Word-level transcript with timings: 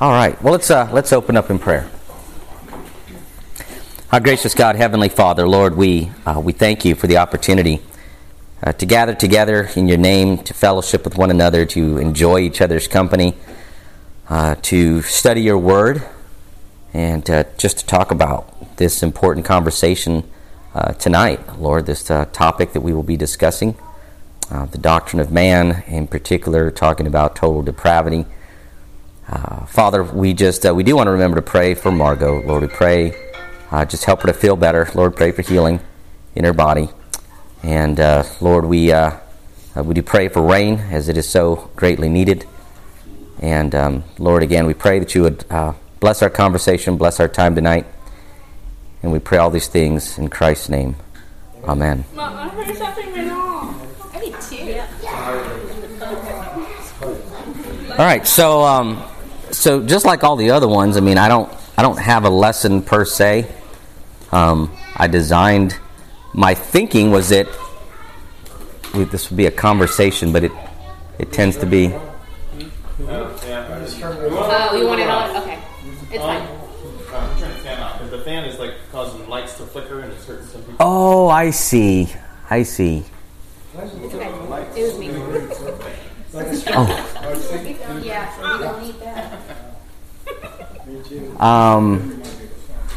All 0.00 0.10
right. 0.10 0.40
Well, 0.42 0.52
let's 0.52 0.70
uh, 0.70 0.88
let's 0.92 1.12
open 1.12 1.36
up 1.36 1.50
in 1.50 1.58
prayer. 1.58 1.90
Our 4.12 4.20
gracious 4.20 4.54
God, 4.54 4.76
Heavenly 4.76 5.08
Father, 5.08 5.48
Lord, 5.48 5.76
we 5.76 6.12
uh, 6.24 6.40
we 6.40 6.52
thank 6.52 6.84
you 6.84 6.94
for 6.94 7.08
the 7.08 7.16
opportunity 7.16 7.80
uh, 8.62 8.72
to 8.74 8.86
gather 8.86 9.12
together 9.12 9.70
in 9.74 9.88
your 9.88 9.98
name, 9.98 10.38
to 10.38 10.54
fellowship 10.54 11.04
with 11.04 11.16
one 11.16 11.32
another, 11.32 11.66
to 11.66 11.98
enjoy 11.98 12.40
each 12.40 12.60
other's 12.60 12.86
company, 12.86 13.34
uh, 14.28 14.54
to 14.62 15.02
study 15.02 15.42
your 15.42 15.58
Word, 15.58 16.04
and 16.92 17.28
uh, 17.28 17.44
just 17.56 17.78
to 17.78 17.86
talk 17.86 18.12
about 18.12 18.76
this 18.76 19.02
important 19.02 19.44
conversation 19.44 20.30
uh, 20.76 20.92
tonight, 20.92 21.58
Lord. 21.58 21.86
This 21.86 22.04
topic 22.04 22.72
that 22.72 22.82
we 22.82 22.92
will 22.92 23.02
be 23.02 23.16
discussing, 23.16 23.76
the 24.48 24.78
doctrine 24.78 25.18
of 25.18 25.32
man, 25.32 25.82
in 25.88 26.06
particular, 26.06 26.70
talking 26.70 27.08
about 27.08 27.34
total 27.34 27.62
depravity. 27.62 28.26
Uh, 29.28 29.64
Father, 29.64 30.02
we 30.04 30.34
just 30.34 30.66
uh, 30.66 30.74
we 30.74 30.82
do 30.82 30.96
want 30.96 31.06
to 31.06 31.10
remember 31.10 31.36
to 31.36 31.42
pray 31.42 31.74
for 31.74 31.90
Margot. 31.90 32.42
Lord, 32.46 32.62
we 32.62 32.68
pray 32.68 33.14
uh, 33.70 33.84
just 33.84 34.04
help 34.04 34.20
her 34.20 34.26
to 34.26 34.34
feel 34.34 34.54
better. 34.54 34.88
Lord, 34.94 35.16
pray 35.16 35.32
for 35.32 35.40
healing 35.40 35.80
in 36.34 36.44
her 36.44 36.52
body, 36.52 36.90
and 37.62 37.98
uh, 37.98 38.24
Lord, 38.42 38.66
we 38.66 38.92
uh, 38.92 39.16
we 39.76 39.94
do 39.94 40.02
pray 40.02 40.28
for 40.28 40.42
rain 40.42 40.78
as 40.90 41.08
it 41.08 41.16
is 41.16 41.26
so 41.28 41.70
greatly 41.74 42.10
needed. 42.10 42.46
And 43.40 43.74
um, 43.74 44.04
Lord, 44.18 44.42
again, 44.42 44.66
we 44.66 44.74
pray 44.74 44.98
that 44.98 45.14
you 45.14 45.22
would 45.22 45.44
bless 46.00 46.22
our 46.22 46.30
conversation, 46.30 46.96
bless 46.98 47.18
our 47.18 47.28
time 47.28 47.54
tonight, 47.54 47.86
and 49.02 49.10
we 49.10 49.18
pray 49.18 49.38
all 49.38 49.50
these 49.50 49.68
things 49.68 50.18
in 50.18 50.28
Christ's 50.28 50.68
name. 50.68 50.96
Amen. 51.64 52.04
Mom, 52.14 52.36
I 52.36 52.48
heard 52.48 52.76
something 52.76 53.28
wrong. 53.28 53.80
I 54.12 54.20
need 54.20 54.36
two. 54.40 54.80
All 57.92 58.04
right, 58.04 58.26
so. 58.26 58.62
Um, 58.64 59.02
so 59.56 59.84
just 59.84 60.04
like 60.04 60.24
all 60.24 60.36
the 60.36 60.50
other 60.50 60.68
ones, 60.68 60.96
I 60.96 61.00
mean, 61.00 61.18
I 61.18 61.28
don't 61.28 61.52
I 61.76 61.82
don't 61.82 61.98
have 61.98 62.24
a 62.24 62.30
lesson 62.30 62.82
per 62.82 63.04
se. 63.04 63.46
Um, 64.32 64.76
I 64.96 65.06
designed 65.06 65.76
my 66.32 66.54
thinking 66.54 67.10
was 67.10 67.28
that 67.28 67.46
we, 68.94 69.04
this 69.04 69.30
would 69.30 69.36
be 69.36 69.46
a 69.46 69.50
conversation, 69.50 70.32
but 70.32 70.44
it 70.44 70.52
it 71.18 71.32
tends 71.32 71.56
to 71.58 71.66
be. 71.66 71.92
Oh, 73.06 74.76
you 74.76 74.86
want 74.86 75.00
it 75.00 75.08
on? 75.08 75.36
Okay, 75.42 75.58
it's 76.10 76.22
fine. 76.22 76.42
I'm 77.12 77.38
turning 77.38 77.56
the 77.56 77.62
fan 77.62 77.80
off 77.80 77.98
because 77.98 78.10
the 78.10 78.18
fan 78.18 78.44
is 78.44 78.58
like 78.58 78.74
causing 78.90 79.28
lights 79.28 79.56
to 79.58 79.66
flicker 79.66 80.00
and 80.00 80.12
it's 80.12 80.26
hurting 80.26 80.46
some 80.46 80.62
people. 80.62 80.76
Oh, 80.80 81.28
I 81.28 81.50
see. 81.50 82.12
I 82.50 82.62
see. 82.62 83.04
It's 83.76 84.14
okay. 84.14 84.28
It 84.76 84.84
was 84.84 84.98
me. 84.98 85.10
Oh. 86.34 88.00
yeah, 88.02 88.58
we 88.58 88.64
don't 88.64 88.82
need 88.82 89.00
that. 89.00 89.40
Um, 91.40 92.22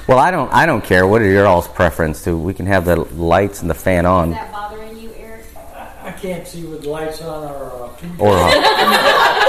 well, 0.08 0.20
I 0.20 0.32
don't. 0.32 0.52
I 0.54 0.66
don't 0.66 0.84
care. 0.84 1.06
What 1.08 1.22
are 1.22 1.30
your 1.30 1.46
all's 1.48 1.68
preference? 1.68 2.24
To 2.24 2.38
we 2.38 2.54
can 2.54 2.66
have 2.66 2.86
the 2.86 2.96
lights 2.96 3.62
and 3.62 3.70
the 3.70 3.76
fan 3.76 4.06
on. 4.06 4.30
Is 4.30 4.36
that 4.36 4.52
bothering 4.52 4.98
you, 4.98 5.12
Eric? 5.18 5.46
I 6.04 6.12
can't 6.12 6.48
see 6.48 6.64
with 6.64 6.84
the 6.84 6.90
lights 6.90 7.22
on 7.22 7.44
or. 7.44 7.74
Uh, 7.74 7.88
or. 8.20 8.34
Uh, 8.34 9.44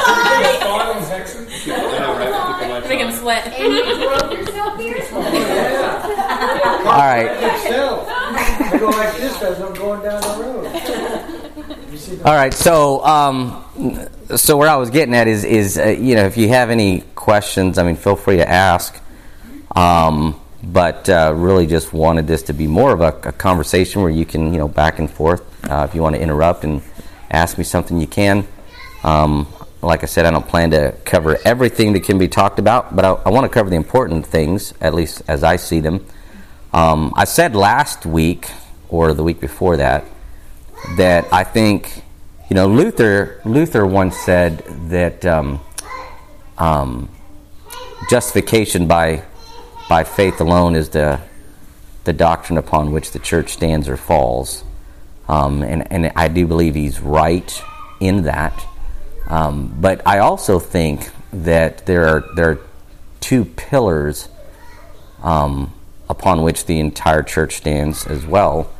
Make 2.89 3.00
him 3.00 3.12
sweat. 3.12 3.47
And 3.48 3.72
you 3.75 3.84
drove 3.84 4.33
yourself 4.33 4.80
here. 4.80 5.06
All 5.12 6.97
right. 6.97 7.28
I 7.30 8.78
go 8.78 8.86
like 8.86 9.17
this 9.17 9.42
as 9.42 9.61
I'm 9.61 9.75
going 9.75 10.02
down 10.02 10.20
the 10.23 10.42
road. 10.42 11.17
All 12.09 12.34
right. 12.34 12.55
So, 12.55 13.05
um, 13.05 13.62
so 14.34 14.56
where 14.56 14.69
I 14.69 14.77
was 14.77 14.89
getting 14.89 15.14
at 15.14 15.28
is, 15.28 15.45
is 15.45 15.77
uh, 15.77 15.89
you 15.89 16.14
know, 16.14 16.25
if 16.25 16.39
you 16.39 16.48
have 16.48 16.70
any 16.70 17.03
questions, 17.14 17.77
I 17.77 17.83
mean, 17.83 17.97
feel 17.97 18.17
free 18.17 18.39
to 18.39 18.48
ask. 18.48 18.98
Um, 19.77 20.41
but 20.62 21.06
uh, 21.11 21.34
really, 21.36 21.67
just 21.67 21.92
wanted 21.92 22.27
this 22.27 22.45
to 22.45 22.55
be 22.55 22.67
more 22.67 22.95
of 22.95 23.03
a, 23.03 23.09
a 23.29 23.33
conversation 23.33 24.01
where 24.01 24.11
you 24.11 24.25
can, 24.25 24.55
you 24.55 24.59
know, 24.59 24.68
back 24.68 24.98
and 24.98 25.11
forth. 25.11 25.42
Uh, 25.70 25.86
if 25.86 25.95
you 25.95 26.01
want 26.01 26.17
to 26.17 26.23
interrupt 26.23 26.64
and 26.64 26.80
ask 27.30 27.58
me 27.58 27.64
something, 27.64 28.01
you 28.01 28.07
can. 28.07 28.47
Um, 29.05 29.47
like 29.83 30.02
I 30.02 30.07
said, 30.07 30.24
I 30.24 30.30
don't 30.30 30.48
plan 30.48 30.70
to 30.70 30.97
cover 31.05 31.39
everything 31.45 31.92
that 31.92 32.05
can 32.05 32.17
be 32.17 32.27
talked 32.27 32.58
about, 32.58 32.97
but 32.97 33.05
I, 33.05 33.11
I 33.27 33.29
want 33.29 33.45
to 33.45 33.51
cover 33.51 33.68
the 33.68 33.77
important 33.77 34.24
things, 34.24 34.73
at 34.80 34.95
least 34.95 35.20
as 35.29 35.45
I 35.45 35.57
see 35.57 35.80
them. 35.80 36.07
Um, 36.73 37.13
I 37.17 37.24
said 37.24 37.55
last 37.55 38.07
week 38.07 38.48
or 38.89 39.13
the 39.13 39.23
week 39.23 39.41
before 39.41 39.77
that 39.77 40.07
that 40.96 41.33
I 41.33 41.44
think 41.44 42.02
you 42.48 42.55
know, 42.55 42.66
Luther 42.66 43.40
Luther 43.44 43.86
once 43.86 44.16
said 44.16 44.58
that 44.89 45.24
um, 45.27 45.61
um, 46.56 47.11
justification 48.08 48.86
by 48.86 49.22
by 49.88 50.05
faith 50.05 50.40
alone 50.40 50.74
is 50.74 50.88
the 50.88 51.20
the 52.05 52.14
doctrine 52.14 52.56
upon 52.56 52.90
which 52.90 53.11
the 53.11 53.18
church 53.18 53.50
stands 53.50 53.86
or 53.86 53.98
falls, 53.98 54.64
um, 55.28 55.62
and 55.62 55.92
and 55.92 56.11
I 56.17 56.28
do 56.28 56.46
believe 56.46 56.74
he's 56.74 57.00
right 57.00 57.62
in 58.00 58.22
that. 58.22 58.67
Um, 59.27 59.77
but 59.78 60.00
I 60.06 60.20
also 60.20 60.58
think 60.58 61.11
that 61.34 61.84
there 61.84 62.06
are 62.06 62.24
there 62.34 62.50
are 62.50 62.61
two 63.20 63.44
pillars 63.44 64.28
um, 65.22 65.74
upon 66.08 66.42
which 66.42 66.64
the 66.64 66.80
entire 66.80 67.22
church 67.22 67.56
stands 67.56 68.06
as 68.06 68.24
well, 68.24 68.70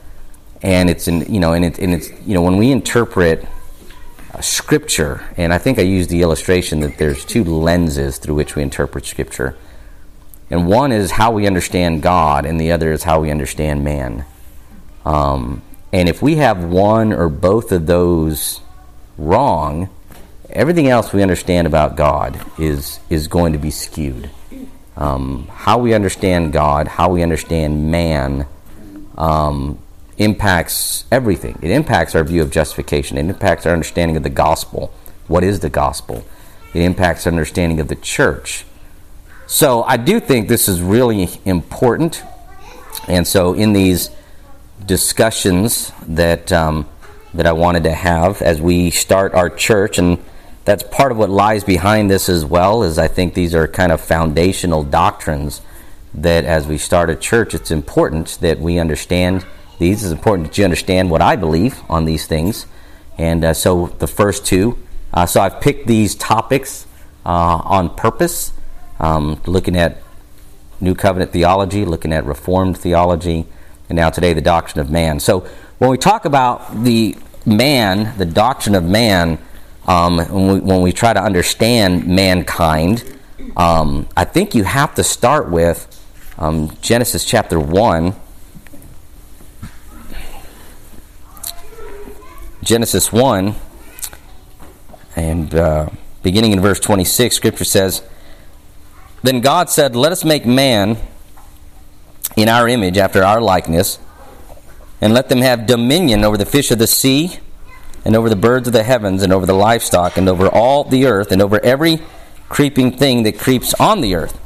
and 0.63 0.91
it's 0.91 1.09
in 1.09 1.33
you 1.33 1.41
know 1.41 1.53
and, 1.53 1.65
it, 1.65 1.79
and 1.79 1.95
it's 1.95 2.11
you 2.27 2.35
know 2.35 2.43
when 2.43 2.57
we 2.57 2.71
interpret 2.71 3.47
Scripture, 4.41 5.25
and 5.37 5.53
I 5.53 5.59
think 5.59 5.79
I 5.79 5.83
used 5.83 6.11
the 6.11 6.23
illustration 6.23 6.81
that 6.81 6.99
there's 6.99 7.25
two 7.25 7.45
lenses 7.45 8.19
through 8.19 8.37
which 8.37 8.55
we 8.55 8.63
interpret 8.63 9.05
Scripture. 9.05 9.57
And 10.51 10.67
one 10.67 10.93
is 10.93 11.11
how 11.11 11.33
we 11.33 11.47
understand 11.47 12.03
God, 12.03 12.47
and 12.47 12.61
the 12.61 12.73
other 12.73 12.93
is 12.93 13.03
how 13.03 13.21
we 13.21 13.31
understand 13.31 13.85
man. 13.85 14.25
Um, 15.05 15.63
and 15.93 16.09
if 16.09 16.23
we 16.23 16.37
have 16.37 16.65
one 16.65 17.13
or 17.13 17.29
both 17.29 17.73
of 17.73 17.87
those 17.87 18.61
wrong, 19.17 19.91
everything 20.51 20.89
else 20.89 21.13
we 21.13 21.23
understand 21.23 21.67
about 21.67 21.97
God 21.97 22.41
is, 22.59 23.01
is 23.11 23.29
going 23.29 23.53
to 23.53 23.59
be 23.59 23.71
skewed. 23.71 24.31
Um, 24.97 25.49
how 25.49 25.79
we 25.79 25.95
understand 25.95 26.53
God, 26.53 26.89
how 26.89 27.11
we 27.11 27.23
understand 27.23 27.91
man, 27.91 28.47
um, 29.17 29.79
impacts 30.19 31.05
everything. 31.11 31.59
It 31.63 31.71
impacts 31.71 32.15
our 32.15 32.25
view 32.25 32.43
of 32.43 32.51
justification. 32.51 33.17
It 33.17 33.27
impacts 33.27 33.67
our 33.67 33.73
understanding 33.73 34.17
of 34.17 34.23
the 34.23 34.31
gospel. 34.31 34.93
What 35.29 35.45
is 35.45 35.61
the 35.61 35.71
gospel? 35.71 36.25
It 36.75 36.83
impacts 36.83 37.27
our 37.27 37.33
understanding 37.33 37.81
of 37.81 37.89
the 37.89 37.97
church. 37.97 38.65
So 39.47 39.83
I 39.85 39.97
do 39.97 40.21
think 40.21 40.49
this 40.49 40.69
is 40.69 40.83
really 40.83 41.29
important. 41.45 42.23
And 43.07 43.27
so 43.27 43.55
in 43.55 43.73
these 43.73 44.11
discussions 44.85 45.93
that 46.07 46.53
um, 46.53 46.87
that 47.35 47.47
I 47.47 47.53
wanted 47.53 47.85
to 47.85 47.93
have 47.93 48.43
as 48.43 48.61
we 48.61 48.91
start 48.91 49.35
our 49.35 49.51
church, 49.51 49.99
and 49.99 50.19
that's 50.65 50.83
part 50.83 51.13
of 51.13 51.19
what 51.19 51.31
lies 51.31 51.65
behind 51.65 52.11
this 52.11 52.29
as 52.29 52.45
well. 52.45 52.83
Is 52.83 52.99
I 52.99 53.09
think 53.09 53.35
these 53.35 53.55
are 53.55 53.69
kind 53.69 53.93
of 53.93 54.01
foundational 54.01 54.83
doctrines 54.83 55.61
that 56.15 56.45
as 56.45 56.67
we 56.67 56.79
start 56.79 57.11
a 57.11 57.17
church, 57.17 57.55
it's 57.55 57.71
important 57.71 58.39
that 58.41 58.59
we 58.59 58.79
understand 58.79 59.47
these. 59.79 60.03
It's 60.05 60.13
important 60.13 60.49
that 60.49 60.59
you 60.59 60.65
understand 60.65 61.11
what 61.11 61.23
I 61.23 61.37
believe 61.37 61.81
on 61.89 62.05
these 62.05 62.27
things. 62.27 62.67
And 63.17 63.45
uh, 63.45 63.55
so 63.55 63.87
the 63.99 64.07
first 64.07 64.47
two. 64.47 64.79
Uh, 65.13 65.27
so 65.27 65.41
I've 65.41 65.61
picked 65.61 65.87
these 65.87 66.15
topics 66.15 66.87
uh, 67.25 67.61
on 67.65 67.95
purpose, 67.95 68.53
um, 69.01 69.41
looking 69.47 69.77
at 69.77 70.03
New 70.81 70.95
Covenant 70.95 71.33
theology, 71.33 71.85
looking 71.85 72.13
at 72.13 72.25
Reformed 72.25 72.79
theology, 72.79 73.47
and 73.89 73.97
now 73.97 74.11
today 74.11 74.33
the 74.33 74.41
doctrine 74.41 74.81
of 74.81 74.91
man. 74.91 75.19
So 75.19 75.41
when 75.79 75.91
we 75.91 75.99
talk 75.99 76.25
about 76.25 76.85
the 76.85 77.17
man, 77.47 78.17
the 78.19 78.27
doctrine 78.27 78.75
of 78.75 78.85
man, 78.85 79.39
um, 79.87 80.19
when, 80.19 80.53
we, 80.53 80.61
when, 80.61 80.83
we, 80.83 80.93
try 80.93 81.15
to 81.15 81.23
understand 81.23 82.07
mankind, 82.07 83.03
um, 83.57 84.07
I 84.17 84.25
think 84.25 84.55
you 84.55 84.65
have 84.65 84.95
to 84.97 85.05
start 85.05 85.51
with 85.51 85.87
um, 86.37 86.77
Genesis 86.83 87.25
chapter 87.25 87.59
1 87.59 88.15
Genesis 92.69 93.11
1, 93.11 93.55
and 95.17 95.55
uh, 95.55 95.89
beginning 96.23 96.53
in 96.53 96.61
verse 96.61 96.79
26, 96.79 97.35
Scripture 97.35 97.65
says, 97.65 98.03
Then 99.23 99.41
God 99.41 99.71
said, 99.71 99.97
Let 99.97 100.13
us 100.13 100.23
make 100.23 100.45
man 100.45 100.99
in 102.37 102.51
our 102.51 102.69
image, 102.69 102.99
after 102.99 103.25
our 103.25 103.41
likeness, 103.41 103.99
and 105.01 105.15
let 105.15 105.31
them 105.31 105.41
have 105.41 105.67
dominion 105.67 106.27
over 106.27 106.37
the 106.37 106.45
fish 106.45 106.71
of 106.71 106.79
the 106.79 106.87
sea, 106.87 107.39
and 108.05 108.15
over 108.15 108.29
the 108.29 108.37
birds 108.37 108.67
of 108.67 108.75
the 108.75 108.83
heavens, 108.83 109.23
and 109.23 109.33
over 109.33 109.47
the 109.47 109.55
livestock, 109.55 110.19
and 110.19 110.29
over 110.29 110.47
all 110.47 110.85
the 110.85 111.07
earth, 111.07 111.33
and 111.33 111.41
over 111.41 111.65
every 111.65 112.03
creeping 112.51 112.99
thing 112.99 113.23
that 113.23 113.39
creeps 113.39 113.73
on 113.81 114.03
the 114.03 114.15
earth. 114.15 114.39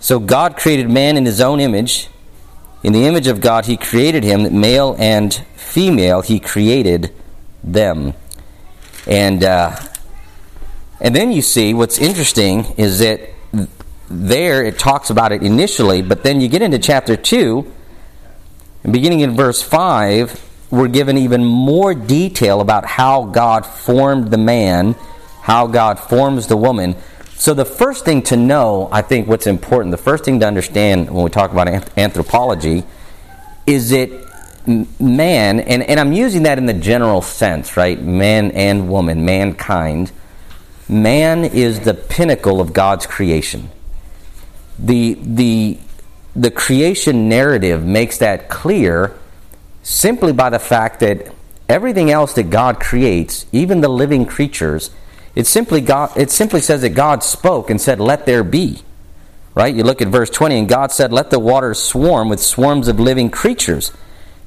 So 0.00 0.18
God 0.18 0.58
created 0.58 0.90
man 0.90 1.16
in 1.16 1.24
his 1.24 1.40
own 1.40 1.60
image. 1.60 2.08
In 2.82 2.92
the 2.92 3.04
image 3.04 3.28
of 3.28 3.40
God, 3.40 3.66
he 3.66 3.76
created 3.76 4.24
him, 4.24 4.60
male 4.60 4.96
and 4.98 5.32
female, 5.54 6.20
he 6.22 6.40
created 6.40 7.12
them. 7.62 8.14
And 9.06 9.44
uh, 9.44 9.76
And 11.02 11.16
then 11.16 11.32
you 11.32 11.42
see 11.42 11.74
what's 11.74 11.98
interesting 11.98 12.64
is 12.76 13.00
that 13.00 13.20
there 14.08 14.64
it 14.64 14.78
talks 14.78 15.10
about 15.10 15.32
it 15.32 15.42
initially, 15.42 16.00
but 16.00 16.22
then 16.22 16.40
you 16.40 16.46
get 16.48 16.62
into 16.62 16.78
chapter 16.78 17.16
2, 17.16 17.72
and 18.84 18.92
beginning 18.92 19.20
in 19.20 19.34
verse 19.34 19.60
5, 19.62 20.50
we're 20.70 20.88
given 20.88 21.18
even 21.18 21.44
more 21.44 21.92
detail 21.92 22.60
about 22.60 22.84
how 22.84 23.24
God 23.24 23.66
formed 23.66 24.30
the 24.30 24.38
man, 24.38 24.94
how 25.42 25.66
God 25.66 25.98
forms 25.98 26.46
the 26.46 26.56
woman. 26.56 26.94
So, 27.42 27.54
the 27.54 27.64
first 27.64 28.04
thing 28.04 28.22
to 28.30 28.36
know, 28.36 28.88
I 28.92 29.02
think, 29.02 29.26
what's 29.26 29.48
important, 29.48 29.90
the 29.90 29.96
first 29.96 30.24
thing 30.24 30.38
to 30.38 30.46
understand 30.46 31.10
when 31.10 31.24
we 31.24 31.28
talk 31.28 31.50
about 31.50 31.66
anthropology 31.98 32.84
is 33.66 33.90
that 33.90 34.10
man, 35.00 35.58
and, 35.58 35.82
and 35.82 35.98
I'm 35.98 36.12
using 36.12 36.44
that 36.44 36.58
in 36.58 36.66
the 36.66 36.72
general 36.72 37.20
sense, 37.20 37.76
right? 37.76 38.00
Man 38.00 38.52
and 38.52 38.88
woman, 38.88 39.24
mankind. 39.24 40.12
Man 40.88 41.44
is 41.44 41.80
the 41.80 41.94
pinnacle 41.94 42.60
of 42.60 42.72
God's 42.72 43.08
creation. 43.08 43.70
The, 44.78 45.14
the, 45.20 45.80
the 46.36 46.52
creation 46.52 47.28
narrative 47.28 47.84
makes 47.84 48.18
that 48.18 48.50
clear 48.50 49.18
simply 49.82 50.32
by 50.32 50.48
the 50.48 50.60
fact 50.60 51.00
that 51.00 51.34
everything 51.68 52.12
else 52.12 52.34
that 52.34 52.50
God 52.50 52.78
creates, 52.78 53.46
even 53.50 53.80
the 53.80 53.88
living 53.88 54.26
creatures, 54.26 54.92
it 55.34 55.46
simply, 55.46 55.80
God, 55.80 56.16
it 56.16 56.30
simply 56.30 56.60
says 56.60 56.82
that 56.82 56.90
God 56.90 57.22
spoke 57.22 57.70
and 57.70 57.80
said, 57.80 58.00
Let 58.00 58.26
there 58.26 58.44
be. 58.44 58.82
Right? 59.54 59.74
You 59.74 59.82
look 59.82 60.02
at 60.02 60.08
verse 60.08 60.30
20, 60.30 60.58
and 60.58 60.68
God 60.68 60.92
said, 60.92 61.12
Let 61.12 61.30
the 61.30 61.38
waters 61.38 61.82
swarm 61.82 62.28
with 62.28 62.40
swarms 62.40 62.88
of 62.88 63.00
living 63.00 63.30
creatures, 63.30 63.92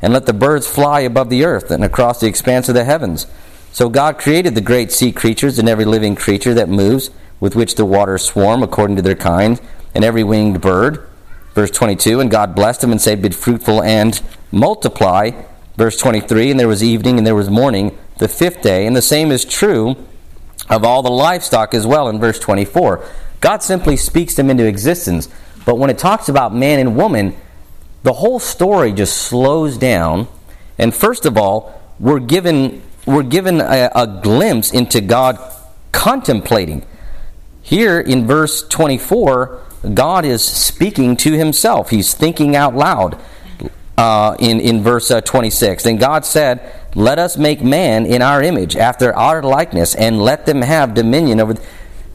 and 0.01 0.13
let 0.13 0.25
the 0.25 0.33
birds 0.33 0.67
fly 0.67 1.01
above 1.01 1.29
the 1.29 1.43
earth 1.43 1.71
and 1.71 1.83
across 1.83 2.19
the 2.19 2.27
expanse 2.27 2.69
of 2.69 2.75
the 2.75 2.85
heavens. 2.85 3.25
So 3.71 3.89
God 3.89 4.17
created 4.17 4.55
the 4.55 4.61
great 4.61 4.91
sea 4.91 5.11
creatures 5.11 5.59
and 5.59 5.67
every 5.67 5.85
living 5.85 6.15
creature 6.15 6.53
that 6.53 6.69
moves, 6.69 7.09
with 7.39 7.55
which 7.55 7.75
the 7.75 7.85
waters 7.85 8.23
swarm 8.23 8.63
according 8.63 8.95
to 8.95 9.01
their 9.01 9.15
kind, 9.15 9.59
and 9.93 10.03
every 10.03 10.23
winged 10.23 10.61
bird. 10.61 11.07
Verse 11.53 11.71
22, 11.71 12.19
and 12.19 12.29
God 12.29 12.53
blessed 12.53 12.81
them 12.81 12.91
and 12.91 13.01
said, 13.01 13.21
Be 13.21 13.29
fruitful 13.29 13.81
and 13.81 14.21
multiply. 14.51 15.31
Verse 15.77 15.97
23, 15.97 16.51
and 16.51 16.59
there 16.59 16.67
was 16.67 16.83
evening 16.83 17.17
and 17.17 17.25
there 17.25 17.35
was 17.35 17.49
morning 17.49 17.97
the 18.17 18.27
fifth 18.27 18.61
day. 18.61 18.85
And 18.85 18.95
the 18.95 19.01
same 19.01 19.31
is 19.31 19.43
true 19.43 19.95
of 20.69 20.83
all 20.83 21.01
the 21.01 21.11
livestock 21.11 21.73
as 21.73 21.85
well 21.85 22.09
in 22.09 22.19
verse 22.19 22.39
24. 22.39 23.05
God 23.41 23.61
simply 23.61 23.97
speaks 23.97 24.33
them 24.35 24.49
into 24.49 24.65
existence. 24.65 25.29
But 25.65 25.77
when 25.77 25.89
it 25.89 25.97
talks 25.97 26.29
about 26.29 26.53
man 26.53 26.79
and 26.79 26.95
woman, 26.95 27.35
the 28.03 28.13
whole 28.13 28.39
story 28.39 28.91
just 28.91 29.17
slows 29.17 29.77
down. 29.77 30.27
And 30.77 30.93
first 30.93 31.25
of 31.25 31.37
all, 31.37 31.81
we're 31.99 32.19
given, 32.19 32.81
we're 33.05 33.23
given 33.23 33.61
a, 33.61 33.89
a 33.95 34.19
glimpse 34.21 34.71
into 34.71 35.01
God 35.01 35.39
contemplating. 35.91 36.85
Here 37.61 37.99
in 37.99 38.27
verse 38.27 38.67
24, 38.67 39.61
God 39.93 40.25
is 40.25 40.43
speaking 40.43 41.17
to 41.17 41.33
himself. 41.33 41.89
He's 41.89 42.13
thinking 42.13 42.55
out 42.55 42.75
loud 42.75 43.19
uh, 43.97 44.35
in, 44.39 44.59
in 44.59 44.83
verse 44.83 45.09
uh, 45.09 45.21
26. 45.21 45.83
Then 45.83 45.97
God 45.97 46.25
said, 46.25 46.84
Let 46.95 47.19
us 47.19 47.35
make 47.35 47.61
man 47.61 48.05
in 48.05 48.21
our 48.21 48.41
image, 48.41 48.77
after 48.77 49.13
our 49.13 49.43
likeness, 49.43 49.95
and 49.95 50.21
let 50.21 50.45
them 50.45 50.61
have 50.61 50.93
dominion 50.93 51.41
over. 51.41 51.55
Th-. 51.55 51.67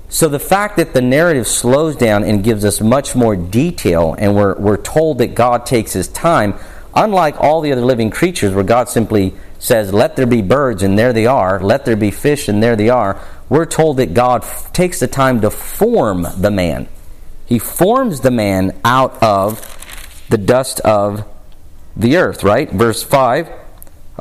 So 0.09 0.27
the 0.27 0.39
fact 0.39 0.79
that 0.79 0.95
the 0.95 1.03
narrative 1.03 1.47
slows 1.47 1.97
down 1.97 2.25
and 2.25 2.43
gives 2.43 2.65
us 2.65 2.81
much 2.81 3.15
more 3.15 3.37
detail, 3.37 4.17
and 4.19 4.35
we're, 4.35 4.55
we're 4.59 4.79
told 4.79 5.19
that 5.19 5.35
God 5.35 5.67
takes 5.67 5.93
his 5.93 6.09
time, 6.09 6.55
unlike 6.95 7.39
all 7.39 7.61
the 7.61 7.73
other 7.73 7.85
living 7.85 8.11
creatures 8.11 8.55
where 8.55 8.65
God 8.65 8.89
simply 8.89 9.35
says, 9.59 9.93
Let 9.93 10.17
there 10.17 10.27
be 10.27 10.41
birds, 10.41 10.83
and 10.83 10.99
there 10.99 11.13
they 11.13 11.27
are, 11.27 11.61
let 11.61 11.85
there 11.85 11.95
be 11.97 12.11
fish, 12.11 12.49
and 12.49 12.63
there 12.63 12.75
they 12.75 12.89
are, 12.89 13.23
we're 13.51 13.67
told 13.67 13.99
that 13.99 14.15
God 14.15 14.45
f- 14.45 14.73
takes 14.73 14.99
the 15.01 15.09
time 15.09 15.43
to 15.43 15.51
form 15.51 16.27
the 16.39 16.51
man. 16.51 16.89
He 17.45 17.59
forms 17.59 18.21
the 18.21 18.31
man 18.31 18.81
out 18.83 19.23
of 19.23 19.61
the 20.31 20.39
dust 20.39 20.81
of 20.81 21.29
the 21.95 22.17
earth, 22.17 22.43
right? 22.43 22.71
Verse 22.71 23.03
5 23.03 23.60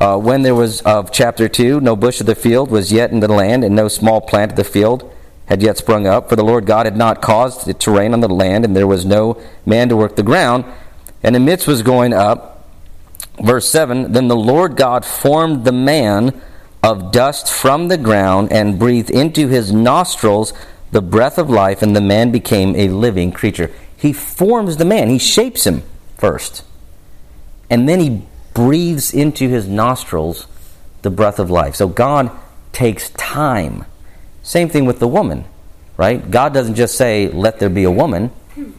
uh, 0.00 0.16
When 0.18 0.42
there 0.42 0.54
was, 0.54 0.80
of 0.82 1.12
chapter 1.12 1.48
2, 1.48 1.80
no 1.80 1.94
bush 1.94 2.20
of 2.20 2.26
the 2.26 2.34
field 2.34 2.70
was 2.70 2.90
yet 2.90 3.10
in 3.10 3.20
the 3.20 3.28
land, 3.28 3.62
and 3.62 3.76
no 3.76 3.86
small 3.86 4.20
plant 4.20 4.52
of 4.52 4.56
the 4.56 4.64
field 4.64 5.12
had 5.46 5.62
yet 5.62 5.78
sprung 5.78 6.06
up, 6.06 6.28
for 6.28 6.36
the 6.36 6.44
Lord 6.44 6.66
God 6.66 6.86
had 6.86 6.96
not 6.96 7.20
caused 7.20 7.68
it 7.68 7.78
to 7.80 7.90
rain 7.90 8.12
on 8.12 8.20
the 8.20 8.28
land, 8.28 8.64
and 8.64 8.74
there 8.74 8.86
was 8.86 9.04
no 9.04 9.40
man 9.66 9.88
to 9.90 9.96
work 9.96 10.16
the 10.16 10.22
ground, 10.22 10.64
and 11.22 11.34
the 11.34 11.40
midst 11.40 11.66
was 11.66 11.82
going 11.82 12.12
up. 12.12 12.68
Verse 13.42 13.68
7 13.68 14.12
Then 14.12 14.28
the 14.28 14.36
Lord 14.36 14.76
God 14.76 15.04
formed 15.04 15.64
the 15.64 15.72
man 15.72 16.40
of 16.82 17.12
dust 17.12 17.52
from 17.52 17.88
the 17.88 17.98
ground 17.98 18.50
and 18.52 18.78
breathed 18.78 19.10
into 19.10 19.48
his 19.48 19.72
nostrils 19.72 20.52
the 20.92 21.02
breath 21.02 21.36
of 21.38 21.50
life, 21.50 21.82
and 21.82 21.94
the 21.94 22.00
man 22.00 22.32
became 22.32 22.74
a 22.74 22.88
living 22.88 23.30
creature. 23.30 23.70
He 23.96 24.12
forms 24.12 24.78
the 24.78 24.84
man, 24.84 25.08
he 25.08 25.18
shapes 25.18 25.66
him 25.66 25.82
first 26.16 26.64
and 27.70 27.88
then 27.88 28.00
he 28.00 28.22
breathes 28.54 29.12
into 29.12 29.48
his 29.48 29.66
nostrils 29.66 30.46
the 31.02 31.10
breath 31.10 31.38
of 31.38 31.50
life. 31.50 31.74
So 31.74 31.88
God 31.88 32.30
takes 32.72 33.10
time. 33.10 33.84
Same 34.42 34.68
thing 34.68 34.84
with 34.84 34.98
the 34.98 35.08
woman, 35.08 35.44
right? 35.96 36.30
God 36.30 36.54
doesn't 36.54 36.74
just 36.74 36.96
say, 36.96 37.28
let 37.28 37.58
there 37.58 37.70
be 37.70 37.84
a 37.84 37.90
woman, 37.90 38.30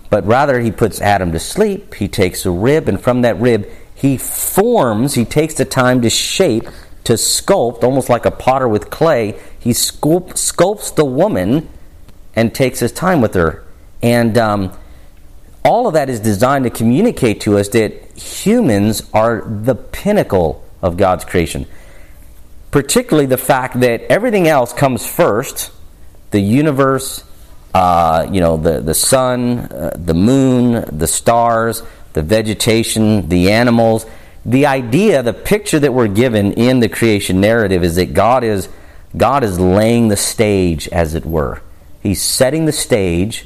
but 0.10 0.26
rather 0.26 0.60
he 0.60 0.72
puts 0.72 1.02
Adam 1.02 1.32
to 1.32 1.40
sleep. 1.40 1.96
He 1.96 2.08
takes 2.08 2.46
a 2.46 2.52
rib, 2.52 2.88
and 2.88 3.02
from 3.02 3.22
that 3.22 3.40
rib, 3.40 3.68
he 3.96 4.18
forms, 4.18 5.14
he 5.14 5.26
takes 5.26 5.54
the 5.56 5.66
time 5.66 6.02
to 6.02 6.10
shape, 6.10 6.66
to 7.04 7.14
sculpt, 7.14 7.84
almost 7.84 8.10
like 8.10 8.26
a 8.26 8.32
potter 8.32 8.68
with 8.68 8.90
clay. 8.90 9.40
He 9.60 9.72
sculpt, 9.72 10.34
sculpts 10.34 10.94
the 10.94 11.06
woman 11.06 11.70
and 12.36 12.54
takes 12.54 12.80
his 12.80 12.92
time 12.92 13.22
with 13.22 13.34
her. 13.34 13.64
And 14.02 14.38
um, 14.38 14.78
all 15.64 15.88
of 15.88 15.94
that 15.94 16.10
is 16.10 16.20
designed 16.20 16.64
to 16.64 16.70
communicate 16.70 17.42
to 17.42 17.58
us 17.58 17.70
that 17.70 18.18
humans 18.18 19.04
are 19.14 19.42
the 19.42 19.76
pinnacle 19.76 20.64
of 20.82 20.98
God's 20.98 21.26
creation. 21.26 21.68
Particularly 22.72 23.28
the 23.28 23.38
fact 23.38 23.80
that 23.82 24.02
everything 24.04 24.48
else 24.48 24.74
comes 24.74 25.06
first 25.06 25.72
the 26.32 26.40
universe, 26.40 27.26
uh, 27.74 28.26
you 28.32 28.40
know, 28.40 28.56
the, 28.56 28.80
the 28.80 28.94
sun, 28.94 29.60
uh, 29.60 29.92
the 29.98 30.14
moon, 30.14 30.86
the 30.98 31.08
stars, 31.08 31.84
the 32.14 32.22
vegetation, 32.22 33.28
the 33.28 33.52
animals. 33.52 34.06
The 34.46 34.66
idea, 34.66 35.22
the 35.24 35.34
picture 35.34 35.78
that 35.78 35.94
we're 35.94 36.08
given 36.08 36.54
in 36.54 36.80
the 36.80 36.88
creation 36.88 37.42
narrative 37.42 37.84
is 37.84 37.98
that 37.98 38.14
God 38.14 38.46
is, 38.46 38.70
God 39.16 39.44
is 39.44 39.60
laying 39.60 40.08
the 40.08 40.16
stage, 40.16 40.88
as 40.88 41.14
it 41.16 41.26
were. 41.26 41.62
He's 42.02 42.22
setting 42.22 42.66
the 42.66 42.72
stage 42.72 43.46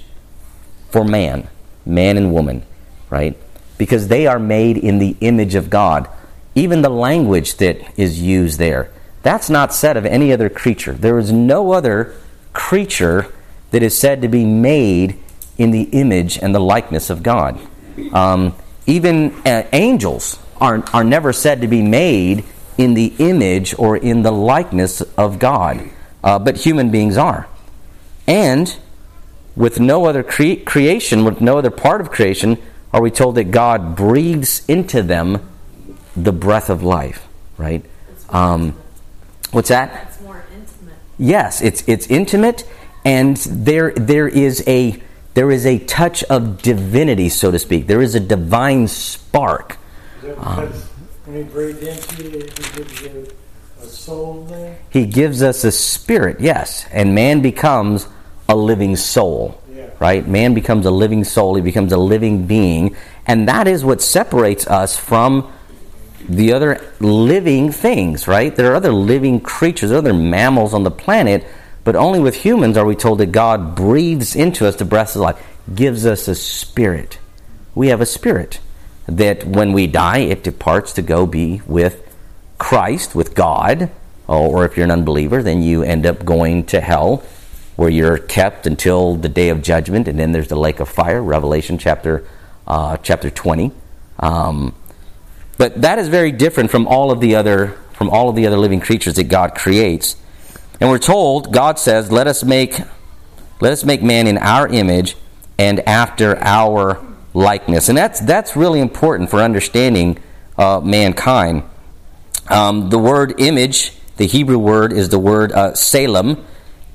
for 0.91 1.03
man 1.03 1.49
man 1.85 2.17
and 2.17 2.33
woman, 2.33 2.63
right? 3.09 3.37
Because 3.77 4.07
they 4.07 4.27
are 4.27 4.39
made 4.39 4.77
in 4.77 4.99
the 4.99 5.15
image 5.21 5.55
of 5.55 5.69
God. 5.69 6.09
Even 6.55 6.81
the 6.81 6.89
language 6.89 7.57
that 7.57 7.99
is 7.99 8.21
used 8.21 8.59
there, 8.59 8.91
that's 9.23 9.49
not 9.49 9.73
said 9.73 9.97
of 9.97 10.05
any 10.05 10.31
other 10.31 10.49
creature. 10.49 10.93
There 10.93 11.19
is 11.19 11.31
no 11.31 11.71
other 11.71 12.15
creature 12.53 13.33
that 13.71 13.83
is 13.83 13.97
said 13.97 14.21
to 14.21 14.27
be 14.27 14.45
made 14.45 15.19
in 15.57 15.71
the 15.71 15.83
image 15.83 16.37
and 16.37 16.53
the 16.53 16.59
likeness 16.59 17.09
of 17.09 17.23
God. 17.23 17.59
Um, 18.13 18.55
even 18.85 19.33
uh, 19.45 19.63
angels 19.73 20.39
are, 20.61 20.83
are 20.93 21.03
never 21.03 21.33
said 21.33 21.61
to 21.61 21.67
be 21.67 21.81
made 21.81 22.45
in 22.77 22.93
the 22.93 23.13
image 23.19 23.77
or 23.77 23.97
in 23.97 24.21
the 24.21 24.31
likeness 24.31 25.01
of 25.01 25.39
God, 25.39 25.89
uh, 26.23 26.39
but 26.39 26.57
human 26.57 26.91
beings 26.91 27.17
are. 27.17 27.47
And 28.27 28.75
with 29.55 29.79
no 29.79 30.05
other 30.05 30.23
cre- 30.23 30.63
creation, 30.65 31.23
with 31.23 31.41
no 31.41 31.57
other 31.57 31.71
part 31.71 32.01
of 32.01 32.11
creation, 32.11 32.57
are 32.93 33.01
we 33.01 33.11
told 33.11 33.35
that 33.35 33.45
God 33.45 33.95
breathes 33.95 34.63
into 34.67 35.01
them 35.01 35.49
the 36.15 36.31
breath 36.31 36.69
of 36.69 36.83
life, 36.83 37.27
right? 37.57 37.83
Um, 38.29 38.75
what's 39.51 39.69
that? 39.69 40.07
It's 40.09 40.21
more 40.21 40.43
intimate. 40.53 40.95
Yes, 41.17 41.61
it's 41.61 41.83
it's 41.87 42.07
intimate, 42.07 42.67
and 43.03 43.37
there 43.37 43.91
there 43.91 44.27
is 44.27 44.63
a 44.67 45.01
there 45.33 45.51
is 45.51 45.65
a 45.65 45.79
touch 45.79 46.23
of 46.25 46.61
divinity, 46.61 47.29
so 47.29 47.51
to 47.51 47.59
speak. 47.59 47.87
There 47.87 48.01
is 48.01 48.15
a 48.15 48.19
divine 48.19 48.87
spark. 48.87 49.77
Um, 50.37 50.67
when 51.25 51.37
he 51.37 51.43
breathed 51.43 51.83
into 51.83 52.23
you, 52.23 52.29
he 52.39 52.77
gives 52.77 53.01
you 53.01 53.27
a 53.81 53.85
soul 53.85 54.45
there? 54.45 54.77
He 54.89 55.05
gives 55.05 55.41
us 55.41 55.63
a 55.63 55.71
spirit, 55.71 56.39
yes, 56.39 56.85
and 56.91 57.13
man 57.13 57.41
becomes 57.41 58.07
a 58.47 58.55
living 58.55 58.95
soul. 58.95 59.59
Yeah. 59.73 59.89
Right? 59.99 60.27
Man 60.27 60.53
becomes 60.53 60.85
a 60.85 60.91
living 60.91 61.23
soul, 61.23 61.55
he 61.55 61.61
becomes 61.61 61.91
a 61.91 61.97
living 61.97 62.47
being, 62.47 62.95
and 63.25 63.47
that 63.47 63.67
is 63.67 63.83
what 63.83 64.01
separates 64.01 64.67
us 64.67 64.97
from 64.97 65.51
the 66.27 66.53
other 66.53 66.83
living 66.99 67.71
things, 67.71 68.27
right? 68.27 68.55
There 68.55 68.71
are 68.71 68.75
other 68.75 68.91
living 68.91 69.39
creatures, 69.39 69.91
other 69.91 70.13
mammals 70.13 70.73
on 70.73 70.83
the 70.83 70.91
planet, 70.91 71.45
but 71.83 71.95
only 71.95 72.19
with 72.19 72.35
humans 72.35 72.77
are 72.77 72.85
we 72.85 72.95
told 72.95 73.19
that 73.19 73.27
God 73.27 73.75
breathes 73.75 74.35
into 74.35 74.67
us 74.67 74.75
the 74.75 74.85
breath 74.85 75.15
of 75.15 75.21
life, 75.21 75.45
gives 75.73 76.05
us 76.05 76.27
a 76.27 76.35
spirit. 76.35 77.19
We 77.75 77.89
have 77.89 78.01
a 78.01 78.05
spirit 78.05 78.59
that 79.07 79.45
when 79.45 79.73
we 79.73 79.87
die, 79.87 80.19
it 80.19 80.43
departs 80.43 80.93
to 80.93 81.01
go 81.01 81.25
be 81.27 81.61
with 81.67 82.01
Christ, 82.57 83.13
with 83.13 83.35
God. 83.35 83.91
Oh, 84.27 84.47
or 84.49 84.65
if 84.65 84.75
you're 84.75 84.85
an 84.85 84.91
unbeliever, 84.91 85.43
then 85.43 85.61
you 85.61 85.83
end 85.83 86.07
up 86.07 86.25
going 86.25 86.65
to 86.67 86.81
hell 86.81 87.23
where 87.75 87.89
you're 87.89 88.17
kept 88.17 88.67
until 88.67 89.15
the 89.15 89.29
day 89.29 89.49
of 89.49 89.61
judgment, 89.61 90.07
and 90.07 90.17
then 90.17 90.31
there's 90.31 90.47
the 90.47 90.55
lake 90.55 90.79
of 90.79 90.89
fire, 90.89 91.21
Revelation 91.21 91.77
chapter 91.77 92.25
uh, 92.67 92.97
chapter 92.97 93.29
20. 93.29 93.71
Um, 94.19 94.73
but 95.57 95.81
that 95.81 95.99
is 95.99 96.07
very 96.07 96.31
different 96.31 96.71
from 96.71 96.87
all 96.87 97.11
of 97.11 97.19
the 97.19 97.35
other 97.35 97.77
from 97.93 98.09
all 98.09 98.27
of 98.27 98.35
the 98.35 98.45
other 98.45 98.57
living 98.57 98.81
creatures 98.81 99.15
that 99.15 99.25
God 99.25 99.55
creates. 99.55 100.17
And 100.81 100.89
we're 100.89 100.99
told, 100.99 101.53
God 101.53 101.79
says, 101.79 102.11
"Let 102.11 102.27
us 102.27 102.43
make 102.43 102.79
let 103.61 103.71
us 103.71 103.85
make 103.85 104.03
man 104.03 104.27
in 104.27 104.37
our 104.37 104.67
image 104.67 105.15
and 105.57 105.79
after 105.81 106.37
our 106.41 107.01
likeness." 107.33 107.87
And 107.89 107.97
that's 107.97 108.19
that's 108.19 108.55
really 108.55 108.81
important 108.81 109.29
for 109.29 109.41
understanding 109.41 110.17
uh, 110.57 110.81
mankind. 110.81 111.63
Um, 112.49 112.89
the 112.89 112.99
word 112.99 113.39
image, 113.39 113.93
the 114.17 114.27
Hebrew 114.27 114.59
word, 114.59 114.93
is 114.93 115.09
the 115.09 115.19
word 115.19 115.51
uh, 115.51 115.71
tselem, 115.71 116.43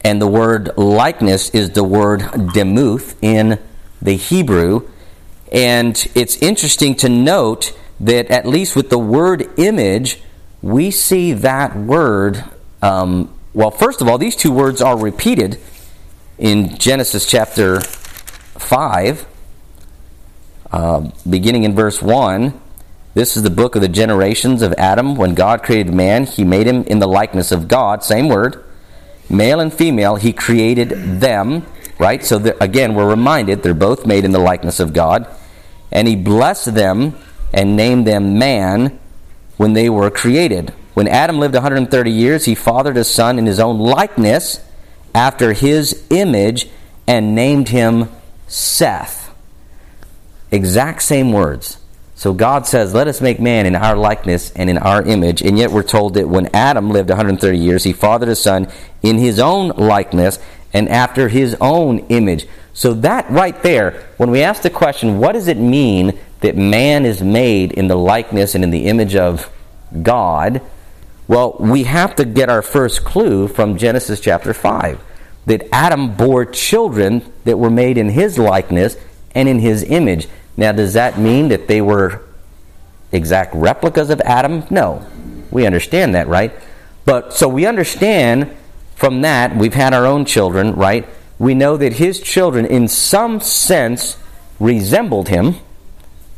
and 0.03 0.21
the 0.21 0.27
word 0.27 0.71
likeness 0.77 1.51
is 1.51 1.71
the 1.71 1.85
word 1.85 2.53
demuth 2.53 3.17
in 3.23 3.59
the 4.01 4.17
Hebrew. 4.17 4.89
And 5.53 6.07
it's 6.15 6.37
interesting 6.37 6.95
to 6.97 7.09
note 7.09 7.77
that 7.99 8.31
at 8.31 8.47
least 8.47 8.77
with 8.77 8.89
the 8.89 8.99
word 8.99 9.49
image, 9.59 10.21
we 10.63 10.91
see 10.91 11.33
that 11.33 11.77
word. 11.77 12.45
Um, 12.81 13.35
well, 13.53 13.71
first 13.71 14.01
of 14.01 14.09
all, 14.09 14.17
these 14.17 14.37
two 14.37 14.53
words 14.53 14.81
are 14.81 14.97
repeated 14.99 15.59
in 16.39 16.79
Genesis 16.79 17.27
chapter 17.27 17.81
5, 17.81 19.27
uh, 20.73 21.11
beginning 21.29 21.65
in 21.65 21.75
verse 21.75 22.01
1. 22.01 22.59
This 23.13 23.37
is 23.37 23.43
the 23.43 23.51
book 23.51 23.75
of 23.75 23.83
the 23.83 23.89
generations 23.89 24.63
of 24.63 24.73
Adam. 24.75 25.17
When 25.17 25.35
God 25.35 25.63
created 25.63 25.93
man, 25.93 26.25
he 26.25 26.45
made 26.45 26.67
him 26.67 26.85
in 26.85 27.01
the 27.01 27.09
likeness 27.09 27.51
of 27.51 27.69
God. 27.69 28.05
Same 28.05 28.29
word. 28.29 28.65
Male 29.31 29.61
and 29.61 29.73
female, 29.73 30.17
he 30.17 30.33
created 30.33 31.21
them, 31.21 31.65
right? 31.99 32.25
So 32.25 32.37
again, 32.61 32.95
we're 32.95 33.09
reminded 33.09 33.63
they're 33.63 33.75
both 33.75 34.05
made 34.05 34.25
in 34.25 34.33
the 34.33 34.41
likeness 34.41 34.81
of 34.81 34.93
God. 34.93 35.27
And 35.93 36.09
he 36.09 36.17
blessed 36.17 36.75
them 36.75 37.17
and 37.53 37.77
named 37.77 38.07
them 38.07 38.39
man 38.39 38.99
when 39.57 39.73
they 39.73 39.89
were 39.89 40.11
created. 40.11 40.75
When 40.95 41.07
Adam 41.07 41.39
lived 41.39 41.55
130 41.55 42.11
years, 42.11 42.45
he 42.45 42.55
fathered 42.55 42.97
a 42.97 43.05
son 43.05 43.39
in 43.39 43.47
his 43.47 43.61
own 43.61 43.79
likeness 43.79 44.61
after 45.15 45.53
his 45.53 46.05
image 46.11 46.69
and 47.07 47.35
named 47.35 47.69
him 47.69 48.09
Seth. 48.49 49.33
Exact 50.51 51.03
same 51.03 51.33
words. 51.33 51.80
So 52.21 52.35
God 52.35 52.67
says, 52.67 52.93
Let 52.93 53.09
us 53.09 53.23
make 53.23 53.41
man 53.41 53.65
in 53.65 53.75
our 53.75 53.97
likeness 53.97 54.53
and 54.53 54.69
in 54.69 54.77
our 54.77 55.03
image. 55.03 55.41
And 55.41 55.59
yet 55.59 55.71
we're 55.71 55.83
told 55.83 56.13
that 56.15 56.29
when 56.29 56.55
Adam 56.55 56.91
lived 56.91 57.09
130 57.09 57.57
years, 57.57 57.83
he 57.83 57.95
fathered 57.95 58.29
a 58.29 58.37
son 58.37 58.69
in 59.01 59.17
his 59.17 59.41
own 59.41 59.69
likeness 59.71 60.39
and 60.75 60.91
after 60.91 61.31
his 61.31 61.57
own 61.63 62.01
image. 62.11 62.47
So 62.75 62.93
that 62.93 63.31
right 63.31 63.63
there, 63.63 64.07
when 64.19 64.31
we 64.31 64.43
ask 64.43 64.61
the 64.61 64.69
question, 64.69 65.17
what 65.17 65.33
does 65.33 65.49
it 65.49 65.57
mean 65.57 66.19
that 66.41 66.59
man 66.59 67.07
is 67.07 67.23
made 67.23 67.73
in 67.73 67.89
the 67.89 67.97
likeness 67.97 68.55
and 68.55 68.65
in 68.65 68.71
the 68.71 68.85
image 68.85 69.17
of 69.17 69.51
God? 70.03 70.61
Well, 71.27 71.57
we 71.59 71.85
have 71.85 72.17
to 72.17 72.27
get 72.27 72.51
our 72.51 72.61
first 72.61 73.03
clue 73.03 73.49
from 73.49 73.79
Genesis 73.79 74.21
chapter 74.21 74.53
5 74.53 75.03
that 75.47 75.67
Adam 75.73 76.15
bore 76.17 76.45
children 76.45 77.33
that 77.45 77.59
were 77.59 77.71
made 77.71 77.97
in 77.97 78.11
his 78.11 78.39
likeness 78.39 78.99
and 79.35 79.49
in 79.49 79.59
his 79.59 79.83
image. 79.85 80.29
Now, 80.61 80.73
does 80.73 80.93
that 80.93 81.19
mean 81.19 81.49
that 81.49 81.69
they 81.69 81.81
were 81.81 82.21
exact 83.13 83.55
replicas 83.55 84.11
of 84.11 84.21
Adam? 84.21 84.65
No. 84.69 85.07
We 85.51 85.65
understand 85.65 86.15
that, 86.15 86.29
right? 86.29 86.53
But 87.07 87.33
so 87.33 87.49
we 87.49 87.65
understand 87.65 88.55
from 88.95 89.23
that, 89.23 89.57
we've 89.57 89.73
had 89.73 89.95
our 89.95 90.05
own 90.05 90.27
children, 90.27 90.75
right? 90.75 91.09
We 91.39 91.55
know 91.55 91.79
that 91.79 91.95
his 91.95 92.21
children, 92.21 92.67
in 92.67 92.89
some 92.89 93.41
sense, 93.41 94.19
resembled 94.59 95.31
him 95.31 95.55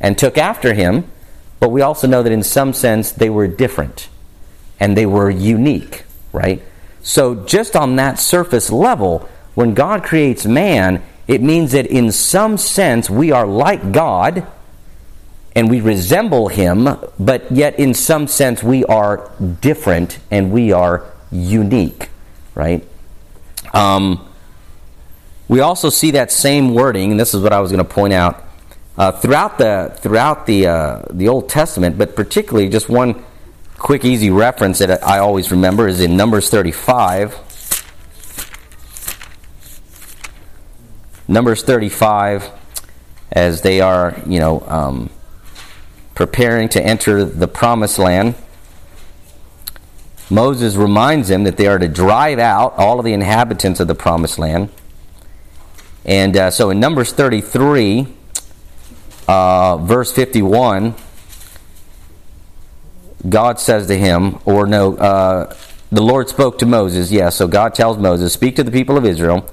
and 0.01 0.17
took 0.17 0.39
after 0.39 0.73
him, 0.73 1.11
but 1.59 1.71
we 1.71 1.83
also 1.83 2.07
know 2.07 2.23
that 2.23 2.31
in 2.31 2.45
some 2.45 2.73
sense 2.75 3.11
they 3.11 3.29
were 3.29 3.49
different 3.49 4.09
and 4.79 4.97
they 4.97 5.05
were 5.05 5.31
unique, 5.31 6.05
right? 6.33 6.63
So, 7.03 7.35
just 7.45 7.75
on 7.75 7.97
that 7.97 8.21
surface 8.21 8.71
level, 8.71 9.29
when 9.57 9.75
God 9.75 10.05
creates 10.05 10.47
man, 10.47 11.03
it 11.29 11.43
means 11.43 11.73
that 11.73 11.87
in 11.87 12.13
some 12.13 12.59
sense 12.59 13.09
we 13.09 13.31
are 13.31 13.47
like 13.47 13.93
God 13.93 14.47
and 15.55 15.71
we 15.71 15.81
resemble 15.81 16.49
him, 16.49 16.89
but 17.19 17.51
yet 17.53 17.79
in 17.79 17.95
some 17.95 18.27
sense 18.27 18.63
we 18.63 18.85
are 18.87 19.31
different 19.61 20.19
and 20.31 20.51
we 20.51 20.73
are 20.73 21.05
unique, 21.31 22.09
right? 22.55 22.87
Um, 23.73 24.29
we 25.49 25.61
also 25.61 25.91
see 25.91 26.13
that 26.13 26.33
same 26.33 26.75
wording, 26.75 27.11
and 27.11 27.21
this 27.21 27.35
is 27.35 27.43
what 27.43 27.53
I 27.53 27.61
was 27.61 27.71
going 27.71 27.85
to 27.85 27.91
point 27.91 28.13
out 28.13 28.45
uh, 28.97 29.13
throughout 29.13 29.59
the 29.59 29.95
throughout 29.97 30.47
the 30.47 30.67
uh, 30.67 31.03
the 31.11 31.29
Old 31.29 31.49
Testament, 31.49 31.99
but 31.99 32.17
particularly 32.17 32.69
just 32.69 32.89
one 32.89 33.25
quick, 33.79 34.05
easy 34.05 34.31
reference 34.31 34.79
that 34.79 35.05
I 35.07 35.19
always 35.19 35.51
remember 35.51 35.89
is 35.89 36.01
in 36.01 36.17
Numbers 36.17 36.49
35. 36.49 37.37
Numbers 41.33 41.63
35, 41.63 42.51
as 43.31 43.63
they 43.63 43.81
are, 43.81 44.21
you 44.27 44.39
know, 44.39 44.63
um, 44.67 45.09
preparing 46.15 46.69
to 46.69 46.85
enter 46.85 47.25
the 47.25 47.49
promised 47.49 47.99
land. 47.99 48.35
Moses 50.29 50.77
reminds 50.77 51.29
them 51.29 51.45
that 51.45 51.57
they 51.57 51.67
are 51.67 51.79
to 51.79 51.89
drive 51.89 52.39
out 52.39 52.75
all 52.77 52.99
of 52.99 53.07
the 53.07 53.15
inhabitants 53.15 53.81
of 53.81 53.89
the 53.89 53.95
promised 53.95 54.39
land. 54.39 54.69
And 56.05 56.37
uh, 56.37 56.51
so 56.51 56.69
in 56.69 56.79
Numbers 56.79 57.13
33, 57.13 58.09
uh, 59.27 59.79
verse 59.79 60.13
51, 60.13 60.95
God 63.27 63.59
says 63.59 63.87
to 63.87 63.97
him, 63.97 64.39
or 64.45 64.67
no, 64.67 64.97
uh, 64.97 65.57
the 65.91 66.03
Lord 66.03 66.29
spoke 66.29 66.59
to 66.59 66.67
Moses. 66.67 67.11
Yes, 67.11 67.19
yeah, 67.19 67.29
so 67.31 67.49
God 67.49 67.75
tells 67.75 67.97
Moses, 67.97 68.35
Speak 68.35 68.55
to 68.57 68.65
the 68.65 68.71
people 68.71 68.99
of 68.99 69.07
Israel, 69.07 69.51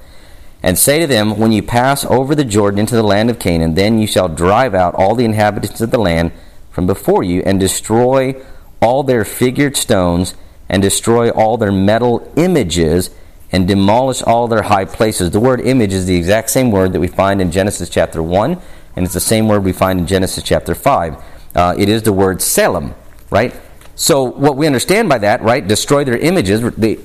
and 0.62 0.78
say 0.78 0.98
to 1.00 1.06
them, 1.06 1.38
When 1.38 1.52
you 1.52 1.62
pass 1.62 2.04
over 2.04 2.34
the 2.34 2.44
Jordan 2.44 2.80
into 2.80 2.94
the 2.94 3.02
land 3.02 3.30
of 3.30 3.38
Canaan, 3.38 3.74
then 3.74 3.98
you 3.98 4.06
shall 4.06 4.28
drive 4.28 4.74
out 4.74 4.94
all 4.94 5.14
the 5.14 5.24
inhabitants 5.24 5.80
of 5.80 5.90
the 5.90 5.98
land 5.98 6.32
from 6.70 6.86
before 6.86 7.22
you, 7.22 7.42
and 7.44 7.58
destroy 7.58 8.34
all 8.80 9.02
their 9.02 9.24
figured 9.24 9.76
stones, 9.76 10.34
and 10.68 10.82
destroy 10.82 11.30
all 11.30 11.56
their 11.56 11.72
metal 11.72 12.32
images, 12.36 13.10
and 13.52 13.66
demolish 13.66 14.22
all 14.22 14.48
their 14.48 14.62
high 14.62 14.84
places. 14.84 15.30
The 15.30 15.40
word 15.40 15.60
image 15.60 15.92
is 15.92 16.06
the 16.06 16.16
exact 16.16 16.50
same 16.50 16.70
word 16.70 16.92
that 16.92 17.00
we 17.00 17.08
find 17.08 17.40
in 17.40 17.50
Genesis 17.50 17.88
chapter 17.88 18.22
1, 18.22 18.60
and 18.96 19.04
it's 19.04 19.14
the 19.14 19.20
same 19.20 19.48
word 19.48 19.64
we 19.64 19.72
find 19.72 19.98
in 19.98 20.06
Genesis 20.06 20.44
chapter 20.44 20.74
5. 20.74 21.16
Uh, 21.54 21.74
it 21.76 21.88
is 21.88 22.02
the 22.02 22.12
word 22.12 22.38
tselem 22.38 22.94
right? 23.30 23.54
So 23.94 24.24
what 24.24 24.56
we 24.56 24.66
understand 24.66 25.08
by 25.08 25.18
that, 25.18 25.42
right? 25.42 25.66
Destroy 25.66 26.04
their 26.04 26.16
images. 26.16 26.60
They 26.74 26.98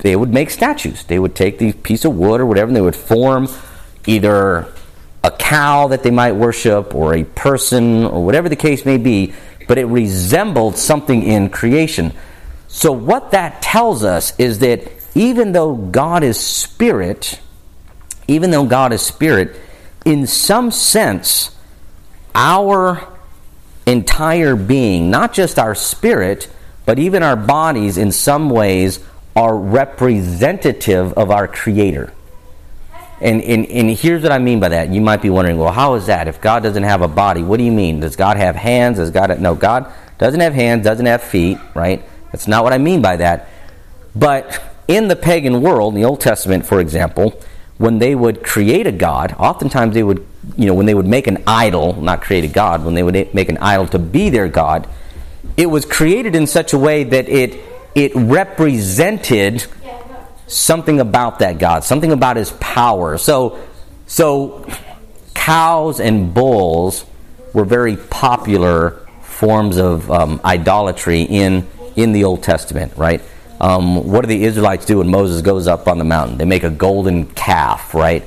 they 0.00 0.16
would 0.16 0.32
make 0.32 0.50
statues. 0.50 1.04
They 1.04 1.18
would 1.18 1.34
take 1.34 1.58
the 1.58 1.72
piece 1.72 2.04
of 2.04 2.16
wood 2.16 2.40
or 2.40 2.46
whatever, 2.46 2.68
and 2.68 2.76
they 2.76 2.80
would 2.80 2.96
form 2.96 3.48
either 4.06 4.66
a 5.22 5.30
cow 5.30 5.88
that 5.88 6.02
they 6.02 6.10
might 6.10 6.32
worship 6.32 6.94
or 6.94 7.14
a 7.14 7.24
person 7.24 8.04
or 8.04 8.24
whatever 8.24 8.48
the 8.48 8.56
case 8.56 8.86
may 8.86 8.96
be, 8.96 9.34
but 9.68 9.78
it 9.78 9.84
resembled 9.84 10.78
something 10.78 11.22
in 11.22 11.50
creation. 11.50 12.12
So 12.68 12.92
what 12.92 13.32
that 13.32 13.60
tells 13.60 14.02
us 14.04 14.38
is 14.38 14.60
that 14.60 14.90
even 15.14 15.52
though 15.52 15.74
God 15.74 16.22
is 16.22 16.38
spirit, 16.40 17.40
even 18.26 18.50
though 18.50 18.64
God 18.64 18.92
is 18.92 19.02
spirit, 19.02 19.56
in 20.06 20.26
some 20.26 20.70
sense, 20.70 21.54
our 22.34 23.06
entire 23.86 24.56
being, 24.56 25.10
not 25.10 25.32
just 25.34 25.58
our 25.58 25.74
spirit, 25.74 26.48
but 26.86 26.98
even 26.98 27.22
our 27.22 27.36
bodies, 27.36 27.98
in 27.98 28.12
some 28.12 28.48
ways, 28.48 29.00
are 29.36 29.56
representative 29.56 31.12
of 31.14 31.30
our 31.30 31.46
Creator. 31.46 32.12
And, 33.20 33.42
and, 33.42 33.66
and 33.66 33.90
here's 33.90 34.22
what 34.22 34.32
I 34.32 34.38
mean 34.38 34.60
by 34.60 34.70
that. 34.70 34.88
You 34.90 35.00
might 35.00 35.20
be 35.20 35.28
wondering, 35.28 35.58
well, 35.58 35.72
how 35.72 35.94
is 35.94 36.06
that? 36.06 36.26
If 36.26 36.40
God 36.40 36.62
doesn't 36.62 36.82
have 36.82 37.02
a 37.02 37.08
body, 37.08 37.42
what 37.42 37.58
do 37.58 37.64
you 37.64 37.72
mean? 37.72 38.00
Does 38.00 38.16
God 38.16 38.38
have 38.38 38.56
hands? 38.56 38.96
Does 38.96 39.10
God 39.10 39.30
have, 39.30 39.40
no? 39.40 39.54
God 39.54 39.92
doesn't 40.18 40.40
have 40.40 40.54
hands, 40.54 40.84
doesn't 40.84 41.06
have 41.06 41.22
feet, 41.22 41.58
right? 41.74 42.02
That's 42.32 42.48
not 42.48 42.64
what 42.64 42.72
I 42.72 42.78
mean 42.78 43.02
by 43.02 43.16
that. 43.16 43.48
But 44.16 44.62
in 44.88 45.08
the 45.08 45.16
pagan 45.16 45.60
world, 45.60 45.94
in 45.94 46.00
the 46.00 46.06
Old 46.06 46.20
Testament, 46.20 46.64
for 46.64 46.80
example, 46.80 47.38
when 47.76 47.98
they 47.98 48.14
would 48.14 48.42
create 48.42 48.86
a 48.86 48.92
god, 48.92 49.34
oftentimes 49.38 49.94
they 49.94 50.02
would, 50.02 50.26
you 50.56 50.66
know, 50.66 50.74
when 50.74 50.86
they 50.86 50.94
would 50.94 51.06
make 51.06 51.26
an 51.26 51.42
idol, 51.46 52.00
not 52.00 52.22
create 52.22 52.44
a 52.44 52.48
god, 52.48 52.84
when 52.84 52.94
they 52.94 53.02
would 53.02 53.34
make 53.34 53.48
an 53.48 53.58
idol 53.58 53.86
to 53.88 53.98
be 53.98 54.30
their 54.30 54.48
god, 54.48 54.88
it 55.56 55.66
was 55.66 55.84
created 55.84 56.34
in 56.34 56.46
such 56.46 56.72
a 56.72 56.78
way 56.78 57.04
that 57.04 57.28
it 57.28 57.58
it 57.94 58.12
represented 58.14 59.64
something 60.46 61.00
about 61.00 61.38
that 61.40 61.58
god, 61.58 61.84
something 61.84 62.12
about 62.12 62.36
his 62.36 62.50
power. 62.52 63.18
So 63.18 63.58
so 64.06 64.66
cows 65.34 66.00
and 66.00 66.34
bulls 66.34 67.04
were 67.52 67.64
very 67.64 67.96
popular 67.96 69.06
forms 69.22 69.78
of 69.78 70.10
um, 70.10 70.40
idolatry 70.44 71.22
in 71.22 71.66
in 71.96 72.12
the 72.12 72.24
Old 72.24 72.42
Testament, 72.42 72.92
right? 72.96 73.20
Um, 73.60 74.10
what 74.10 74.22
do 74.22 74.28
the 74.28 74.44
Israelites 74.44 74.86
do 74.86 74.98
when 74.98 75.08
Moses 75.08 75.42
goes 75.42 75.66
up 75.66 75.86
on 75.86 75.98
the 75.98 76.04
mountain? 76.04 76.38
They 76.38 76.46
make 76.46 76.62
a 76.62 76.70
golden 76.70 77.26
calf, 77.26 77.94
right? 77.94 78.24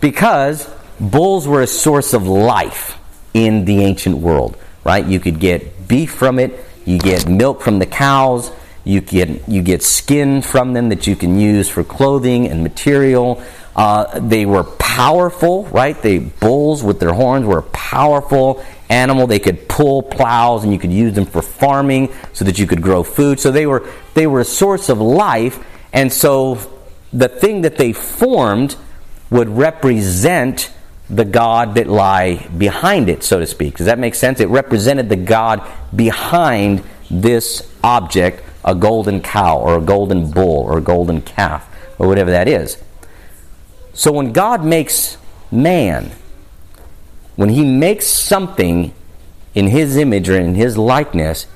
Because 0.00 0.68
bulls 1.00 1.48
were 1.48 1.62
a 1.62 1.66
source 1.66 2.12
of 2.12 2.26
life 2.26 2.98
in 3.32 3.64
the 3.64 3.82
ancient 3.82 4.18
world, 4.18 4.56
right? 4.84 5.04
You 5.04 5.20
could 5.20 5.40
get 5.40 5.88
beef 5.88 6.12
from 6.12 6.38
it, 6.38 6.64
you 6.84 6.98
get 6.98 7.26
milk 7.26 7.62
from 7.62 7.78
the 7.78 7.86
cows, 7.86 8.50
you 8.84 9.00
get 9.00 9.48
you 9.48 9.62
get 9.62 9.82
skin 9.82 10.42
from 10.42 10.72
them 10.74 10.90
that 10.90 11.06
you 11.06 11.16
can 11.16 11.38
use 11.38 11.68
for 11.68 11.82
clothing 11.82 12.48
and 12.48 12.62
material. 12.62 13.42
Uh, 13.74 14.20
they 14.20 14.46
were 14.46 14.64
powerful, 14.64 15.64
right? 15.66 16.00
The 16.00 16.18
bulls 16.18 16.84
with 16.84 17.00
their 17.00 17.12
horns 17.12 17.44
were 17.44 17.58
a 17.58 17.62
powerful 17.62 18.64
animal. 18.88 19.26
They 19.26 19.40
could 19.40 19.68
pull 19.68 20.02
plows, 20.02 20.62
and 20.62 20.72
you 20.72 20.78
could 20.78 20.92
use 20.92 21.14
them 21.14 21.26
for 21.26 21.42
farming, 21.42 22.12
so 22.32 22.44
that 22.44 22.58
you 22.58 22.66
could 22.66 22.82
grow 22.82 23.02
food. 23.02 23.40
So 23.40 23.50
they 23.50 23.66
were 23.66 23.88
they 24.14 24.26
were 24.26 24.40
a 24.40 24.44
source 24.44 24.88
of 24.88 25.00
life, 25.00 25.58
and 25.92 26.12
so 26.12 26.58
the 27.12 27.28
thing 27.28 27.62
that 27.62 27.76
they 27.76 27.92
formed 27.92 28.76
would 29.30 29.48
represent 29.48 30.70
the 31.08 31.24
God 31.24 31.74
that 31.74 31.86
lie 31.86 32.46
behind 32.48 33.08
it, 33.08 33.22
so 33.22 33.38
to 33.38 33.46
speak. 33.46 33.76
Does 33.76 33.86
that 33.86 33.98
make 33.98 34.14
sense? 34.14 34.40
It 34.40 34.48
represented 34.48 35.08
the 35.08 35.16
God 35.16 35.68
behind 35.94 36.82
this 37.10 37.70
object, 37.82 38.42
a 38.64 38.74
golden 38.74 39.20
cow 39.20 39.58
or 39.58 39.78
a 39.78 39.80
golden 39.80 40.30
bull 40.30 40.64
or 40.64 40.78
a 40.78 40.80
golden 40.80 41.20
calf 41.20 41.68
or 41.98 42.06
whatever 42.06 42.30
that 42.30 42.48
is. 42.48 42.82
So 43.92 44.12
when 44.12 44.32
God 44.32 44.64
makes 44.64 45.16
man, 45.50 46.12
when 47.36 47.50
he 47.50 47.64
makes 47.64 48.06
something 48.06 48.92
in 49.54 49.68
his 49.68 49.96
image 49.96 50.28
or 50.28 50.36
in 50.36 50.54
his 50.54 50.76
likeness, 50.76 51.46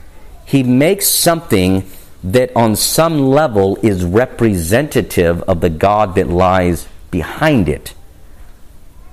he 0.44 0.62
makes 0.62 1.06
something 1.06 1.88
that 2.22 2.54
on 2.54 2.76
some 2.76 3.28
level 3.28 3.76
is 3.82 4.04
representative 4.04 5.42
of 5.42 5.60
the 5.60 5.70
God 5.70 6.14
that 6.14 6.28
lies 6.28 6.88
behind 7.10 7.68
it 7.68 7.94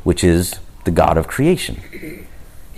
which 0.06 0.24
is 0.24 0.60
the 0.86 0.92
God 0.92 1.18
of 1.18 1.28
creation. 1.28 1.82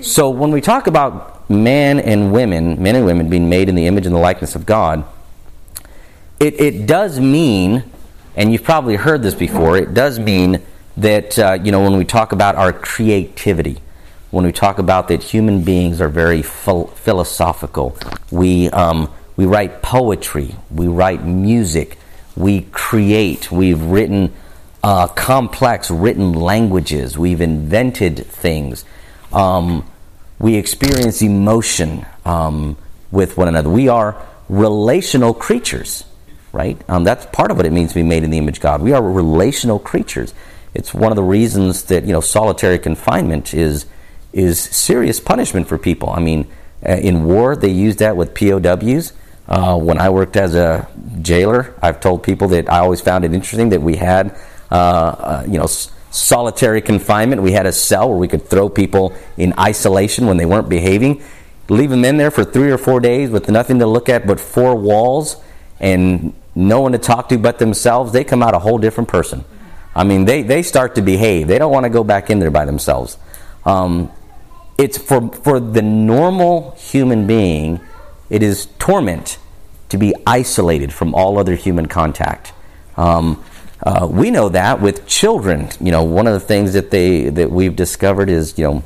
So 0.02 0.30
when 0.30 0.50
we 0.50 0.62
talk 0.62 0.88
about 0.88 1.37
man 1.50 2.00
and 2.00 2.32
women, 2.32 2.82
men 2.82 2.96
and 2.96 3.06
women 3.06 3.30
being 3.30 3.50
made 3.50 3.70
in 3.70 3.76
the 3.76 3.88
image 3.88 4.06
and 4.06 4.14
the 4.14 4.20
likeness 4.20 4.56
of 4.56 4.66
God, 4.66 5.06
it, 6.40 6.60
it 6.60 6.86
does 6.86 7.20
mean, 7.20 7.84
and 8.36 8.52
you've 8.52 8.64
probably 8.64 8.96
heard 8.96 9.24
this 9.24 9.36
before, 9.36 9.78
it 9.78 9.94
does 9.94 10.20
mean 10.20 10.62
that, 10.98 11.38
uh, 11.40 11.58
you 11.62 11.72
know, 11.72 11.82
when 11.82 11.98
we 11.98 12.06
talk 12.06 12.32
about 12.32 12.56
our 12.56 12.74
creativity, 12.74 13.78
when 14.32 14.46
we 14.46 14.52
talk 14.52 14.78
about 14.78 15.08
that 15.08 15.24
human 15.24 15.64
beings 15.64 16.02
are 16.02 16.10
very 16.10 16.44
ph- 16.44 16.90
philosophical, 16.96 17.98
we, 18.30 18.70
um, 18.70 19.12
we 19.36 19.46
write 19.46 19.82
poetry, 19.82 20.56
we 20.70 20.88
write 20.88 21.24
music, 21.24 21.98
we 22.36 22.62
create, 22.62 23.52
we've 23.52 23.82
written 23.82 24.34
uh, 24.84 25.08
complex 25.08 25.90
written 25.92 26.34
languages. 26.34 27.18
We've 27.18 27.42
invented 27.42 28.26
things. 28.26 28.86
Um, 29.34 29.86
we 30.40 30.56
experience 30.56 31.22
emotion 31.22 32.06
um, 32.26 32.78
with 33.12 33.38
one 33.38 33.48
another. 33.48 33.70
We 33.70 33.88
are 33.88 34.22
relational 34.50 35.34
creatures, 35.34 36.06
right? 36.52 36.78
Um, 36.90 37.04
that's 37.04 37.26
part 37.28 37.52
of 37.52 37.58
what 37.58 37.66
it 37.66 37.72
means 37.72 37.90
to 37.90 37.96
be 37.96 38.04
made 38.04 38.24
in 38.24 38.30
the 38.30 38.38
image 38.38 38.58
of 38.58 38.64
God. 38.64 38.82
We 38.82 38.94
are 38.94 39.02
relational 39.02 39.80
creatures. 39.80 40.34
It's 40.74 40.94
one 40.94 41.12
of 41.12 41.16
the 41.16 41.24
reasons 41.24 41.84
that 41.84 42.06
you 42.06 42.14
know 42.14 42.22
solitary 42.22 42.80
confinement 42.80 43.54
is 43.54 43.86
is 44.34 44.60
serious 44.60 45.20
punishment 45.20 45.68
for 45.68 45.78
people. 45.78 46.10
I 46.10 46.20
mean, 46.20 46.48
uh, 46.88 46.92
in 46.92 47.24
war 47.24 47.56
they 47.56 47.72
use 47.72 47.96
that 47.98 48.16
with 48.16 48.36
POWs. 48.36 49.14
Uh, 49.48 49.78
when 49.78 49.98
I 49.98 50.10
worked 50.10 50.36
as 50.36 50.56
a 50.56 50.90
jailer, 51.22 51.74
I've 51.82 52.02
told 52.02 52.22
people 52.22 52.50
that 52.50 52.70
I 52.70 52.80
always 52.80 53.00
found 53.00 53.24
it 53.24 53.34
interesting 53.34 53.70
that 53.70 53.82
we 53.82 53.96
had 53.96 54.38
uh, 54.72 54.76
uh, 54.76 55.44
you 55.48 55.58
know, 55.58 55.68
solitary 56.18 56.82
confinement. 56.82 57.42
We 57.42 57.52
had 57.52 57.66
a 57.66 57.72
cell 57.72 58.10
where 58.10 58.18
we 58.18 58.28
could 58.28 58.50
throw 58.50 58.70
people 58.70 59.14
in 59.38 59.54
isolation 59.60 60.26
when 60.26 60.38
they 60.38 60.46
weren't 60.46 60.70
behaving, 60.70 61.24
leave 61.70 61.90
them 61.90 62.04
in 62.04 62.18
there 62.18 62.32
for 62.32 62.44
three 62.44 62.72
or 62.72 62.78
four 62.78 63.00
days 63.00 63.30
with 63.30 63.50
nothing 63.50 63.80
to 63.80 63.86
look 63.86 64.10
at 64.10 64.26
but 64.26 64.40
four 64.40 64.76
walls 64.76 65.38
and 65.80 66.34
no 66.56 66.82
one 66.82 66.94
to 66.94 66.98
talk 66.98 67.30
to 67.30 67.38
but 67.38 67.60
themselves. 67.60 68.12
They 68.12 68.24
come 68.24 68.42
out 68.42 68.56
a 68.56 68.60
whole 68.60 68.78
different 68.78 69.10
person. 69.10 69.46
I 69.96 70.04
mean, 70.04 70.26
they, 70.26 70.44
they 70.44 70.64
start 70.64 70.96
to 70.96 71.02
behave. 71.02 71.48
They 71.48 71.60
don't 71.60 71.72
want 71.72 71.86
to 71.86 71.90
go 71.90 72.04
back 72.04 72.30
in 72.30 72.40
there 72.40 72.52
by 72.52 72.66
themselves. 72.66 73.18
Um, 73.66 74.12
it's 74.78 74.98
for, 74.98 75.32
for 75.32 75.60
the 75.60 75.82
normal 75.82 76.72
human 76.78 77.28
being, 77.28 77.80
it 78.30 78.44
is 78.44 78.68
torment 78.80 79.38
to 79.90 79.98
be 79.98 80.14
isolated 80.26 80.94
from 80.94 81.16
all 81.16 81.38
other 81.38 81.56
human 81.56 81.88
contact. 81.88 82.54
Um, 82.96 83.44
uh, 83.84 84.08
we 84.10 84.32
know 84.32 84.50
that 84.50 84.82
with 84.82 85.06
children. 85.08 85.70
You 85.80 85.92
know, 85.92 86.04
one 86.04 86.28
of 86.28 86.34
the 86.34 86.40
things 86.40 86.74
that 86.74 86.92
they 86.92 87.30
that 87.30 87.52
we've 87.52 87.76
discovered 87.76 88.30
is 88.30 88.58
you 88.58 88.64
know, 88.64 88.84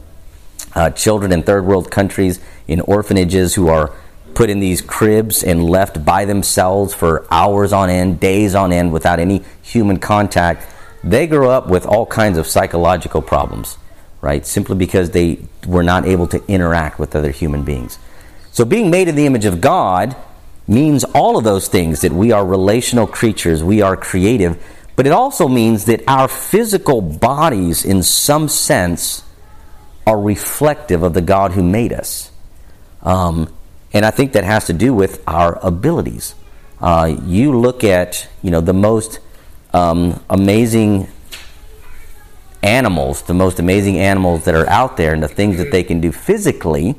uh, 0.75 0.89
children 0.91 1.31
in 1.31 1.43
third 1.43 1.65
world 1.65 1.89
countries 1.89 2.39
in 2.67 2.81
orphanages 2.81 3.55
who 3.55 3.67
are 3.69 3.93
put 4.33 4.49
in 4.49 4.59
these 4.59 4.81
cribs 4.81 5.43
and 5.43 5.69
left 5.69 6.03
by 6.05 6.25
themselves 6.25 6.93
for 6.93 7.25
hours 7.31 7.73
on 7.73 7.89
end, 7.89 8.19
days 8.19 8.55
on 8.55 8.71
end, 8.71 8.91
without 8.91 9.19
any 9.19 9.43
human 9.61 9.97
contact. 9.97 10.67
They 11.03 11.27
grow 11.27 11.49
up 11.49 11.67
with 11.67 11.85
all 11.85 12.05
kinds 12.05 12.37
of 12.37 12.47
psychological 12.47 13.21
problems, 13.21 13.77
right? 14.21 14.45
Simply 14.45 14.75
because 14.75 15.11
they 15.11 15.39
were 15.65 15.83
not 15.83 16.05
able 16.05 16.27
to 16.27 16.43
interact 16.47 16.99
with 16.99 17.15
other 17.15 17.31
human 17.31 17.63
beings. 17.63 17.97
So, 18.51 18.65
being 18.65 18.91
made 18.91 19.07
in 19.07 19.15
the 19.15 19.25
image 19.25 19.45
of 19.45 19.61
God 19.61 20.15
means 20.67 21.03
all 21.03 21.37
of 21.37 21.43
those 21.43 21.67
things 21.67 22.01
that 22.01 22.11
we 22.11 22.31
are 22.31 22.45
relational 22.45 23.07
creatures, 23.07 23.63
we 23.63 23.81
are 23.81 23.97
creative 23.97 24.61
but 25.01 25.07
it 25.07 25.13
also 25.13 25.47
means 25.47 25.85
that 25.85 26.03
our 26.07 26.27
physical 26.27 27.01
bodies, 27.01 27.83
in 27.83 28.03
some 28.03 28.47
sense, 28.47 29.23
are 30.05 30.21
reflective 30.21 31.01
of 31.01 31.15
the 31.15 31.21
God 31.21 31.53
who 31.53 31.63
made 31.63 31.91
us. 31.91 32.29
Um, 33.01 33.51
and 33.93 34.05
I 34.05 34.11
think 34.11 34.33
that 34.33 34.43
has 34.43 34.67
to 34.67 34.73
do 34.73 34.93
with 34.93 35.23
our 35.25 35.57
abilities. 35.65 36.35
Uh, 36.79 37.17
you 37.25 37.57
look 37.57 37.83
at, 37.83 38.29
you 38.43 38.51
know, 38.51 38.61
the 38.61 38.75
most 38.75 39.17
um, 39.73 40.23
amazing 40.29 41.07
animals, 42.61 43.23
the 43.23 43.33
most 43.33 43.57
amazing 43.57 43.97
animals 43.97 44.45
that 44.45 44.53
are 44.53 44.69
out 44.69 44.97
there, 44.97 45.15
and 45.15 45.23
the 45.23 45.27
things 45.27 45.57
that 45.57 45.71
they 45.71 45.81
can 45.81 45.99
do 45.99 46.11
physically, 46.11 46.93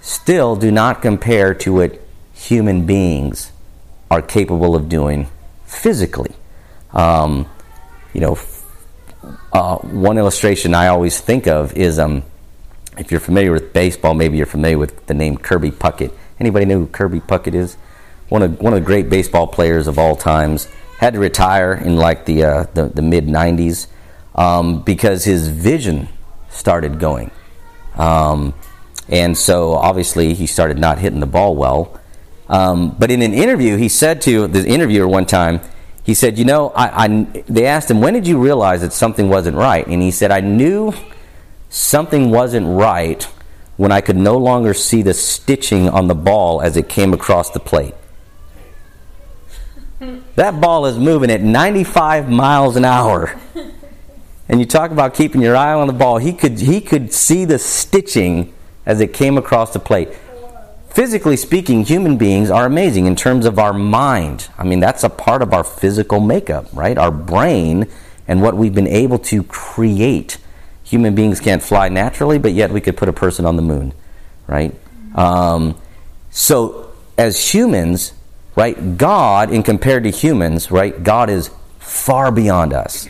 still 0.00 0.56
do 0.56 0.70
not 0.70 1.02
compare 1.02 1.52
to 1.52 1.74
what 1.74 2.00
human 2.32 2.86
beings 2.86 3.52
are 4.10 4.22
capable 4.22 4.74
of 4.74 4.88
doing 4.88 5.28
physically. 5.66 6.34
Um, 6.96 7.46
you 8.14 8.20
know, 8.22 8.38
uh, 9.52 9.76
one 9.76 10.18
illustration 10.18 10.74
I 10.74 10.88
always 10.88 11.20
think 11.20 11.46
of 11.46 11.76
is 11.76 11.98
um, 11.98 12.24
if 12.96 13.10
you're 13.10 13.20
familiar 13.20 13.52
with 13.52 13.72
baseball, 13.72 14.14
maybe 14.14 14.38
you're 14.38 14.46
familiar 14.46 14.78
with 14.78 15.06
the 15.06 15.14
name 15.14 15.36
Kirby 15.36 15.70
Puckett. 15.70 16.12
Anybody 16.40 16.64
know 16.64 16.80
who 16.80 16.86
Kirby 16.86 17.20
Puckett 17.20 17.54
is? 17.54 17.76
One 18.30 18.42
of 18.42 18.60
one 18.60 18.72
of 18.72 18.80
the 18.80 18.86
great 18.86 19.08
baseball 19.10 19.46
players 19.46 19.86
of 19.86 19.98
all 19.98 20.16
times. 20.16 20.68
Had 20.98 21.12
to 21.12 21.18
retire 21.18 21.74
in 21.74 21.96
like 21.96 22.24
the 22.24 22.42
uh, 22.42 22.62
the, 22.72 22.86
the 22.86 23.02
mid 23.02 23.26
'90s 23.26 23.86
um, 24.34 24.82
because 24.82 25.24
his 25.24 25.48
vision 25.48 26.08
started 26.48 26.98
going, 26.98 27.30
um, 27.96 28.54
and 29.06 29.36
so 29.36 29.74
obviously 29.74 30.32
he 30.32 30.46
started 30.46 30.78
not 30.78 30.98
hitting 30.98 31.20
the 31.20 31.26
ball 31.26 31.54
well. 31.54 32.00
Um, 32.48 32.96
but 32.98 33.10
in 33.10 33.20
an 33.20 33.34
interview, 33.34 33.76
he 33.76 33.90
said 33.90 34.22
to 34.22 34.46
the 34.46 34.66
interviewer 34.66 35.06
one 35.06 35.26
time, 35.26 35.60
he 36.06 36.14
said, 36.14 36.38
You 36.38 36.44
know, 36.44 36.70
I, 36.70 37.04
I, 37.04 37.08
they 37.48 37.66
asked 37.66 37.90
him, 37.90 38.00
When 38.00 38.14
did 38.14 38.28
you 38.28 38.40
realize 38.40 38.80
that 38.82 38.92
something 38.92 39.28
wasn't 39.28 39.56
right? 39.56 39.84
And 39.84 40.00
he 40.00 40.12
said, 40.12 40.30
I 40.30 40.40
knew 40.40 40.94
something 41.68 42.30
wasn't 42.30 42.68
right 42.68 43.24
when 43.76 43.90
I 43.90 44.00
could 44.00 44.16
no 44.16 44.36
longer 44.38 44.72
see 44.72 45.02
the 45.02 45.12
stitching 45.12 45.88
on 45.88 46.06
the 46.06 46.14
ball 46.14 46.62
as 46.62 46.76
it 46.76 46.88
came 46.88 47.12
across 47.12 47.50
the 47.50 47.58
plate. 47.58 47.94
that 50.36 50.60
ball 50.60 50.86
is 50.86 50.96
moving 50.96 51.28
at 51.28 51.42
95 51.42 52.30
miles 52.30 52.76
an 52.76 52.84
hour. 52.84 53.38
And 54.48 54.60
you 54.60 54.66
talk 54.66 54.92
about 54.92 55.12
keeping 55.12 55.42
your 55.42 55.56
eye 55.56 55.74
on 55.74 55.88
the 55.88 55.92
ball. 55.92 56.18
He 56.18 56.32
could, 56.32 56.60
he 56.60 56.80
could 56.80 57.12
see 57.12 57.44
the 57.44 57.58
stitching 57.58 58.54
as 58.86 59.00
it 59.00 59.12
came 59.12 59.36
across 59.36 59.72
the 59.72 59.80
plate 59.80 60.10
physically 60.96 61.36
speaking, 61.36 61.84
human 61.84 62.16
beings 62.16 62.50
are 62.50 62.64
amazing 62.64 63.04
in 63.04 63.14
terms 63.14 63.44
of 63.44 63.58
our 63.58 63.74
mind. 63.74 64.48
I 64.56 64.64
mean, 64.64 64.80
that's 64.80 65.04
a 65.04 65.10
part 65.10 65.42
of 65.42 65.52
our 65.52 65.62
physical 65.62 66.20
makeup, 66.20 66.68
right? 66.72 66.96
Our 66.96 67.10
brain 67.10 67.86
and 68.26 68.40
what 68.40 68.56
we've 68.56 68.74
been 68.74 68.88
able 68.88 69.18
to 69.18 69.42
create. 69.42 70.38
Human 70.84 71.14
beings 71.14 71.38
can't 71.38 71.62
fly 71.62 71.90
naturally, 71.90 72.38
but 72.38 72.54
yet 72.54 72.70
we 72.70 72.80
could 72.80 72.96
put 72.96 73.10
a 73.10 73.12
person 73.12 73.44
on 73.44 73.56
the 73.56 73.62
moon, 73.62 73.92
right? 74.46 74.74
Um, 75.14 75.78
so, 76.30 76.90
as 77.18 77.52
humans, 77.52 78.14
right, 78.54 78.96
God, 78.96 79.50
in 79.50 79.62
compared 79.62 80.04
to 80.04 80.10
humans, 80.10 80.70
right, 80.70 81.02
God 81.02 81.28
is 81.28 81.50
far 81.78 82.32
beyond 82.32 82.72
us. 82.72 83.06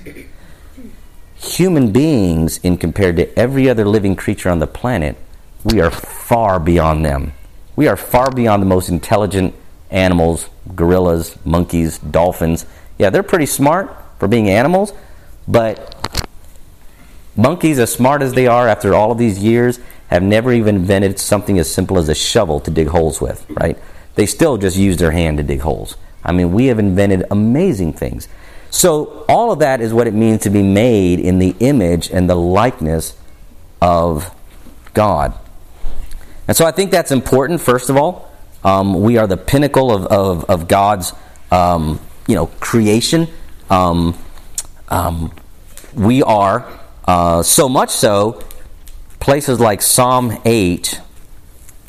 Human 1.37 1.93
beings, 1.93 2.59
in 2.65 2.79
compared 2.79 3.15
to 3.19 3.39
every 3.39 3.69
other 3.69 3.85
living 3.85 4.17
creature 4.17 4.49
on 4.49 4.59
the 4.59 4.67
planet, 4.67 5.17
we 5.63 5.81
are 5.81 5.93
far 5.93 6.59
beyond 6.59 7.05
them. 7.05 7.33
We 7.77 7.89
are 7.89 7.97
far 7.97 8.31
beyond 8.31 8.63
the 8.63 8.67
most 8.67 8.89
intelligent 8.89 9.55
animals, 9.91 10.49
gorillas, 10.75 11.37
monkeys, 11.45 11.99
dolphins. 11.99 12.65
Yeah, 12.99 13.11
they're 13.11 13.23
pretty 13.23 13.47
smart 13.47 13.95
for 14.19 14.27
being 14.27 14.49
animals, 14.49 14.93
but 15.47 15.95
monkeys, 17.37 17.79
as 17.79 17.93
smart 17.93 18.23
as 18.23 18.33
they 18.33 18.47
are 18.47 18.67
after 18.67 18.95
all 18.95 19.13
of 19.13 19.19
these 19.19 19.39
years, 19.39 19.79
have 20.09 20.23
never 20.23 20.53
even 20.53 20.77
invented 20.77 21.19
something 21.19 21.59
as 21.59 21.73
simple 21.73 21.99
as 21.99 22.09
a 22.09 22.15
shovel 22.15 22.61
to 22.61 22.71
dig 22.71 22.89
holes 22.89 23.21
with, 23.21 23.45
right? 23.51 23.77
They 24.15 24.25
still 24.25 24.57
just 24.57 24.77
use 24.77 24.97
their 24.97 25.11
hand 25.11 25.37
to 25.37 25.43
dig 25.43 25.61
holes. 25.61 25.97
I 26.25 26.33
mean, 26.33 26.53
we 26.53 26.67
have 26.67 26.79
invented 26.79 27.25
amazing 27.31 27.93
things. 27.93 28.29
So, 28.71 29.25
all 29.29 29.53
of 29.53 29.61
that 29.61 29.81
is 29.81 29.93
what 29.93 30.07
it 30.07 30.15
means 30.15 30.43
to 30.43 30.51
be 30.51 30.63
made 30.63 31.21
in 31.21 31.39
the 31.39 31.55
image 31.61 32.11
and 32.11 32.29
the 32.29 32.35
likeness 32.35 33.17
of 33.81 34.35
God. 34.93 35.35
And 36.49 36.57
so, 36.57 36.65
I 36.65 36.71
think 36.71 36.91
that's 36.91 37.11
important, 37.11 37.61
first 37.61 37.91
of 37.91 37.97
all. 37.97 38.33
Um, 38.65 39.01
we 39.01 39.17
are 39.17 39.27
the 39.27 39.37
pinnacle 39.37 39.93
of, 39.93 40.07
of, 40.07 40.45
of 40.45 40.69
God's 40.69 41.13
um, 41.51 42.01
you 42.27 42.35
know, 42.35 42.47
creation. 42.61 43.29
Um, 43.71 44.19
um 44.89 45.33
we 45.95 46.23
are, 46.23 46.67
uh, 47.07 47.43
so 47.43 47.69
much 47.69 47.89
so, 47.91 48.43
places 49.19 49.59
like 49.59 49.81
Psalm 49.81 50.39
8. 50.45 51.01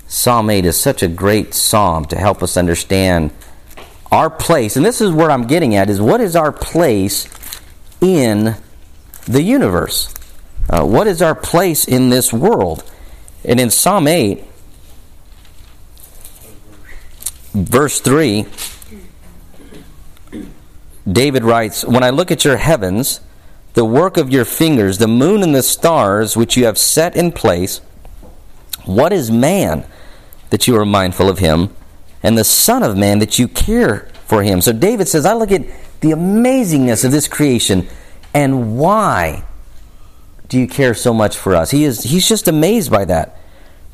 Psalm 0.08 0.50
8 0.50 0.66
is 0.66 0.80
such 0.80 1.04
a 1.04 1.10
great 1.10 1.54
psalm 1.54 2.06
to 2.06 2.16
help 2.16 2.42
us 2.42 2.56
understand 2.56 3.32
our 4.12 4.30
place, 4.30 4.78
and 4.78 4.86
this 4.86 5.02
is 5.02 5.12
where 5.12 5.30
I'm 5.30 5.48
getting 5.48 5.76
at, 5.76 5.90
is 5.90 6.00
what 6.00 6.22
is 6.22 6.36
our 6.36 6.54
place 6.54 7.28
in 8.00 8.56
the 9.26 9.42
universe? 9.42 10.14
Uh, 10.70 10.86
what 10.86 11.08
is 11.08 11.22
our 11.22 11.36
place 11.36 11.86
in 11.86 12.10
this 12.10 12.32
world? 12.32 12.90
And 13.48 13.60
in 13.60 13.72
Psalm 13.72 14.08
8, 14.08 14.44
verse 17.54 18.00
3, 18.00 18.46
David 21.12 21.44
writes, 21.44 21.84
When 21.84 22.04
I 22.04 22.12
look 22.12 22.30
at 22.30 22.46
your 22.46 22.58
heavens, 22.58 23.22
the 23.74 23.86
work 23.86 24.18
of 24.18 24.30
your 24.30 24.46
fingers, 24.46 25.00
the 25.00 25.08
moon 25.08 25.42
and 25.42 25.56
the 25.56 25.64
stars 25.64 26.38
which 26.38 26.56
you 26.56 26.66
have 26.66 26.78
set 26.78 27.16
in 27.16 27.32
place, 27.32 27.82
what 28.86 29.12
is 29.12 29.32
man 29.32 29.84
that 30.52 30.68
you 30.68 30.78
are 30.78 30.86
mindful 30.86 31.28
of 31.28 31.40
him? 31.40 31.74
and 32.24 32.38
the 32.38 32.44
Son 32.44 32.84
of 32.84 32.98
Man 32.98 33.20
that 33.20 33.40
you 33.40 33.48
care 33.48 34.10
for 34.26 34.44
him. 34.44 34.62
So 34.62 34.74
David 34.74 35.08
says, 35.08 35.26
I 35.26 35.34
look 35.34 35.52
at 35.52 35.62
the 36.02 36.12
amazingness 36.12 37.06
of 37.06 37.12
this 37.12 37.28
creation 37.28 37.88
and 38.34 38.78
why 38.78 39.44
do 40.50 40.60
you 40.60 40.68
care 40.68 40.94
so 40.94 41.14
much 41.14 41.38
for 41.38 41.56
us? 41.56 41.72
He 41.72 41.84
is 41.84 42.04
he's 42.04 42.28
just 42.28 42.48
amazed 42.48 42.92
by 42.92 43.06
that. 43.06 43.38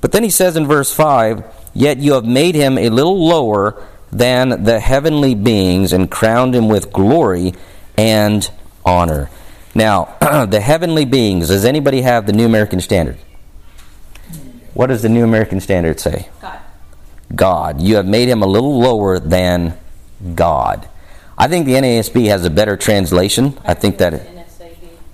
But 0.01 0.11
then 0.11 0.23
he 0.23 0.29
says 0.29 0.57
in 0.57 0.67
verse 0.67 0.93
5, 0.93 1.43
Yet 1.73 1.97
you 1.97 2.13
have 2.13 2.25
made 2.25 2.55
him 2.55 2.77
a 2.77 2.89
little 2.89 3.25
lower 3.25 3.81
than 4.11 4.63
the 4.63 4.79
heavenly 4.79 5.33
beings 5.33 5.93
and 5.93 6.11
crowned 6.11 6.53
him 6.53 6.67
with 6.67 6.91
glory 6.91 7.53
and 7.97 8.49
honor. 8.85 9.29
Now, 9.73 10.15
the 10.45 10.59
heavenly 10.59 11.05
beings, 11.05 11.47
does 11.47 11.65
anybody 11.65 12.01
have 12.01 12.27
the 12.27 12.33
New 12.33 12.45
American 12.45 12.79
Standard? 12.79 13.17
What 14.73 14.87
does 14.87 15.01
the 15.01 15.09
New 15.09 15.23
American 15.23 15.59
Standard 15.59 15.99
say? 15.99 16.29
God. 16.41 16.59
God. 17.33 17.81
You 17.81 17.95
have 17.95 18.05
made 18.05 18.27
him 18.27 18.43
a 18.43 18.47
little 18.47 18.79
lower 18.79 19.19
than 19.19 19.77
God. 20.35 20.87
I 21.37 21.47
think 21.47 21.65
the 21.65 21.73
NASB 21.73 22.27
has 22.27 22.45
a 22.45 22.49
better 22.49 22.77
translation. 22.77 23.57
I, 23.63 23.73
think 23.73 23.97
that. 23.97 24.13
It, 24.13 24.29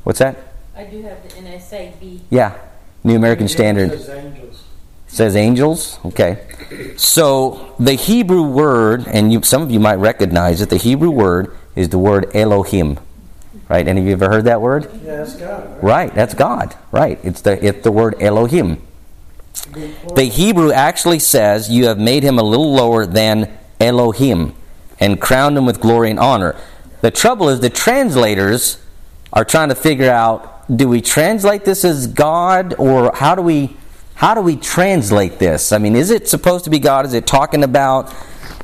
what's 0.03 0.19
that? 0.19 0.48
I 0.79 0.85
do 0.85 1.01
have 1.01 1.21
the 1.23 1.29
NASB. 1.41 2.21
Yeah, 2.29 2.57
New 3.03 3.17
American 3.17 3.49
Standard. 3.49 3.91
Says 3.91 4.09
angels. 4.09 4.63
Says 5.07 5.35
angels. 5.35 5.99
Okay. 6.05 6.95
So 6.95 7.75
the 7.77 7.95
Hebrew 7.95 8.43
word, 8.43 9.05
and 9.05 9.33
you, 9.33 9.41
some 9.41 9.61
of 9.61 9.71
you 9.71 9.79
might 9.81 9.95
recognize 9.95 10.61
it. 10.61 10.69
The 10.69 10.77
Hebrew 10.77 11.09
word 11.09 11.53
is 11.75 11.89
the 11.89 11.97
word 11.97 12.33
Elohim. 12.33 12.97
Right? 13.67 13.85
Any 13.85 13.99
of 13.99 14.07
you 14.07 14.13
ever 14.13 14.29
heard 14.29 14.45
that 14.45 14.61
word? 14.61 14.89
Yeah, 15.03 15.17
that's 15.17 15.35
God. 15.35 15.67
Right? 15.67 15.83
right 15.83 16.15
that's 16.15 16.33
God. 16.33 16.75
Right. 16.93 17.19
It's 17.23 17.41
the 17.41 17.63
it's 17.63 17.83
the 17.83 17.91
word 17.91 18.15
Elohim. 18.21 18.81
The 20.15 20.29
Hebrew 20.31 20.71
actually 20.71 21.19
says, 21.19 21.69
You 21.69 21.87
have 21.87 21.99
made 21.99 22.23
him 22.23 22.39
a 22.39 22.43
little 22.43 22.73
lower 22.73 23.05
than 23.05 23.51
Elohim 23.81 24.55
and 24.97 25.19
crowned 25.19 25.57
him 25.57 25.65
with 25.65 25.81
glory 25.81 26.09
and 26.09 26.19
honor. 26.19 26.55
The 27.01 27.11
trouble 27.11 27.49
is, 27.49 27.59
the 27.59 27.69
translators 27.69 28.81
are 29.33 29.43
trying 29.43 29.69
to 29.69 29.75
figure 29.75 30.09
out 30.09 30.58
do 30.73 30.87
we 30.87 31.01
translate 31.01 31.65
this 31.65 31.83
as 31.83 32.07
God 32.07 32.75
or 32.77 33.11
how 33.13 33.35
do 33.35 33.41
we 33.41 33.75
how 34.15 34.33
do 34.33 34.41
we 34.41 34.57
translate 34.57 35.39
this? 35.39 35.71
I 35.71 35.77
mean, 35.77 35.95
is 35.95 36.11
it 36.11 36.27
supposed 36.27 36.65
to 36.65 36.69
be 36.69 36.79
God? 36.79 37.05
Is 37.05 37.13
it 37.13 37.25
talking 37.25 37.63
about 37.63 38.13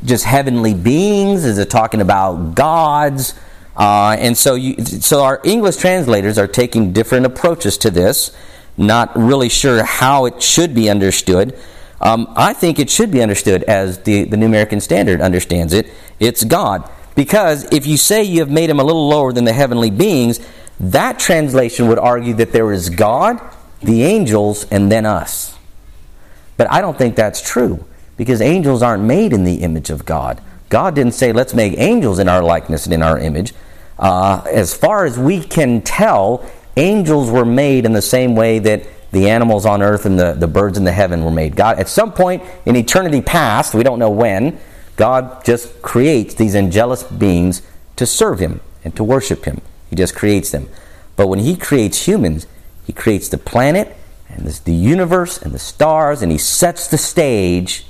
just 0.03 0.25
heavenly 0.25 0.73
beings? 0.73 1.45
Is 1.45 1.57
it 1.57 1.69
talking 1.69 2.01
about 2.01 2.55
gods? 2.55 3.33
Uh, 3.77 4.17
and 4.19 4.37
so, 4.37 4.55
you, 4.55 4.83
so 4.83 5.23
our 5.23 5.39
English 5.45 5.77
translators 5.77 6.37
are 6.37 6.47
taking 6.47 6.91
different 6.91 7.25
approaches 7.25 7.77
to 7.77 7.89
this 7.89 8.35
not 8.77 9.15
really 9.15 9.49
sure 9.49 9.83
how 9.83 10.25
it 10.25 10.41
should 10.41 10.75
be 10.75 10.89
understood. 10.89 11.57
Um, 12.01 12.31
I 12.35 12.53
think 12.53 12.79
it 12.79 12.89
should 12.89 13.11
be 13.11 13.21
understood 13.21 13.63
as 13.63 13.99
the, 13.99 14.25
the 14.25 14.37
New 14.37 14.45
American 14.45 14.81
Standard 14.81 15.21
understands 15.21 15.73
it. 15.73 15.89
It's 16.19 16.43
God. 16.43 16.89
Because 17.15 17.63
if 17.71 17.87
you 17.87 17.95
say 17.95 18.23
you 18.23 18.41
have 18.41 18.49
made 18.49 18.69
him 18.69 18.79
a 18.79 18.83
little 18.83 19.07
lower 19.07 19.31
than 19.31 19.45
the 19.45 19.53
heavenly 19.53 19.89
beings, 19.89 20.45
that 20.79 21.19
translation 21.19 21.87
would 21.87 21.99
argue 21.99 22.33
that 22.35 22.51
there 22.51 22.71
is 22.71 22.89
God, 22.89 23.39
the 23.81 24.03
angels, 24.03 24.65
and 24.71 24.91
then 24.91 25.05
us. 25.05 25.57
But 26.57 26.71
I 26.71 26.81
don't 26.81 26.97
think 26.97 27.15
that's 27.15 27.41
true 27.41 27.85
because 28.17 28.41
angels 28.41 28.81
aren't 28.81 29.03
made 29.03 29.33
in 29.33 29.43
the 29.43 29.55
image 29.55 29.89
of 29.89 30.05
God. 30.05 30.41
God 30.69 30.95
didn't 30.95 31.13
say, 31.13 31.31
let's 31.31 31.53
make 31.53 31.77
angels 31.77 32.19
in 32.19 32.27
our 32.27 32.41
likeness 32.41 32.85
and 32.85 32.93
in 32.93 33.03
our 33.03 33.19
image. 33.19 33.53
Uh, 33.99 34.41
as 34.51 34.73
far 34.73 35.05
as 35.05 35.17
we 35.17 35.41
can 35.41 35.81
tell, 35.81 36.49
angels 36.75 37.29
were 37.29 37.45
made 37.45 37.85
in 37.85 37.93
the 37.93 38.01
same 38.01 38.35
way 38.35 38.59
that 38.59 38.83
the 39.11 39.29
animals 39.29 39.65
on 39.65 39.81
earth 39.81 40.05
and 40.05 40.19
the, 40.19 40.33
the 40.33 40.47
birds 40.47 40.77
in 40.77 40.83
the 40.83 40.91
heaven 40.91 41.23
were 41.23 41.31
made. 41.31 41.55
God, 41.55 41.79
at 41.79 41.87
some 41.87 42.11
point 42.11 42.43
in 42.65 42.75
eternity 42.75 43.21
past, 43.21 43.73
we 43.73 43.83
don't 43.83 43.99
know 43.99 44.09
when, 44.09 44.59
God 44.97 45.43
just 45.45 45.81
creates 45.81 46.33
these 46.33 46.55
angelic 46.55 46.99
beings 47.17 47.61
to 47.95 48.05
serve 48.05 48.39
Him 48.39 48.59
and 48.83 48.95
to 48.95 49.03
worship 49.03 49.45
Him. 49.45 49.61
Just 49.95 50.15
creates 50.15 50.51
them. 50.51 50.69
But 51.15 51.27
when 51.27 51.39
He 51.39 51.55
creates 51.55 52.07
humans, 52.07 52.47
He 52.85 52.93
creates 52.93 53.29
the 53.29 53.37
planet 53.37 53.95
and 54.29 54.45
the 54.45 54.73
universe 54.73 55.41
and 55.41 55.53
the 55.53 55.59
stars, 55.59 56.21
and 56.21 56.31
He 56.31 56.37
sets 56.37 56.87
the 56.87 56.97
stage 56.97 57.85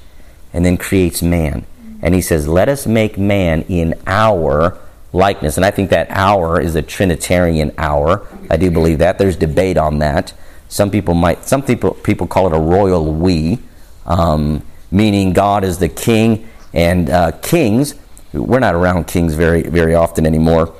and 0.53 0.65
then 0.65 0.77
creates 0.77 1.21
man. 1.21 1.65
And 2.01 2.13
He 2.13 2.21
says, 2.21 2.47
Let 2.47 2.69
us 2.69 2.85
make 2.85 3.17
man 3.17 3.63
in 3.63 3.95
our 4.05 4.77
likeness. 5.15 5.57
And 5.57 5.65
I 5.65 5.71
think 5.71 5.89
that 5.89 6.07
our 6.11 6.59
is 6.59 6.75
a 6.75 6.81
Trinitarian 6.81 7.71
our. 7.77 8.27
I 8.49 8.57
do 8.57 8.69
believe 8.69 8.99
that. 8.99 9.17
There's 9.17 9.37
debate 9.37 9.77
on 9.77 9.99
that. 9.99 10.33
Some 10.67 10.91
people 10.91 11.13
might, 11.13 11.45
some 11.45 11.63
people, 11.63 11.91
people 11.91 12.27
call 12.27 12.47
it 12.47 12.55
a 12.55 12.59
royal 12.59 13.13
we, 13.13 13.59
um, 14.05 14.61
meaning 14.91 15.33
God 15.33 15.63
is 15.63 15.77
the 15.77 15.89
king 15.89 16.47
and 16.73 17.09
uh, 17.09 17.31
kings. 17.41 17.95
We're 18.33 18.59
not 18.59 18.75
around 18.75 19.07
kings 19.07 19.33
very, 19.35 19.63
very 19.63 19.95
often 19.95 20.25
anymore, 20.25 20.75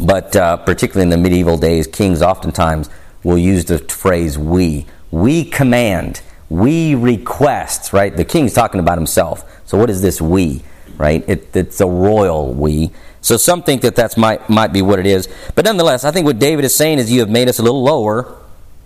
but 0.00 0.34
uh, 0.36 0.56
particularly 0.58 1.04
in 1.04 1.10
the 1.10 1.16
medieval 1.16 1.58
days, 1.58 1.86
kings 1.86 2.22
oftentimes 2.22 2.88
will 3.22 3.38
use 3.38 3.64
the 3.64 3.78
phrase 3.78 4.38
we. 4.38 4.86
We 5.10 5.44
command, 5.44 6.20
we 6.48 6.94
request, 6.94 7.92
right? 7.92 8.14
The 8.14 8.24
king's 8.24 8.52
talking 8.52 8.80
about 8.80 8.98
himself. 8.98 9.44
So 9.66 9.78
what 9.78 9.90
is 9.90 10.02
this 10.02 10.20
we, 10.20 10.62
right? 10.96 11.24
It, 11.28 11.54
it's 11.56 11.80
a 11.80 11.86
royal 11.86 12.52
we. 12.52 12.90
So 13.20 13.36
some 13.36 13.62
think 13.62 13.82
that 13.82 13.96
that 13.96 14.16
might, 14.16 14.48
might 14.48 14.72
be 14.72 14.82
what 14.82 14.98
it 14.98 15.06
is. 15.06 15.28
But 15.54 15.64
nonetheless, 15.64 16.04
I 16.04 16.10
think 16.10 16.26
what 16.26 16.38
David 16.38 16.64
is 16.64 16.74
saying 16.74 16.98
is 16.98 17.10
you 17.10 17.20
have 17.20 17.30
made 17.30 17.48
us 17.48 17.58
a 17.58 17.62
little 17.62 17.82
lower 17.82 18.36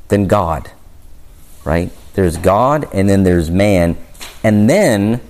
than 0.08 0.26
God. 0.26 0.70
Right? 1.64 1.92
There's 2.14 2.36
God, 2.36 2.88
and 2.92 3.08
then 3.08 3.22
there's 3.22 3.50
man, 3.50 3.96
and 4.42 4.68
then 4.68 5.20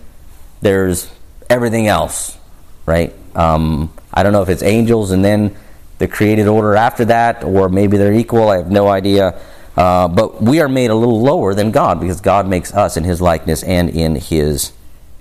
there's 0.61 1.11
everything 1.51 1.87
else. 1.87 2.39
Right? 2.87 3.15
Um, 3.35 3.93
I 4.13 4.23
don't 4.23 4.33
know 4.33 4.43
if 4.43 4.49
it's 4.49 4.63
angels 4.63 5.11
and 5.11 5.25
then 5.25 5.57
the 6.03 6.09
created 6.09 6.49
order 6.49 6.75
after 6.75 7.05
that, 7.05 7.45
or 7.45 7.69
maybe 7.69 7.97
they're 7.97 8.13
equal. 8.13 8.49
I 8.49 8.57
have 8.57 8.73
no 8.73 8.89
idea. 8.89 9.41
Uh, 9.77 10.09
but 10.09 10.43
we 10.43 10.61
are 10.61 10.69
made 10.69 10.91
a 10.91 10.97
little 10.97 11.23
lower 11.23 11.55
than 11.55 11.71
God 11.71 12.01
because 12.01 12.21
God 12.21 12.49
makes 12.49 12.75
us 12.75 12.97
in 12.97 13.05
His 13.05 13.21
likeness 13.21 13.63
and 13.63 13.89
in 13.89 14.17
His 14.17 14.73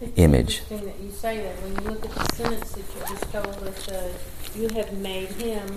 it's 0.02 0.12
image. 0.15 0.63
Interesting 0.72 0.86
that 0.88 1.00
you 1.00 1.12
say 1.12 1.38
that 1.38 1.56
when 1.62 1.76
you 1.76 1.91
look 1.91 2.04
at 2.04 2.12
the 2.12 2.36
sentence 2.36 2.72
that 2.72 2.80
you 2.80 3.15
just 3.15 3.32
told 3.32 3.67
us, 3.67 3.89
uh, 3.89 4.12
you 4.56 4.70
have 4.70 4.91
made 4.94 5.30
Him 5.30 5.67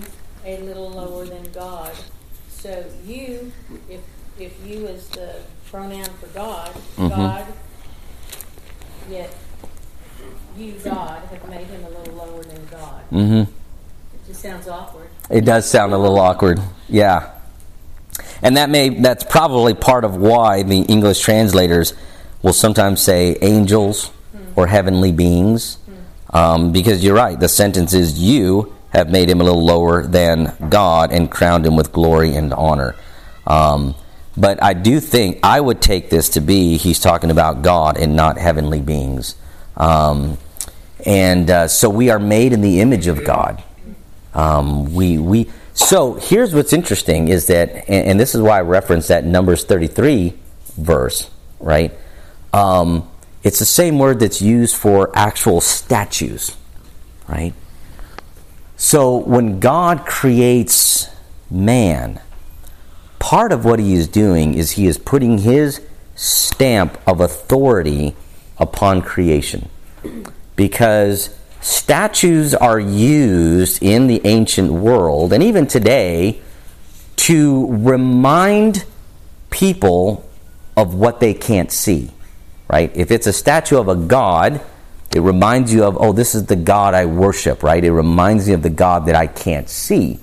a 0.43 0.57
little 0.61 0.89
lower 0.89 1.25
than 1.25 1.51
God. 1.51 1.93
So 2.49 2.83
you, 3.05 3.51
if 3.87 4.01
if 4.39 4.53
you 4.65 4.87
is 4.87 5.07
the 5.09 5.35
pronoun 5.69 6.09
for 6.19 6.27
God, 6.33 6.71
mm-hmm. 6.73 7.09
God, 7.09 7.45
yet 9.11 9.35
you, 10.57 10.71
God, 10.83 11.21
have 11.29 11.47
made 11.47 11.67
Him 11.67 11.83
a 11.83 11.89
little 11.89 12.15
lower 12.15 12.43
than 12.43 12.65
God. 12.65 13.03
Mm-hmm. 13.11 13.51
It 14.35 14.39
sounds 14.39 14.67
awkward. 14.67 15.07
It 15.29 15.45
does 15.45 15.69
sound 15.69 15.93
a 15.93 15.97
little 15.97 16.19
awkward. 16.19 16.59
Yeah. 16.89 17.31
And 18.41 18.57
that 18.57 18.69
may 18.69 18.89
that's 18.89 19.23
probably 19.23 19.73
part 19.73 20.03
of 20.03 20.17
why 20.17 20.63
the 20.63 20.81
English 20.81 21.21
translators 21.21 21.93
will 22.41 22.53
sometimes 22.53 23.01
say 23.01 23.37
angels 23.41 24.11
or 24.57 24.67
heavenly 24.67 25.13
beings. 25.13 25.77
Um, 26.31 26.73
because 26.73 27.01
you're 27.01 27.15
right, 27.15 27.39
the 27.39 27.47
sentence 27.47 27.93
is, 27.93 28.19
You 28.19 28.75
have 28.89 29.09
made 29.09 29.29
him 29.29 29.39
a 29.39 29.43
little 29.45 29.65
lower 29.65 30.05
than 30.05 30.53
God 30.69 31.13
and 31.13 31.31
crowned 31.31 31.65
him 31.65 31.77
with 31.77 31.93
glory 31.93 32.35
and 32.35 32.53
honor. 32.53 32.95
Um, 33.47 33.95
but 34.35 34.61
I 34.61 34.73
do 34.73 34.99
think, 34.99 35.39
I 35.43 35.61
would 35.61 35.81
take 35.81 36.09
this 36.09 36.29
to 36.29 36.41
be, 36.41 36.75
he's 36.75 36.99
talking 36.99 37.31
about 37.31 37.61
God 37.61 37.97
and 37.97 38.17
not 38.17 38.37
heavenly 38.37 38.81
beings. 38.81 39.35
Um, 39.77 40.37
and 41.05 41.49
uh, 41.49 41.67
so 41.69 41.89
we 41.89 42.09
are 42.09 42.19
made 42.19 42.51
in 42.51 42.59
the 42.59 42.81
image 42.81 43.07
of 43.07 43.23
God. 43.23 43.63
Um, 44.35 44.93
we, 44.93 45.17
we, 45.17 45.49
so 45.73 46.15
here's 46.15 46.53
what's 46.53 46.73
interesting 46.73 47.29
is 47.29 47.47
that, 47.47 47.69
and, 47.87 48.07
and, 48.07 48.19
this 48.19 48.35
is 48.35 48.41
why 48.41 48.57
I 48.57 48.61
referenced 48.61 49.07
that 49.07 49.23
Numbers 49.23 49.63
33 49.63 50.33
verse, 50.75 51.31
right? 51.59 51.93
Um, 52.51 53.09
it's 53.43 53.59
the 53.59 53.65
same 53.65 53.97
word 53.97 54.19
that's 54.19 54.41
used 54.41 54.75
for 54.75 55.09
actual 55.15 55.61
statues, 55.61 56.55
right? 57.29 57.53
So 58.75 59.17
when 59.17 59.61
God 59.61 60.05
creates 60.05 61.07
man, 61.49 62.19
part 63.19 63.51
of 63.51 63.63
what 63.63 63.79
he 63.79 63.93
is 63.93 64.07
doing 64.07 64.53
is 64.53 64.71
he 64.71 64.87
is 64.87 64.97
putting 64.97 65.39
his 65.39 65.81
stamp 66.15 66.99
of 67.07 67.21
authority 67.21 68.15
upon 68.57 69.01
creation. 69.01 69.69
Because 70.55 71.29
statues 71.65 72.53
are 72.53 72.79
used 72.79 73.81
in 73.81 74.05
the 74.05 74.21
ancient 74.23 74.71
world 74.71 75.33
and 75.33 75.41
even 75.41 75.65
today 75.65 76.39
to 77.15 77.67
remind 77.71 78.85
people 79.49 80.29
of 80.77 80.93
what 80.93 81.19
they 81.19 81.33
can't 81.33 81.71
see. 81.71 82.11
Right? 82.69 82.95
If 82.95 83.09
it's 83.09 83.25
a 83.25 83.33
statue 83.33 83.79
of 83.79 83.87
a 83.87 83.95
god, 83.95 84.61
it 85.15 85.21
reminds 85.21 85.73
you 85.73 85.83
of, 85.85 85.97
oh, 85.99 86.11
this 86.11 86.35
is 86.35 86.45
the 86.45 86.55
God 86.55 86.93
I 86.93 87.07
worship, 87.07 87.63
right? 87.63 87.83
It 87.83 87.91
reminds 87.91 88.47
me 88.47 88.53
of 88.53 88.61
the 88.61 88.69
God 88.69 89.07
that 89.07 89.15
I 89.15 89.25
can't 89.25 89.67
see. 89.69 90.19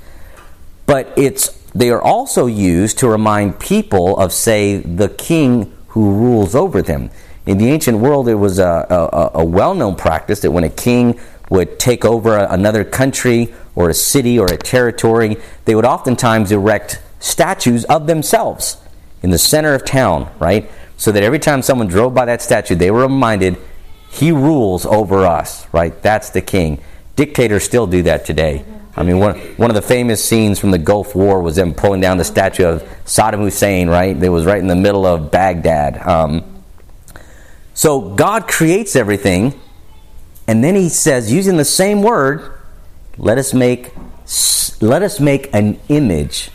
But 0.86 1.12
it's 1.16 1.48
they 1.74 1.90
are 1.90 2.02
also 2.02 2.46
used 2.46 2.98
to 2.98 3.08
remind 3.08 3.58
people 3.58 4.16
of, 4.18 4.32
say, 4.32 4.76
the 4.76 5.08
king 5.08 5.72
who 5.88 6.12
rules 6.12 6.54
over 6.54 6.82
them. 6.82 7.10
In 7.46 7.58
the 7.58 7.68
ancient 7.68 7.98
world, 7.98 8.28
it 8.28 8.34
was 8.36 8.58
a, 8.58 8.86
a, 9.34 9.40
a 9.40 9.44
well 9.44 9.74
known 9.74 9.96
practice 9.96 10.40
that 10.40 10.50
when 10.50 10.64
a 10.64 10.70
king 10.70 11.18
would 11.50 11.78
take 11.78 12.04
over 12.04 12.36
another 12.36 12.84
country 12.84 13.52
or 13.74 13.90
a 13.90 13.94
city 13.94 14.38
or 14.38 14.46
a 14.46 14.56
territory, 14.56 15.36
they 15.64 15.74
would 15.74 15.84
oftentimes 15.84 16.52
erect 16.52 17.02
statues 17.20 17.84
of 17.84 18.06
themselves 18.06 18.76
in 19.22 19.30
the 19.30 19.38
center 19.38 19.74
of 19.74 19.84
town, 19.84 20.30
right? 20.38 20.70
So 20.96 21.12
that 21.12 21.22
every 21.22 21.38
time 21.38 21.62
someone 21.62 21.88
drove 21.88 22.14
by 22.14 22.24
that 22.26 22.42
statue, 22.42 22.74
they 22.74 22.90
were 22.90 23.02
reminded 23.02 23.58
he 24.10 24.30
rules 24.30 24.84
over 24.84 25.24
us, 25.24 25.66
right? 25.72 26.00
That's 26.02 26.30
the 26.30 26.42
king. 26.42 26.82
Dictators 27.16 27.64
still 27.64 27.86
do 27.86 28.02
that 28.02 28.24
today. 28.24 28.64
I 28.94 29.04
mean, 29.04 29.18
one, 29.18 29.38
one 29.56 29.70
of 29.70 29.74
the 29.74 29.82
famous 29.82 30.22
scenes 30.22 30.58
from 30.58 30.70
the 30.70 30.78
Gulf 30.78 31.14
War 31.14 31.40
was 31.40 31.56
them 31.56 31.72
pulling 31.72 32.02
down 32.02 32.18
the 32.18 32.24
statue 32.24 32.66
of 32.66 32.82
Saddam 33.06 33.38
Hussein, 33.38 33.88
right? 33.88 34.14
It 34.14 34.28
was 34.28 34.44
right 34.44 34.58
in 34.58 34.66
the 34.66 34.76
middle 34.76 35.06
of 35.06 35.30
Baghdad. 35.30 35.96
Um, 36.06 36.62
so 37.72 38.14
God 38.14 38.48
creates 38.48 38.94
everything, 38.94 39.58
and 40.46 40.62
then 40.62 40.74
He 40.74 40.88
says, 40.88 41.32
using 41.32 41.56
the 41.56 41.64
same 41.64 42.02
word, 42.02 42.52
let 43.16 43.38
us 43.38 43.52
make 43.54 43.92
let 44.80 45.02
us 45.02 45.20
make 45.20 45.52
an 45.54 45.78
image 45.88 46.50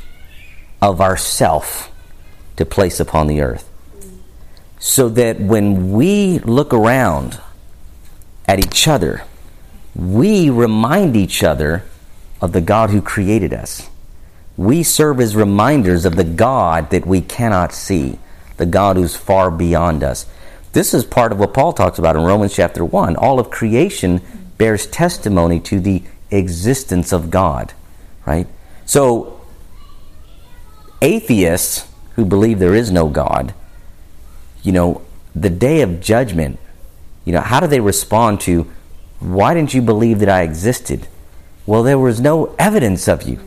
of 0.81 0.99
ourself 1.01 1.91
to 2.55 2.65
place 2.65 2.99
upon 2.99 3.27
the 3.27 3.41
earth, 3.41 3.69
so 4.79 5.09
that 5.09 5.39
when 5.39 5.91
we 5.91 6.39
look 6.39 6.73
around 6.73 7.39
at 8.47 8.59
each 8.59 8.87
other, 8.87 9.23
we 9.95 10.49
remind 10.49 11.15
each 11.15 11.43
other 11.43 11.83
of 12.41 12.51
the 12.51 12.61
God 12.61 12.89
who 12.89 13.01
created 13.01 13.53
us. 13.53 13.89
We 14.55 14.83
serve 14.83 15.19
as 15.19 15.35
reminders 15.35 16.05
of 16.05 16.15
the 16.15 16.23
God 16.23 16.89
that 16.89 17.05
we 17.05 17.21
cannot 17.21 17.73
see, 17.73 18.17
the 18.57 18.65
God 18.65 18.95
who's 18.95 19.15
far 19.15 19.51
beyond 19.51 20.03
us. 20.03 20.25
This 20.77 20.93
is 20.93 21.05
part 21.05 21.31
of 21.31 21.39
what 21.39 21.55
Paul 21.55 21.73
talks 21.73 21.97
about 21.97 22.15
in 22.15 22.21
Romans 22.21 22.53
chapter 22.53 22.85
1. 22.85 23.15
All 23.15 23.39
of 23.39 23.49
creation 23.49 24.21
bears 24.59 24.85
testimony 24.85 25.59
to 25.61 25.79
the 25.79 26.03
existence 26.29 27.11
of 27.11 27.31
God, 27.31 27.73
right? 28.27 28.45
So, 28.85 29.41
atheists 31.01 31.91
who 32.13 32.25
believe 32.25 32.59
there 32.59 32.75
is 32.75 32.91
no 32.91 33.07
God, 33.07 33.55
you 34.61 34.71
know, 34.71 35.01
the 35.35 35.49
day 35.49 35.81
of 35.81 35.99
judgment, 35.99 36.59
you 37.25 37.33
know, 37.33 37.41
how 37.41 37.59
do 37.59 37.65
they 37.65 37.79
respond 37.79 38.39
to, 38.41 38.71
why 39.19 39.55
didn't 39.55 39.73
you 39.73 39.81
believe 39.81 40.19
that 40.19 40.29
I 40.29 40.43
existed? 40.43 41.07
Well, 41.65 41.81
there 41.81 41.97
was 41.97 42.21
no 42.21 42.53
evidence 42.59 43.07
of 43.07 43.23
you. 43.23 43.39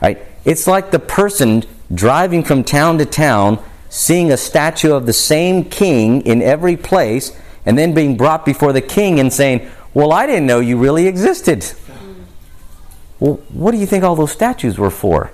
Right? 0.00 0.24
It's 0.44 0.68
like 0.68 0.92
the 0.92 1.00
person 1.00 1.64
driving 1.92 2.44
from 2.44 2.62
town 2.62 2.98
to 2.98 3.04
town, 3.04 3.60
seeing 3.90 4.32
a 4.32 4.36
statue 4.36 4.94
of 4.94 5.04
the 5.04 5.12
same 5.12 5.64
king 5.64 6.22
in 6.22 6.40
every 6.40 6.76
place, 6.76 7.36
and 7.66 7.76
then 7.76 7.92
being 7.92 8.16
brought 8.16 8.46
before 8.46 8.72
the 8.72 8.80
king 8.80 9.20
and 9.20 9.30
saying, 9.30 9.68
Well, 9.92 10.12
I 10.12 10.26
didn't 10.26 10.46
know 10.46 10.60
you 10.60 10.78
really 10.78 11.06
existed. 11.06 11.66
Well, 13.18 13.34
what 13.50 13.72
do 13.72 13.76
you 13.76 13.84
think 13.84 14.02
all 14.02 14.16
those 14.16 14.32
statues 14.32 14.78
were 14.78 14.90
for? 14.90 15.32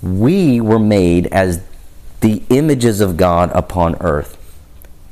We 0.00 0.60
were 0.60 0.78
made 0.78 1.26
as 1.26 1.62
the 2.20 2.42
images 2.48 3.00
of 3.00 3.16
God 3.16 3.50
upon 3.52 3.96
earth 4.00 4.38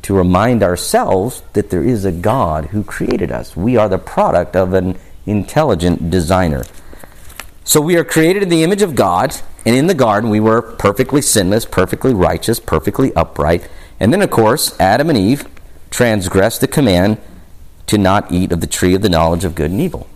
to 0.02 0.14
remind 0.14 0.62
ourselves 0.62 1.42
that 1.52 1.70
there 1.70 1.82
is 1.82 2.04
a 2.04 2.12
God 2.12 2.66
who 2.66 2.84
created 2.84 3.32
us. 3.32 3.56
We 3.56 3.76
are 3.76 3.88
the 3.88 3.98
product 3.98 4.54
of 4.54 4.72
an 4.72 4.96
intelligent 5.26 6.10
designer. 6.10 6.64
So 7.64 7.80
we 7.80 7.96
are 7.96 8.04
created 8.04 8.42
in 8.42 8.50
the 8.50 8.62
image 8.62 8.82
of 8.82 8.94
God, 8.94 9.34
and 9.64 9.74
in 9.74 9.86
the 9.86 9.94
garden 9.94 10.28
we 10.28 10.38
were 10.38 10.60
perfectly 10.60 11.22
sinless, 11.22 11.64
perfectly 11.64 12.12
righteous, 12.12 12.60
perfectly 12.60 13.12
upright. 13.14 13.68
And 13.98 14.12
then, 14.12 14.20
of 14.20 14.30
course, 14.30 14.78
Adam 14.78 15.08
and 15.08 15.18
Eve 15.18 15.46
transgressed 15.90 16.60
the 16.60 16.68
command 16.68 17.18
to 17.86 17.96
not 17.96 18.30
eat 18.30 18.52
of 18.52 18.60
the 18.60 18.66
tree 18.66 18.94
of 18.94 19.02
the 19.02 19.08
knowledge 19.08 19.44
of 19.44 19.54
good 19.54 19.70
and 19.70 19.80
evil. 19.80 20.06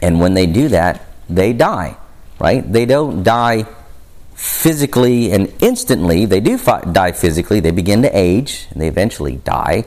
And 0.00 0.20
when 0.20 0.34
they 0.34 0.46
do 0.46 0.68
that, 0.68 1.04
they 1.28 1.52
die, 1.52 1.96
right? 2.38 2.70
They 2.70 2.86
don't 2.86 3.22
die 3.22 3.66
physically 4.34 5.32
and 5.32 5.52
instantly. 5.60 6.26
They 6.26 6.40
do 6.40 6.58
fi- 6.58 6.80
die 6.80 7.12
physically. 7.12 7.60
They 7.60 7.70
begin 7.70 8.02
to 8.02 8.16
age 8.16 8.68
and 8.70 8.80
they 8.80 8.88
eventually 8.88 9.36
die, 9.36 9.84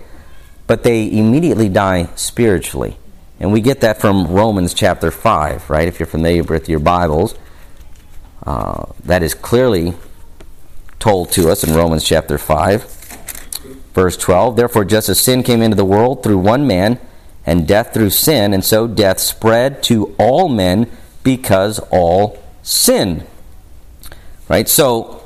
but 0.67 0.83
they 0.83 1.11
immediately 1.11 1.69
die 1.69 2.09
spiritually. 2.15 2.97
And 3.39 3.51
we 3.51 3.61
get 3.61 3.81
that 3.81 4.01
from 4.01 4.27
Romans 4.27 4.73
chapter 4.73 5.11
5, 5.11 5.69
right? 5.69 5.87
If 5.87 5.99
you're 5.99 6.07
familiar 6.07 6.43
with 6.43 6.67
your 6.67 6.79
Bibles, 6.79 7.35
uh, 8.45 8.85
that 9.03 9.21
is 9.21 9.33
clearly 9.33 9.93
told 10.99 11.31
to 11.33 11.49
us 11.49 11.63
in 11.63 11.75
Romans 11.75 12.03
chapter 12.03 12.37
5, 12.37 12.83
verse 13.93 14.17
12. 14.17 14.55
Therefore, 14.55 14.85
just 14.85 15.09
as 15.09 15.19
sin 15.19 15.43
came 15.43 15.61
into 15.61 15.75
the 15.75 15.85
world 15.85 16.23
through 16.23 16.39
one 16.39 16.65
man, 16.65 16.99
and 17.45 17.65
death 17.65 17.93
through 17.93 18.09
sin, 18.09 18.53
and 18.53 18.63
so 18.63 18.87
death 18.87 19.19
spread 19.19 19.81
to 19.81 20.13
all 20.19 20.49
men 20.49 20.91
because 21.23 21.79
all 21.91 22.37
sin. 22.61 23.25
Right? 24.49 24.67
So 24.67 25.23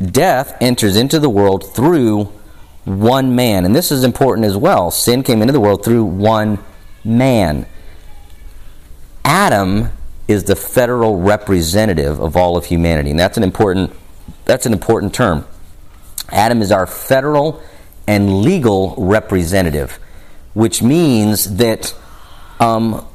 death 0.00 0.56
enters 0.60 0.96
into 0.96 1.18
the 1.18 1.28
world 1.28 1.74
through 1.74 2.32
one 2.84 3.36
man. 3.36 3.66
And 3.66 3.76
this 3.76 3.92
is 3.92 4.02
important 4.02 4.46
as 4.46 4.56
well. 4.56 4.90
Sin 4.90 5.22
came 5.22 5.42
into 5.42 5.52
the 5.52 5.60
world 5.60 5.84
through 5.84 6.04
one 6.04 6.58
man. 7.04 7.66
Adam 9.24 9.90
is 10.28 10.44
the 10.44 10.56
federal 10.56 11.18
representative 11.18 12.20
of 12.20 12.36
all 12.36 12.56
of 12.56 12.66
humanity. 12.66 13.10
And 13.10 13.18
that's 13.18 13.36
an 13.36 13.42
important 13.42 13.92
that's 14.44 14.66
an 14.66 14.72
important 14.72 15.14
term. 15.14 15.46
Adam 16.28 16.62
is 16.62 16.72
our 16.72 16.86
federal 16.86 17.62
and 18.06 18.42
legal 18.42 18.94
representative, 18.98 19.98
which 20.54 20.82
means 20.82 21.56
that 21.56 21.94
um, 22.60 23.06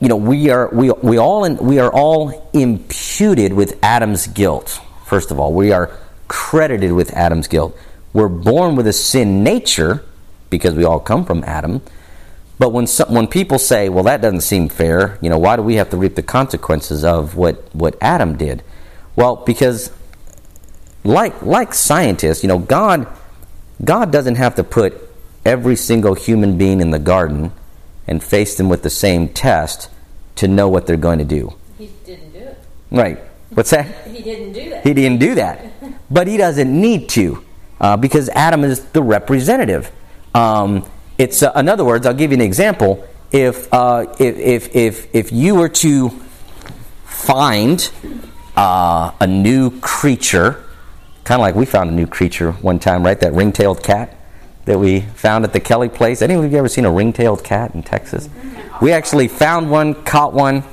you 0.00 0.08
know, 0.08 0.16
we 0.16 0.50
are 0.50 0.68
we, 0.72 0.90
we 0.90 1.18
all 1.18 1.44
in, 1.44 1.56
we 1.58 1.78
are 1.78 1.92
all 1.92 2.48
imputed 2.52 3.52
with 3.52 3.78
Adam's 3.82 4.26
guilt. 4.26 4.80
First 5.06 5.30
of 5.30 5.38
all, 5.38 5.52
we 5.52 5.72
are 5.72 5.96
credited 6.26 6.92
with 6.92 7.12
Adam's 7.12 7.48
guilt. 7.48 7.76
We're 8.12 8.28
born 8.28 8.76
with 8.76 8.86
a 8.86 8.92
sin 8.92 9.44
nature 9.44 10.02
because 10.48 10.74
we 10.74 10.84
all 10.84 11.00
come 11.00 11.24
from 11.24 11.44
Adam. 11.44 11.82
But 12.60 12.74
when 12.74 12.86
some, 12.86 13.14
when 13.14 13.26
people 13.26 13.58
say, 13.58 13.88
"Well, 13.88 14.04
that 14.04 14.20
doesn't 14.20 14.42
seem 14.42 14.68
fair," 14.68 15.16
you 15.22 15.30
know, 15.30 15.38
why 15.38 15.56
do 15.56 15.62
we 15.62 15.76
have 15.76 15.88
to 15.90 15.96
reap 15.96 16.14
the 16.14 16.22
consequences 16.22 17.02
of 17.02 17.34
what 17.34 17.74
what 17.74 17.96
Adam 18.02 18.36
did? 18.36 18.62
Well, 19.16 19.36
because 19.36 19.90
like 21.02 21.40
like 21.40 21.72
scientists, 21.72 22.42
you 22.44 22.48
know, 22.48 22.58
God 22.58 23.06
God 23.82 24.12
doesn't 24.12 24.34
have 24.34 24.56
to 24.56 24.62
put 24.62 24.92
every 25.42 25.74
single 25.74 26.12
human 26.12 26.58
being 26.58 26.82
in 26.82 26.90
the 26.90 26.98
garden 26.98 27.52
and 28.06 28.22
face 28.22 28.56
them 28.56 28.68
with 28.68 28.82
the 28.82 28.90
same 28.90 29.30
test 29.30 29.88
to 30.36 30.46
know 30.46 30.68
what 30.68 30.86
they're 30.86 30.98
going 30.98 31.18
to 31.18 31.24
do. 31.24 31.54
He 31.78 31.88
didn't 32.04 32.32
do 32.34 32.40
it. 32.40 32.58
Right. 32.90 33.18
What's 33.54 33.70
that? 33.70 33.86
He 34.06 34.22
didn't 34.22 34.52
do 34.52 34.68
that. 34.68 34.86
He 34.86 34.92
didn't 34.92 35.18
do 35.18 35.34
that. 35.36 35.64
But 36.10 36.26
he 36.26 36.36
doesn't 36.36 36.70
need 36.78 37.08
to 37.10 37.42
uh, 37.80 37.96
because 37.96 38.28
Adam 38.28 38.64
is 38.64 38.84
the 38.92 39.02
representative. 39.02 39.90
Um, 40.34 40.84
it's 41.20 41.42
uh, 41.42 41.52
in 41.54 41.68
other 41.68 41.84
words, 41.84 42.06
I'll 42.06 42.14
give 42.14 42.30
you 42.30 42.36
an 42.36 42.40
example. 42.40 43.06
If 43.30 43.72
uh, 43.72 44.06
if, 44.18 44.38
if 44.38 44.74
if 44.74 45.14
if 45.14 45.32
you 45.32 45.54
were 45.54 45.68
to 45.68 46.08
find 47.04 47.90
uh, 48.56 49.12
a 49.20 49.26
new 49.26 49.78
creature, 49.80 50.64
kind 51.24 51.38
of 51.38 51.42
like 51.42 51.54
we 51.54 51.66
found 51.66 51.90
a 51.90 51.92
new 51.92 52.06
creature 52.06 52.52
one 52.52 52.78
time, 52.78 53.04
right? 53.04 53.20
That 53.20 53.34
ring-tailed 53.34 53.82
cat 53.82 54.16
that 54.64 54.78
we 54.78 55.00
found 55.00 55.44
at 55.44 55.52
the 55.52 55.60
Kelly 55.60 55.90
place. 55.90 56.22
Any 56.22 56.34
of 56.34 56.50
you 56.50 56.58
ever 56.58 56.68
seen 56.68 56.86
a 56.86 56.90
ring-tailed 56.90 57.44
cat 57.44 57.74
in 57.74 57.82
Texas? 57.82 58.30
We 58.80 58.92
actually 58.92 59.28
found 59.28 59.70
one, 59.70 60.02
caught 60.04 60.32
one. 60.32 60.64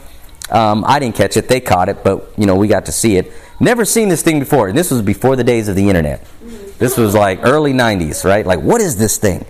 Um, 0.50 0.86
I 0.88 1.00
didn't 1.00 1.16
catch 1.16 1.36
it; 1.36 1.50
they 1.50 1.60
caught 1.60 1.90
it, 1.90 2.06
but 2.06 2.32
you 2.38 2.46
know 2.46 2.56
we 2.56 2.70
got 2.70 2.86
to 2.86 2.94
see 2.94 3.18
it. 3.18 3.34
Never 3.60 3.84
seen 3.84 4.08
this 4.08 4.22
thing 4.22 4.40
before, 4.40 4.70
and 4.70 4.78
this 4.78 4.92
was 4.92 5.02
before 5.02 5.36
the 5.36 5.44
days 5.44 5.68
of 5.68 5.76
the 5.76 5.90
internet. 5.90 6.26
This 6.80 6.96
was 6.96 7.14
like 7.14 7.40
early 7.44 7.74
'90s, 7.74 8.24
right? 8.24 8.46
Like, 8.46 8.62
what 8.62 8.80
is 8.80 8.96
this 8.96 9.18
thing? 9.18 9.46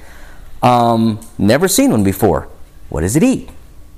Um, 0.61 1.19
never 1.37 1.67
seen 1.67 1.91
one 1.91 2.03
before. 2.03 2.49
What 2.89 3.01
does 3.01 3.15
it 3.15 3.23
eat? 3.23 3.49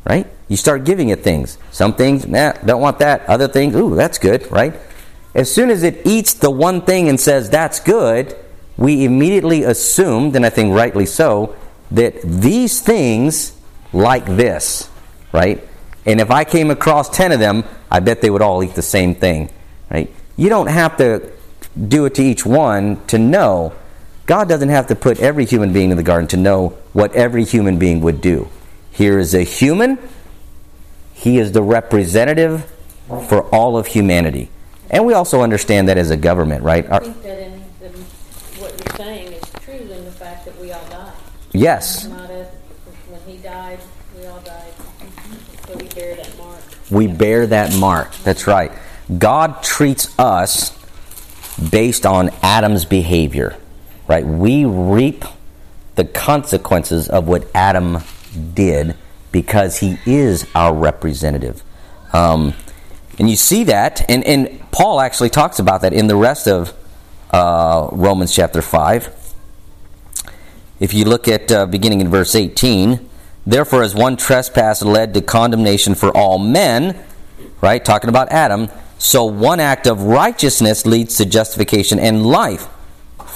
Right? 0.05 0.27
You 0.47 0.57
start 0.57 0.83
giving 0.83 1.09
it 1.09 1.23
things. 1.23 1.57
Some 1.71 1.93
things, 1.93 2.27
nah, 2.27 2.53
don't 2.65 2.81
want 2.81 2.99
that. 2.99 3.27
Other 3.29 3.47
things, 3.47 3.75
ooh, 3.75 3.95
that's 3.95 4.17
good, 4.17 4.51
right? 4.51 4.73
As 5.35 5.53
soon 5.53 5.69
as 5.69 5.83
it 5.83 6.05
eats 6.05 6.33
the 6.33 6.49
one 6.49 6.81
thing 6.81 7.07
and 7.07 7.19
says 7.19 7.49
that's 7.49 7.79
good, 7.79 8.35
we 8.77 9.05
immediately 9.05 9.63
assumed, 9.63 10.35
and 10.35 10.45
I 10.45 10.49
think 10.49 10.73
rightly 10.73 11.05
so, 11.05 11.55
that 11.91 12.21
these 12.23 12.81
things 12.81 13.55
like 13.93 14.25
this, 14.25 14.89
right? 15.31 15.67
And 16.05 16.19
if 16.19 16.31
I 16.31 16.43
came 16.43 16.71
across 16.71 17.09
10 17.09 17.31
of 17.31 17.39
them, 17.39 17.63
I 17.91 17.99
bet 17.99 18.21
they 18.21 18.29
would 18.29 18.41
all 18.41 18.63
eat 18.63 18.75
the 18.75 18.81
same 18.81 19.15
thing, 19.15 19.51
right? 19.91 20.11
You 20.37 20.49
don't 20.49 20.67
have 20.67 20.97
to 20.97 21.31
do 21.87 22.05
it 22.05 22.15
to 22.15 22.23
each 22.23 22.45
one 22.45 23.05
to 23.07 23.17
know. 23.17 23.73
God 24.29 24.47
doesn't 24.47 24.69
have 24.69 24.85
to 24.87 24.95
put 24.95 25.19
every 25.19 25.43
human 25.43 25.73
being 25.73 25.89
in 25.89 25.97
the 25.97 26.03
garden 26.03 26.27
to 26.27 26.37
know 26.37 26.77
what 26.93 27.15
every 27.15 27.43
human 27.45 27.79
being 27.79 28.01
would 28.01 28.21
do. 28.21 28.47
Here 28.91 29.17
is 29.17 29.33
a 29.33 29.41
human, 29.41 29.97
he 31.15 31.39
is 31.39 31.51
the 31.51 31.63
representative 31.63 32.71
for 33.07 33.41
all 33.45 33.75
of 33.75 33.87
humanity. 33.87 34.51
And 34.91 35.07
we 35.07 35.13
also 35.13 35.41
understand 35.41 35.89
that 35.89 35.97
as 35.97 36.11
a 36.11 36.15
government, 36.15 36.61
right? 36.63 36.85
I 36.91 36.99
think 36.99 37.23
that 37.23 37.39
in 37.39 37.63
the, 37.79 37.87
what 38.59 38.71
you're 38.79 38.97
saying 38.97 39.33
is 39.33 39.43
true 39.61 39.73
in 39.73 40.05
the 40.05 40.11
fact 40.11 40.45
that 40.45 40.55
we 40.61 40.73
all 40.73 40.89
die. 40.91 41.11
yes, 41.51 42.05
a, 42.05 42.09
when 42.09 43.21
he 43.25 43.41
died, 43.41 43.79
we 44.15 44.27
all 44.27 44.41
died. 44.41 44.73
So 45.67 45.75
we 45.75 45.87
bear 45.87 46.15
that 46.17 46.37
mark. 46.37 46.61
we 46.91 47.07
bear 47.07 47.47
that 47.47 47.75
mark. 47.79 48.13
That's 48.17 48.45
right. 48.45 48.71
God 49.17 49.63
treats 49.63 50.13
us 50.19 50.77
based 51.71 52.05
on 52.05 52.29
Adam's 52.43 52.85
behavior, 52.85 53.57
right? 54.09 54.25
We 54.25 54.65
reap 54.65 55.23
the 55.95 56.03
consequences 56.03 57.07
of 57.07 57.27
what 57.27 57.47
Adam 57.53 57.99
did 58.55 58.95
because 59.31 59.77
he 59.77 59.99
is 60.05 60.47
our 60.55 60.73
representative. 60.73 61.63
Um, 62.11 62.55
and 63.19 63.29
you 63.29 63.35
see 63.35 63.65
that, 63.65 64.03
and, 64.09 64.23
and 64.23 64.59
Paul 64.71 64.99
actually 64.99 65.29
talks 65.29 65.59
about 65.59 65.81
that 65.81 65.93
in 65.93 66.07
the 66.07 66.15
rest 66.15 66.47
of 66.47 66.73
uh, 67.31 67.89
Romans 67.91 68.33
chapter 68.33 68.63
5. 68.63 69.15
If 70.79 70.93
you 70.95 71.05
look 71.05 71.27
at 71.27 71.51
uh, 71.51 71.67
beginning 71.67 72.01
in 72.01 72.09
verse 72.09 72.33
18, 72.33 73.07
therefore, 73.45 73.83
as 73.83 73.93
one 73.93 74.17
trespass 74.17 74.81
led 74.81 75.13
to 75.13 75.21
condemnation 75.21 75.93
for 75.93 76.09
all 76.17 76.39
men, 76.39 76.97
right, 77.61 77.83
talking 77.85 78.09
about 78.09 78.31
Adam, 78.31 78.69
so 78.97 79.25
one 79.25 79.59
act 79.59 79.85
of 79.85 80.01
righteousness 80.01 80.87
leads 80.87 81.17
to 81.17 81.25
justification 81.25 81.99
and 81.99 82.25
life 82.25 82.67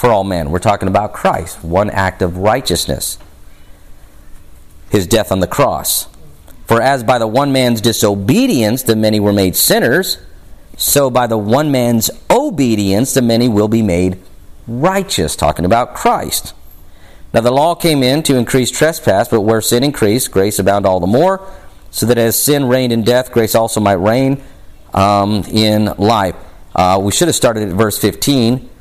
for 0.04 0.12
all 0.12 0.26
men. 0.26 0.52
We're 0.52 0.60
talking 0.60 0.90
about 0.90 1.14
Christ, 1.14 1.64
one 1.64 1.90
act 1.90 2.22
of 2.22 2.36
righteousness, 2.36 3.18
his 4.90 5.08
death 5.08 5.32
on 5.32 5.40
the 5.40 5.48
cross. 5.48 6.10
For 6.68 6.82
as 6.82 7.06
by 7.06 7.20
the 7.20 7.28
one 7.28 7.54
man's 7.54 7.80
disobedience 7.80 8.84
the 8.84 8.98
many 8.98 9.22
were 9.22 9.32
made 9.32 9.56
sinners, 9.56 10.18
so 10.76 11.10
by 11.10 11.28
the 11.28 11.38
one 11.38 11.72
man's 11.72 12.12
obedience 12.30 13.14
the 13.14 13.22
many 13.22 13.48
will 13.48 13.70
be 13.70 13.82
made 13.82 14.20
righteous, 14.68 15.38
talking 15.38 15.64
about 15.64 15.96
Christ. 15.96 16.54
Now 17.34 17.40
the 17.40 17.52
law 17.52 17.74
came 17.74 18.04
in 18.04 18.24
to 18.24 18.36
increase 18.36 18.72
trespass, 18.72 19.30
but 19.30 19.40
where 19.40 19.62
sin 19.62 19.86
increased, 19.86 20.32
grace 20.32 20.60
abounded 20.60 20.90
all 20.90 21.00
the 21.00 21.08
more, 21.08 21.50
so 21.92 22.08
that 22.08 22.18
as 22.18 22.36
sin 22.36 22.68
reigned 22.68 22.92
in 22.92 23.04
death, 23.04 23.32
grace 23.32 23.56
also 23.56 23.80
might 23.80 23.94
reign 23.94 24.44
um, 24.94 25.46
in 25.46 25.86
life. 25.86 26.36
Uh, 26.76 27.00
we 27.02 27.14
should 27.14 27.30
have 27.30 27.36
started 27.36 27.70
at 27.70 27.74
verse 27.74 27.98
15. 27.98 28.72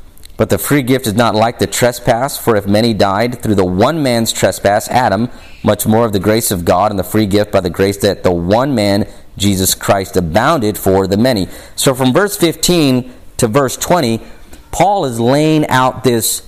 But 0.43 0.51
the 0.51 0.59
free 0.59 0.83
gift 0.83 1.07
is 1.07 1.15
not 1.15 1.37
like 1.37 1.61
the 1.61 1.69
trespass, 1.69 2.37
for 2.37 2.57
if 2.57 2.67
many 2.67 2.95
died 2.95 3.41
through 3.41 3.55
the 3.55 3.65
one 3.65 4.03
man's 4.03 4.33
trespass, 4.33 4.89
Adam, 4.89 5.31
much 5.63 5.87
more 5.87 6.05
of 6.05 6.13
the 6.13 6.19
grace 6.19 6.51
of 6.51 6.65
God 6.65 6.91
and 6.91 6.99
the 6.99 7.05
free 7.05 7.27
gift 7.27 7.53
by 7.53 7.61
the 7.61 7.71
grace 7.71 7.99
that 7.99 8.25
the 8.25 8.33
one 8.33 8.75
man, 8.75 9.07
Jesus 9.37 9.77
Christ, 9.77 10.17
abounded 10.17 10.77
for 10.77 11.07
the 11.07 11.17
many. 11.17 11.47
So 11.77 11.95
from 11.95 12.13
verse 12.13 12.37
15 12.37 13.15
to 13.37 13.47
verse 13.47 13.77
20, 13.77 14.21
Paul 14.73 15.05
is 15.05 15.21
laying 15.21 15.65
out 15.69 16.03
this, 16.03 16.45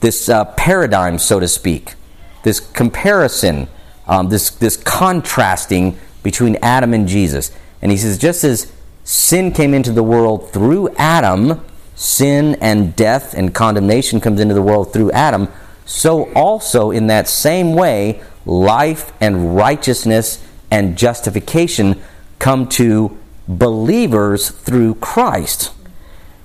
this 0.00 0.28
uh, 0.28 0.44
paradigm, 0.44 1.18
so 1.18 1.40
to 1.40 1.48
speak, 1.48 1.94
this 2.42 2.60
comparison, 2.60 3.68
um, 4.06 4.28
this, 4.28 4.50
this 4.50 4.76
contrasting 4.76 5.96
between 6.22 6.56
Adam 6.56 6.92
and 6.92 7.08
Jesus. 7.08 7.50
And 7.80 7.90
he 7.90 7.96
says, 7.96 8.18
just 8.18 8.44
as 8.44 8.70
sin 9.04 9.52
came 9.52 9.72
into 9.72 9.92
the 9.92 10.02
world 10.02 10.52
through 10.52 10.90
Adam, 10.96 11.64
sin 11.98 12.56
and 12.60 12.94
death 12.94 13.34
and 13.34 13.52
condemnation 13.52 14.20
comes 14.20 14.38
into 14.38 14.54
the 14.54 14.62
world 14.62 14.92
through 14.92 15.10
Adam, 15.10 15.48
so 15.84 16.32
also 16.32 16.92
in 16.92 17.08
that 17.08 17.26
same 17.26 17.74
way, 17.74 18.22
life 18.46 19.12
and 19.20 19.56
righteousness 19.56 20.42
and 20.70 20.96
justification 20.96 22.00
come 22.38 22.68
to 22.68 23.18
believers 23.48 24.50
through 24.50 24.94
Christ. 24.96 25.72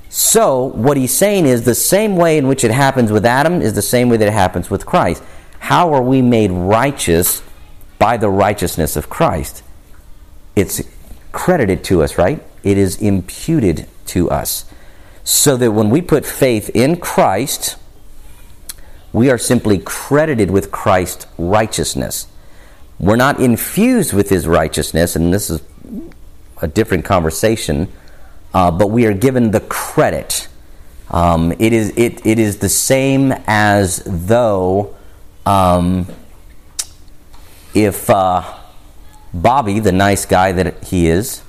So, 0.10 0.66
what 0.66 0.98
he's 0.98 1.16
saying 1.16 1.46
is 1.46 1.66
the 1.66 1.76
same 1.76 2.16
way 2.16 2.40
in 2.40 2.48
which 2.48 2.64
it 2.64 2.72
happens 2.72 3.12
with 3.12 3.26
Adam 3.26 3.62
is 3.62 3.74
the 3.74 3.82
same 3.84 4.10
way 4.10 4.18
that 4.18 4.28
it 4.28 4.34
happens 4.34 4.72
with 4.72 4.88
Christ. 4.88 5.22
How 5.60 5.94
are 5.94 6.02
we 6.02 6.24
made 6.24 6.52
righteous 6.52 7.44
by 8.00 8.18
the 8.18 8.30
righteousness 8.30 8.96
of 8.96 9.10
Christ? 9.10 9.62
It's 10.56 10.82
credited 11.32 11.84
to 11.86 12.02
us, 12.02 12.18
right? 12.18 12.44
It 12.64 12.78
is 12.80 13.00
imputed 13.00 13.88
to 14.08 14.32
us 14.32 14.66
so 15.24 15.56
that 15.58 15.72
when 15.72 15.90
we 15.90 16.02
put 16.02 16.26
faith 16.26 16.70
in 16.74 16.98
Christ, 16.98 17.78
we 19.14 19.30
are 19.30 19.38
simply 19.38 19.78
credited 19.80 20.52
with 20.52 20.72
Christ's 20.72 21.28
righteousness. 21.38 22.28
We're 23.00 23.16
not 23.16 23.40
infused 23.40 24.14
with 24.14 24.30
his 24.30 24.48
righteousness, 24.48 25.16
and 25.16 25.34
this 25.34 25.50
is 25.50 25.62
a 26.62 26.68
different 26.68 27.06
conversation, 27.06 27.92
uh, 28.54 28.72
but 28.72 28.88
we 28.88 29.06
are 29.06 29.14
given 29.14 29.52
the 29.52 29.60
credit. 29.62 30.48
Um, 31.10 31.52
it, 31.60 31.74
is, 31.74 31.94
it, 31.96 32.26
it 32.26 32.40
is 32.40 32.58
the 32.58 32.70
same 32.70 33.34
as 33.46 34.02
though 34.06 34.96
um, 35.46 36.08
if 37.74 38.10
uh, 38.10 38.44
Bobby, 39.34 39.80
the 39.80 39.92
nice 39.92 40.26
guy 40.26 40.52
that 40.54 40.84
he 40.86 41.08
is, 41.08 41.42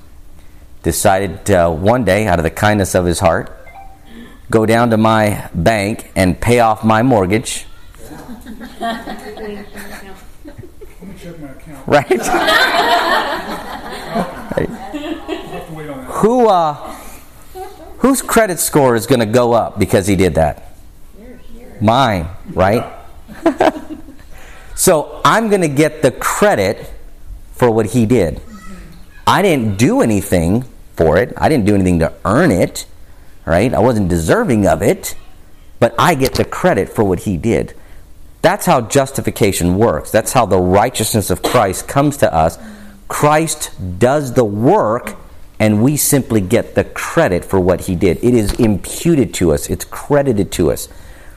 decided 0.83 1.49
uh, 1.49 1.69
one 1.71 2.03
day, 2.03 2.27
out 2.27 2.39
of 2.39 2.43
the 2.43 2.51
kindness 2.51 2.95
of 2.95 3.05
his 3.05 3.19
heart, 3.19 3.51
go 4.49 4.65
down 4.65 4.89
to 4.91 4.97
my 4.97 5.49
bank 5.53 6.11
and 6.15 6.39
pay 6.39 6.59
off 6.59 6.83
my 6.83 7.03
mortgage. 7.03 7.65
Right? 11.87 12.21
Who, 16.07 16.47
uh, 16.47 16.73
whose 17.99 18.21
credit 18.21 18.59
score 18.59 18.95
is 18.95 19.05
going 19.05 19.19
to 19.19 19.25
go 19.25 19.53
up 19.53 19.77
because 19.77 20.07
he 20.07 20.15
did 20.15 20.35
that? 20.35 20.75
Mine, 21.81 22.27
right? 22.53 22.91
so 24.75 25.21
I'm 25.25 25.49
going 25.49 25.61
to 25.61 25.67
get 25.67 26.01
the 26.01 26.11
credit 26.11 26.91
for 27.53 27.69
what 27.69 27.87
he 27.87 28.05
did. 28.05 28.41
I 29.27 29.41
didn't 29.41 29.77
do 29.77 30.01
anything 30.01 30.63
for 30.95 31.17
it. 31.17 31.33
I 31.37 31.49
didn't 31.49 31.65
do 31.65 31.75
anything 31.75 31.99
to 31.99 32.13
earn 32.23 32.51
it, 32.51 32.85
right? 33.45 33.73
I 33.73 33.79
wasn't 33.79 34.09
deserving 34.09 34.67
of 34.67 34.81
it, 34.81 35.15
but 35.79 35.93
I 35.99 36.15
get 36.15 36.35
the 36.35 36.45
credit 36.45 36.89
for 36.89 37.03
what 37.03 37.19
he 37.21 37.37
did. 37.37 37.73
That's 38.41 38.65
how 38.65 38.81
justification 38.81 39.77
works. 39.77 40.11
That's 40.11 40.33
how 40.33 40.45
the 40.45 40.59
righteousness 40.59 41.29
of 41.29 41.41
Christ 41.41 41.87
comes 41.87 42.17
to 42.17 42.33
us. 42.33 42.59
Christ 43.07 43.71
does 43.99 44.33
the 44.33 44.45
work, 44.45 45.15
and 45.59 45.83
we 45.83 45.97
simply 45.97 46.41
get 46.41 46.75
the 46.75 46.83
credit 46.83 47.43
for 47.45 47.59
what 47.59 47.81
he 47.81 47.95
did. 47.95 48.17
It 48.23 48.33
is 48.33 48.53
imputed 48.53 49.33
to 49.35 49.51
us, 49.51 49.69
it's 49.69 49.85
credited 49.85 50.51
to 50.53 50.71
us. 50.71 50.89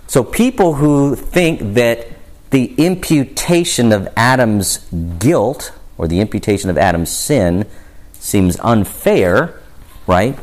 So, 0.06 0.24
people 0.24 0.74
who 0.74 1.14
think 1.14 1.74
that 1.74 2.08
the 2.50 2.74
imputation 2.76 3.92
of 3.92 4.08
Adam's 4.16 4.78
guilt 5.18 5.72
or 5.98 6.08
the 6.08 6.20
imputation 6.20 6.70
of 6.70 6.78
Adam's 6.78 7.10
sin 7.10 7.66
seems 8.14 8.58
unfair, 8.60 9.60
right? 10.06 10.38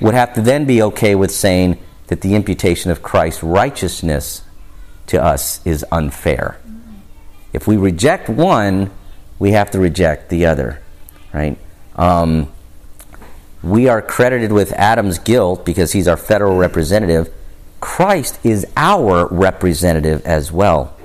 Would 0.00 0.14
have 0.14 0.34
to 0.34 0.40
then 0.40 0.64
be 0.64 0.82
okay 0.82 1.14
with 1.14 1.30
saying 1.30 1.78
that 2.06 2.20
the 2.20 2.34
imputation 2.34 2.90
of 2.90 3.02
Christ's 3.02 3.42
righteousness 3.42 4.42
to 5.08 5.22
us 5.22 5.64
is 5.66 5.84
unfair. 5.90 6.58
If 7.52 7.66
we 7.66 7.76
reject 7.76 8.28
one, 8.28 8.90
we 9.38 9.52
have 9.52 9.70
to 9.72 9.78
reject 9.78 10.28
the 10.28 10.46
other, 10.46 10.82
right? 11.32 11.58
Um, 11.96 12.52
we 13.62 13.88
are 13.88 14.00
credited 14.00 14.52
with 14.52 14.72
Adam's 14.72 15.18
guilt 15.18 15.64
because 15.64 15.92
he's 15.92 16.06
our 16.06 16.16
federal 16.16 16.56
representative. 16.56 17.32
Christ 17.80 18.38
is 18.44 18.66
our 18.76 19.26
representative 19.28 20.24
as 20.24 20.52
well. 20.52 20.96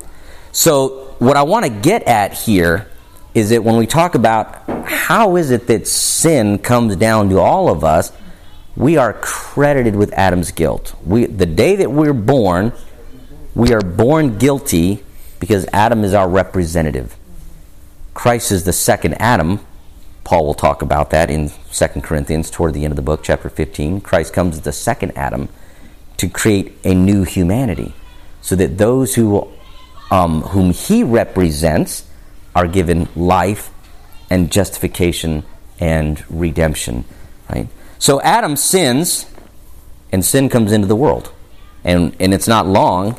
So, 0.51 1.15
what 1.19 1.37
I 1.37 1.43
want 1.43 1.65
to 1.65 1.71
get 1.71 2.03
at 2.03 2.33
here 2.33 2.89
is 3.33 3.49
that 3.49 3.63
when 3.63 3.77
we 3.77 3.87
talk 3.87 4.13
about 4.15 4.63
how 4.87 5.35
is 5.37 5.49
it 5.49 5.67
that 5.67 5.87
sin 5.87 6.59
comes 6.59 6.95
down 6.95 7.29
to 7.29 7.39
all 7.39 7.69
of 7.69 7.83
us, 7.83 8.11
we 8.75 8.97
are 8.97 9.13
credited 9.13 9.95
with 9.95 10.11
Adam's 10.13 10.51
guilt. 10.51 10.95
We, 11.05 11.25
the 11.25 11.45
day 11.45 11.75
that 11.77 11.91
we're 11.91 12.13
born, 12.13 12.73
we 13.53 13.73
are 13.73 13.81
born 13.81 14.37
guilty 14.37 15.03
because 15.39 15.67
Adam 15.71 16.03
is 16.03 16.13
our 16.13 16.27
representative. 16.27 17.15
Christ 18.13 18.51
is 18.51 18.63
the 18.63 18.73
second 18.73 19.15
Adam. 19.15 19.59
Paul 20.23 20.45
will 20.45 20.53
talk 20.53 20.81
about 20.81 21.09
that 21.11 21.29
in 21.29 21.51
2 21.71 21.87
Corinthians 22.01 22.49
toward 22.49 22.73
the 22.73 22.85
end 22.85 22.91
of 22.91 22.95
the 22.95 23.01
book, 23.01 23.21
chapter 23.23 23.49
15. 23.49 24.01
Christ 24.01 24.33
comes 24.33 24.55
as 24.55 24.61
the 24.61 24.71
second 24.71 25.11
Adam 25.15 25.49
to 26.17 26.29
create 26.29 26.73
a 26.83 26.93
new 26.93 27.23
humanity 27.23 27.93
so 28.41 28.55
that 28.55 28.77
those 28.77 29.15
who, 29.15 29.47
um, 30.09 30.41
whom 30.41 30.71
he 30.71 31.03
represents 31.03 32.05
are 32.55 32.67
given 32.67 33.09
life 33.15 33.71
and 34.29 34.51
justification 34.51 35.43
and 35.79 36.23
redemption. 36.29 37.03
Right? 37.49 37.67
So 38.03 38.19
Adam 38.19 38.57
sins, 38.57 39.27
and 40.11 40.25
sin 40.25 40.49
comes 40.49 40.73
into 40.73 40.87
the 40.87 40.95
world. 40.95 41.31
And, 41.85 42.13
and 42.19 42.33
it's 42.33 42.49
not 42.49 42.67
long 42.67 43.15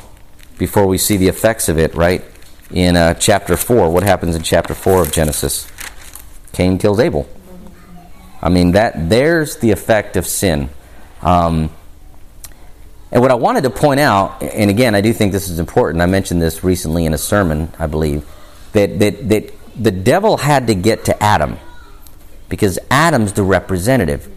before 0.59 0.87
we 0.87 0.99
see 0.99 1.17
the 1.17 1.29
effects 1.29 1.71
of 1.71 1.79
it, 1.79 1.95
right? 1.95 2.23
In 2.71 2.95
uh, 2.95 3.15
chapter 3.15 3.57
4. 3.57 3.89
What 3.89 4.03
happens 4.03 4.37
in 4.37 4.43
chapter 4.43 4.75
4 4.75 5.01
of 5.01 5.11
Genesis? 5.11 5.67
Cain 6.53 6.77
kills 6.77 7.01
Abel. 7.01 7.27
I 8.43 8.51
mean, 8.51 8.73
that 8.73 9.09
there's 9.09 9.57
the 9.57 9.71
effect 9.71 10.19
of 10.19 10.27
sin. 10.27 10.69
Um, 11.23 11.71
and 13.11 13.23
what 13.23 13.31
I 13.31 13.37
wanted 13.37 13.63
to 13.63 13.71
point 13.71 14.01
out, 14.01 14.43
and 14.43 14.69
again, 14.69 14.95
I 14.95 15.01
do 15.01 15.15
think 15.15 15.33
this 15.33 15.49
is 15.49 15.59
important, 15.59 16.03
I 16.03 16.07
mentioned 16.07 16.43
this 16.43 16.63
recently 16.63 17.07
in 17.07 17.15
a 17.15 17.19
sermon, 17.19 17.73
I 17.79 17.87
believe, 17.87 18.27
that, 18.73 18.99
that, 18.99 19.31
that 19.31 19.55
the 19.83 19.93
devil 19.93 20.37
had 20.37 20.67
to 20.67 20.75
get 20.75 21.07
to 21.07 21.23
Adam 21.23 21.57
because 22.51 22.79
Adam's 22.91 23.33
the 23.33 23.45
representative, 23.45 24.29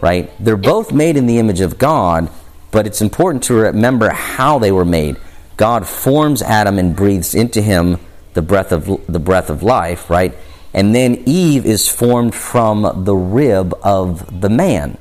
right? 0.00 0.30
They're 0.42 0.56
both 0.56 0.92
made 0.92 1.16
in 1.16 1.26
the 1.26 1.38
image 1.38 1.60
of 1.60 1.78
God, 1.78 2.30
but 2.70 2.86
it's 2.86 3.00
important 3.00 3.44
to 3.44 3.54
remember 3.54 4.10
how 4.10 4.58
they 4.58 4.72
were 4.72 4.84
made. 4.84 5.16
God 5.56 5.86
forms 5.86 6.42
Adam 6.42 6.78
and 6.78 6.96
breathes 6.96 7.34
into 7.34 7.62
him 7.62 7.98
the 8.34 8.42
breath 8.42 8.72
of 8.72 9.06
the 9.06 9.20
breath 9.20 9.48
of 9.48 9.62
life, 9.62 10.10
right? 10.10 10.34
And 10.72 10.94
then 10.94 11.22
Eve 11.26 11.66
is 11.66 11.88
formed 11.88 12.34
from 12.34 13.04
the 13.04 13.14
rib 13.14 13.74
of 13.82 14.40
the 14.40 14.48
man. 14.48 14.98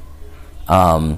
Um, 0.67 1.17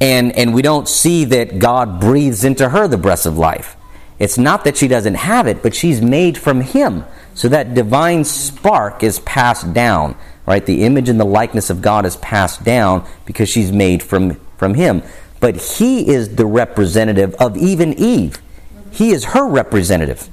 and, 0.00 0.36
and 0.36 0.54
we 0.54 0.62
don't 0.62 0.88
see 0.88 1.26
that 1.26 1.58
God 1.58 2.00
breathes 2.00 2.44
into 2.44 2.68
her 2.68 2.88
the 2.88 2.96
breath 2.96 3.26
of 3.26 3.36
life. 3.36 3.76
It's 4.18 4.38
not 4.38 4.64
that 4.64 4.76
she 4.76 4.88
doesn't 4.88 5.14
have 5.14 5.46
it, 5.46 5.62
but 5.62 5.74
she's 5.74 6.00
made 6.00 6.38
from 6.38 6.60
him. 6.60 7.04
So 7.34 7.48
that 7.48 7.74
divine 7.74 8.24
spark 8.24 9.02
is 9.02 9.20
passed 9.20 9.72
down, 9.72 10.16
right? 10.48 10.64
The 10.64 10.82
image 10.82 11.10
and 11.10 11.20
the 11.20 11.26
likeness 11.26 11.68
of 11.68 11.82
God 11.82 12.06
is 12.06 12.16
passed 12.16 12.64
down 12.64 13.06
because 13.26 13.50
she's 13.50 13.70
made 13.70 14.02
from, 14.02 14.40
from 14.56 14.72
him. 14.72 15.02
But 15.40 15.56
he 15.56 16.08
is 16.08 16.36
the 16.36 16.46
representative 16.46 17.34
of 17.34 17.58
even 17.58 17.92
Eve. 17.92 18.38
He 18.90 19.10
is 19.10 19.24
her 19.26 19.46
representative. 19.46 20.30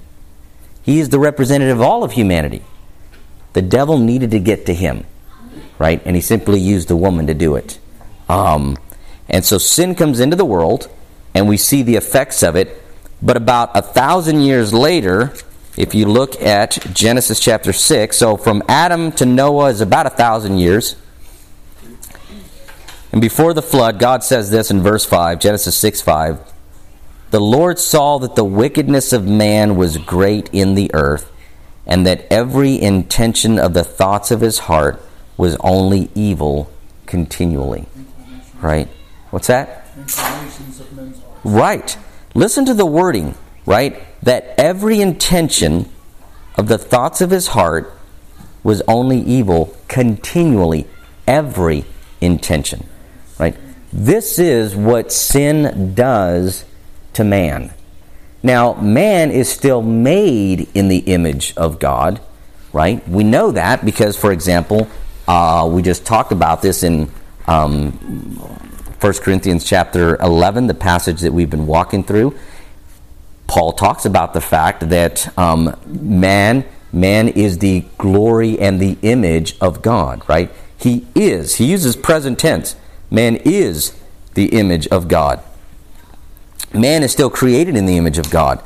He 0.84 1.02
is 1.02 1.10
the 1.10 1.20
representative 1.20 1.76
of 1.76 1.82
all 1.82 2.02
of 2.02 2.14
humanity. 2.14 2.64
The 3.52 3.62
devil 3.62 3.98
needed 3.98 4.32
to 4.32 4.40
get 4.40 4.66
to 4.68 4.74
him, 4.74 5.06
right? 5.80 6.02
And 6.06 6.16
he 6.16 6.22
simply 6.22 6.62
used 6.62 6.88
the 6.88 6.96
woman 6.96 7.28
to 7.28 7.34
do 7.34 7.58
it. 7.58 7.78
Um, 8.30 8.78
and 9.28 9.44
so 9.44 9.58
sin 9.58 9.96
comes 9.96 10.22
into 10.22 10.38
the 10.38 10.46
world, 10.46 10.90
and 11.34 11.50
we 11.50 11.58
see 11.58 11.84
the 11.84 11.98
effects 11.98 12.42
of 12.42 12.56
it. 12.56 12.82
But 13.22 13.36
about 13.36 13.72
a 13.76 13.82
thousand 13.82 14.44
years 14.44 14.74
later, 14.74 15.34
if 15.78 15.94
you 15.94 16.06
look 16.06 16.42
at 16.42 16.78
Genesis 16.94 17.40
chapter 17.40 17.74
6, 17.74 18.18
so 18.18 18.38
from 18.38 18.64
Adam 18.68 19.12
to 19.14 19.26
Noah 19.26 19.70
is 19.70 19.82
about 19.82 20.06
a 20.06 20.10
thousand 20.10 20.60
years. 20.60 20.96
And 23.12 23.22
before 23.22 23.54
the 23.54 23.62
flood, 23.62 24.00
God 24.00 24.24
says 24.24 24.52
this 24.52 24.72
in 24.72 24.82
verse 24.82 25.06
5, 25.06 25.40
Genesis 25.40 25.78
6 25.78 26.02
5. 26.02 26.54
The 27.32 27.40
Lord 27.40 27.80
saw 27.80 28.18
that 28.20 28.36
the 28.36 28.46
wickedness 28.46 29.12
of 29.12 29.28
man 29.28 29.76
was 29.76 29.98
great 29.98 30.50
in 30.54 30.76
the 30.76 30.90
earth 30.94 31.32
and 31.86 32.06
that 32.06 32.26
every 32.32 32.82
intention 32.82 33.60
of 33.60 33.74
the 33.74 33.84
thoughts 33.84 34.32
of 34.32 34.42
his 34.42 34.60
heart 34.60 35.02
was 35.38 35.56
only 35.58 36.10
evil 36.16 36.72
continually. 37.06 37.86
Right? 38.62 38.88
What's 39.32 39.48
that? 39.48 39.86
Right. 41.44 41.98
Listen 42.34 42.66
to 42.66 42.74
the 42.74 42.86
wording, 42.86 43.36
right? 43.66 44.02
That 44.26 44.54
every 44.58 45.02
intention 45.02 45.90
of 46.56 46.68
the 46.68 46.78
thoughts 46.78 47.22
of 47.22 47.32
his 47.32 47.48
heart 47.48 47.98
was 48.64 48.82
only 48.88 49.22
evil 49.22 49.76
continually. 49.88 50.88
Every 51.26 51.86
intention. 52.22 52.86
Right? 53.40 53.56
This 53.94 54.38
is 54.38 54.76
what 54.76 55.12
sin 55.12 55.96
does 55.96 56.66
to 57.14 57.24
man. 57.24 57.74
Now, 58.44 58.74
man 58.74 59.32
is 59.32 59.50
still 59.50 59.82
made 59.82 60.68
in 60.76 60.88
the 60.88 61.00
image 61.00 61.56
of 61.58 61.80
God, 61.80 62.22
right? 62.74 63.08
We 63.08 63.24
know 63.24 63.52
that 63.52 63.84
because, 63.84 64.16
for 64.16 64.32
example, 64.32 64.88
uh, 65.28 65.68
we 65.72 65.82
just 65.82 66.06
talked 66.06 66.32
about 66.32 66.62
this 66.62 66.84
in 66.84 67.10
um, 67.48 67.92
1 69.00 69.14
Corinthians 69.14 69.64
chapter 69.64 70.16
11, 70.18 70.68
the 70.68 70.74
passage 70.74 71.22
that 71.22 71.34
we've 71.34 71.50
been 71.50 71.66
walking 71.66 72.04
through. 72.04 72.38
Paul 73.48 73.74
talks 73.74 74.06
about 74.06 74.34
the 74.34 74.42
fact 74.42 74.90
that 74.90 75.38
um, 75.38 75.78
man, 75.86 76.66
man 76.92 77.28
is 77.30 77.60
the 77.60 77.86
glory 77.98 78.60
and 78.60 78.80
the 78.80 78.98
image 79.02 79.56
of 79.62 79.82
God, 79.82 80.28
right? 80.28 80.52
He 80.78 81.06
is. 81.16 81.56
He 81.56 81.66
uses 81.66 81.96
present 81.96 82.40
tense. 82.40 82.76
Man 83.10 83.38
is 83.38 83.98
the 84.34 84.48
image 84.48 84.88
of 84.88 85.08
God 85.08 85.42
man 86.76 87.04
is 87.04 87.12
still 87.12 87.30
created 87.30 87.76
in 87.76 87.86
the 87.86 87.98
image 87.98 88.18
of 88.18 88.30
God. 88.30 88.62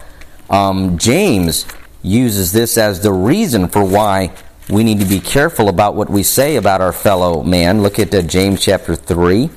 Um, 0.49 0.97
James 0.97 1.65
uses 2.01 2.51
this 2.51 2.77
as 2.77 3.01
the 3.01 3.11
reason 3.11 3.67
for 3.67 3.83
why 3.83 4.31
we 4.69 4.83
need 4.83 4.99
to 4.99 5.05
be 5.05 5.19
careful 5.19 5.69
about 5.69 5.95
what 5.95 6.09
we 6.09 6.23
say 6.23 6.55
about 6.55 6.81
our 6.81 6.93
fellow 6.93 7.43
man. 7.43 7.81
Look 7.81 7.99
at 7.99 8.13
uh, 8.13 8.21
James 8.21 8.61
chapter 8.61 8.95
3. 8.95 9.49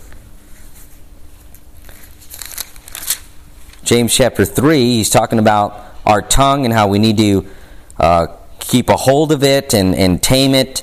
James 3.93 4.17
chapter 4.17 4.47
3, 4.47 4.95
he's 4.95 5.11
talking 5.11 5.39
about 5.39 5.79
our 6.07 6.23
tongue 6.23 6.65
and 6.65 6.73
how 6.73 6.89
we 6.89 6.99
need 6.99 7.19
to 7.19 7.47
uh, 7.99 8.27
keep 8.59 8.89
a 8.89 8.97
hold 8.97 9.31
of 9.31 9.45
it 9.45 9.75
and, 9.75 9.95
and 9.95 10.23
tame 10.23 10.55
it. 10.55 10.83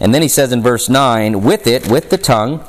And 0.00 0.14
then 0.14 0.22
he 0.22 0.28
says 0.28 0.50
in 0.50 0.62
verse 0.62 0.88
9, 0.88 1.42
with 1.42 1.66
it, 1.66 1.90
with 1.90 2.08
the 2.08 2.16
tongue, 2.16 2.64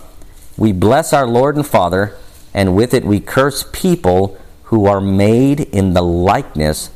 we 0.58 0.74
bless 0.74 1.14
our 1.14 1.26
Lord 1.26 1.56
and 1.56 1.66
Father 1.66 2.14
and 2.54 2.76
with 2.76 2.94
it 2.94 3.06
we 3.06 3.22
curse 3.22 3.64
people 3.72 4.38
who 4.64 4.86
are 4.86 5.00
made 5.00 5.62
in 5.62 5.94
the 5.94 6.02
likeness 6.02 6.92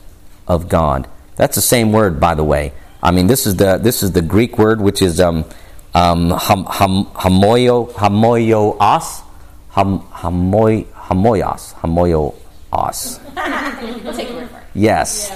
of 0.45 0.67
God. 0.67 1.07
That's 1.37 1.55
the 1.55 1.61
same 1.61 1.93
word, 1.93 2.19
by 2.19 2.35
the 2.35 2.43
way. 2.43 2.73
I 3.01 3.11
mean, 3.11 3.27
this 3.27 3.47
is 3.47 3.55
the 3.55 3.77
this 3.77 4.03
is 4.03 4.11
the 4.11 4.21
Greek 4.21 4.57
word 4.57 4.81
which 4.81 5.01
is 5.01 5.21
um, 5.21 5.45
um, 5.93 6.31
ham, 6.31 6.65
ham, 6.65 7.05
hamoyo 7.13 7.93
hamoyoas 7.93 9.23
ham, 9.69 9.99
hamoy, 9.99 10.85
hamoyas 10.87 12.42
hamoyoas. 12.73 14.03
we'll 14.03 14.13
take 14.13 14.29
your 14.29 14.39
word 14.39 14.49
for 14.49 14.57
it. 14.57 14.63
Yes. 14.73 15.29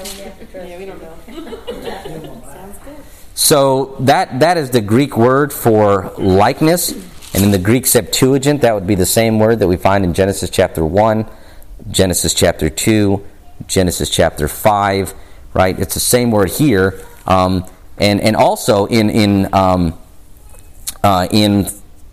Yeah, 0.54 0.78
we 0.78 0.86
don't 0.86 1.02
know. 1.02 2.42
Sounds 2.46 2.78
good. 2.84 2.98
So 3.36 3.96
that 4.00 4.40
that 4.40 4.58
is 4.58 4.72
the 4.72 4.82
Greek 4.82 5.18
word 5.18 5.54
for 5.54 6.12
likeness. 6.18 6.92
And 7.34 7.46
in 7.46 7.52
the 7.52 7.60
Greek 7.60 7.86
Septuagint, 7.86 8.62
that 8.62 8.74
would 8.74 8.88
be 8.88 8.96
the 8.96 9.06
same 9.06 9.38
word 9.38 9.60
that 9.60 9.68
we 9.68 9.78
find 9.78 10.04
in 10.04 10.14
Genesis 10.14 10.50
chapter 10.50 10.84
1, 10.84 11.30
Genesis 11.92 12.34
chapter 12.34 12.70
2, 12.70 13.24
Genesis 13.68 14.10
chapter 14.10 14.48
5, 14.48 15.14
right? 15.54 15.78
It's 15.78 15.94
the 15.94 16.00
same 16.00 16.32
word 16.32 16.50
here. 16.50 17.00
Um, 17.28 17.66
and, 17.98 18.22
and 18.22 18.36
also 18.36 18.86
in, 18.86 19.10
in, 19.10 19.54
um, 19.54 20.00
uh, 21.04 21.28
in 21.30 21.66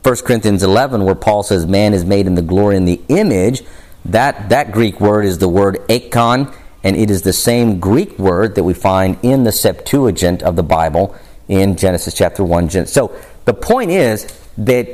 1 0.03 0.17
Corinthians 0.27 0.63
11, 0.63 1.05
where 1.05 1.15
Paul 1.15 1.43
says, 1.43 1.67
Man 1.67 1.95
is 1.95 2.05
made 2.05 2.27
in 2.27 2.35
the 2.35 2.43
glory 2.43 2.77
and 2.77 2.87
the 2.87 3.01
image, 3.09 3.63
that, 4.07 4.51
that 4.51 4.73
Greek 4.73 5.01
word 5.01 5.25
is 5.25 5.39
the 5.39 5.49
word 5.49 5.79
eikon, 5.91 6.53
and 6.83 6.97
it 6.97 7.11
is 7.11 7.23
the 7.23 7.33
same 7.33 7.81
Greek 7.81 8.19
word 8.19 8.55
that 8.57 8.65
we 8.65 8.75
find 8.75 9.19
in 9.23 9.45
the 9.45 9.53
Septuagint 9.53 10.43
of 10.43 10.57
the 10.57 10.63
Bible 10.63 11.15
in 11.49 11.77
Genesis 11.77 12.15
chapter 12.15 12.45
1. 12.45 12.87
So 12.87 13.17
the 13.45 13.55
point 13.55 13.91
is 13.91 14.27
that 14.59 14.89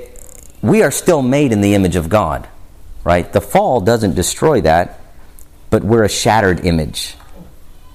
we 0.62 0.82
are 0.82 0.90
still 0.90 1.22
made 1.22 1.52
in 1.52 1.60
the 1.60 1.74
image 1.74 1.96
of 1.96 2.08
God, 2.08 2.48
right? 3.04 3.30
The 3.32 3.40
fall 3.40 3.80
doesn't 3.80 4.14
destroy 4.14 4.60
that. 4.62 4.98
but 5.70 5.84
we're 5.84 6.02
a 6.02 6.08
shattered 6.08 6.66
image. 6.66 7.14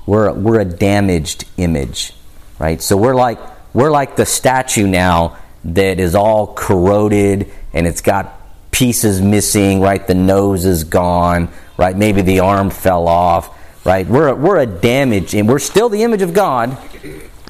We're, 0.05 0.32
we're 0.32 0.61
a 0.61 0.66
damaged 0.66 1.43
image, 1.57 2.13
right? 2.57 2.82
So 2.82 2.95
we're 2.95 3.16
like, 3.16 3.38
we're 3.74 3.91
like 3.91 4.16
the 4.16 4.26
statue 4.26 4.88
now 4.88 5.38
that 5.66 5.99
is 5.99 6.16
all 6.16 6.53
corroded 6.53 7.51
and 7.74 7.86
it's 7.86 8.01
got 8.01 8.34
pieces 8.76 9.21
missing, 9.21 9.80
right? 9.80 10.05
The 10.05 10.13
nose 10.13 10.65
is 10.65 10.84
gone, 10.84 11.47
right? 11.78 11.95
Maybe 11.95 12.21
the 12.21 12.41
arm 12.41 12.69
fell 12.69 13.07
off, 13.07 13.57
right? 13.86 14.05
We're 14.05 14.28
a, 14.28 14.36
we're 14.36 14.57
a 14.57 14.65
damage, 14.65 15.34
and 15.34 15.47
we're 15.47 15.59
still 15.59 15.88
the 15.88 16.03
image 16.03 16.21
of 16.21 16.34
God, 16.34 16.78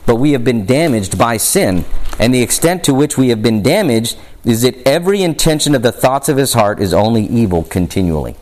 but 0.06 0.18
we 0.18 0.34
have 0.34 0.44
been 0.44 0.68
damaged 0.68 1.18
by 1.18 1.38
sin. 1.38 1.84
And 2.20 2.32
the 2.32 2.44
extent 2.44 2.84
to 2.84 2.94
which 2.94 3.18
we 3.18 3.30
have 3.30 3.42
been 3.42 3.64
damaged 3.64 4.20
is 4.44 4.62
that 4.62 4.76
every 4.88 5.24
intention 5.24 5.74
of 5.74 5.82
the 5.82 5.92
thoughts 5.92 6.30
of 6.30 6.38
his 6.38 6.54
heart 6.54 6.80
is 6.80 6.94
only 6.94 7.26
evil 7.26 7.64
continually, 7.64 8.36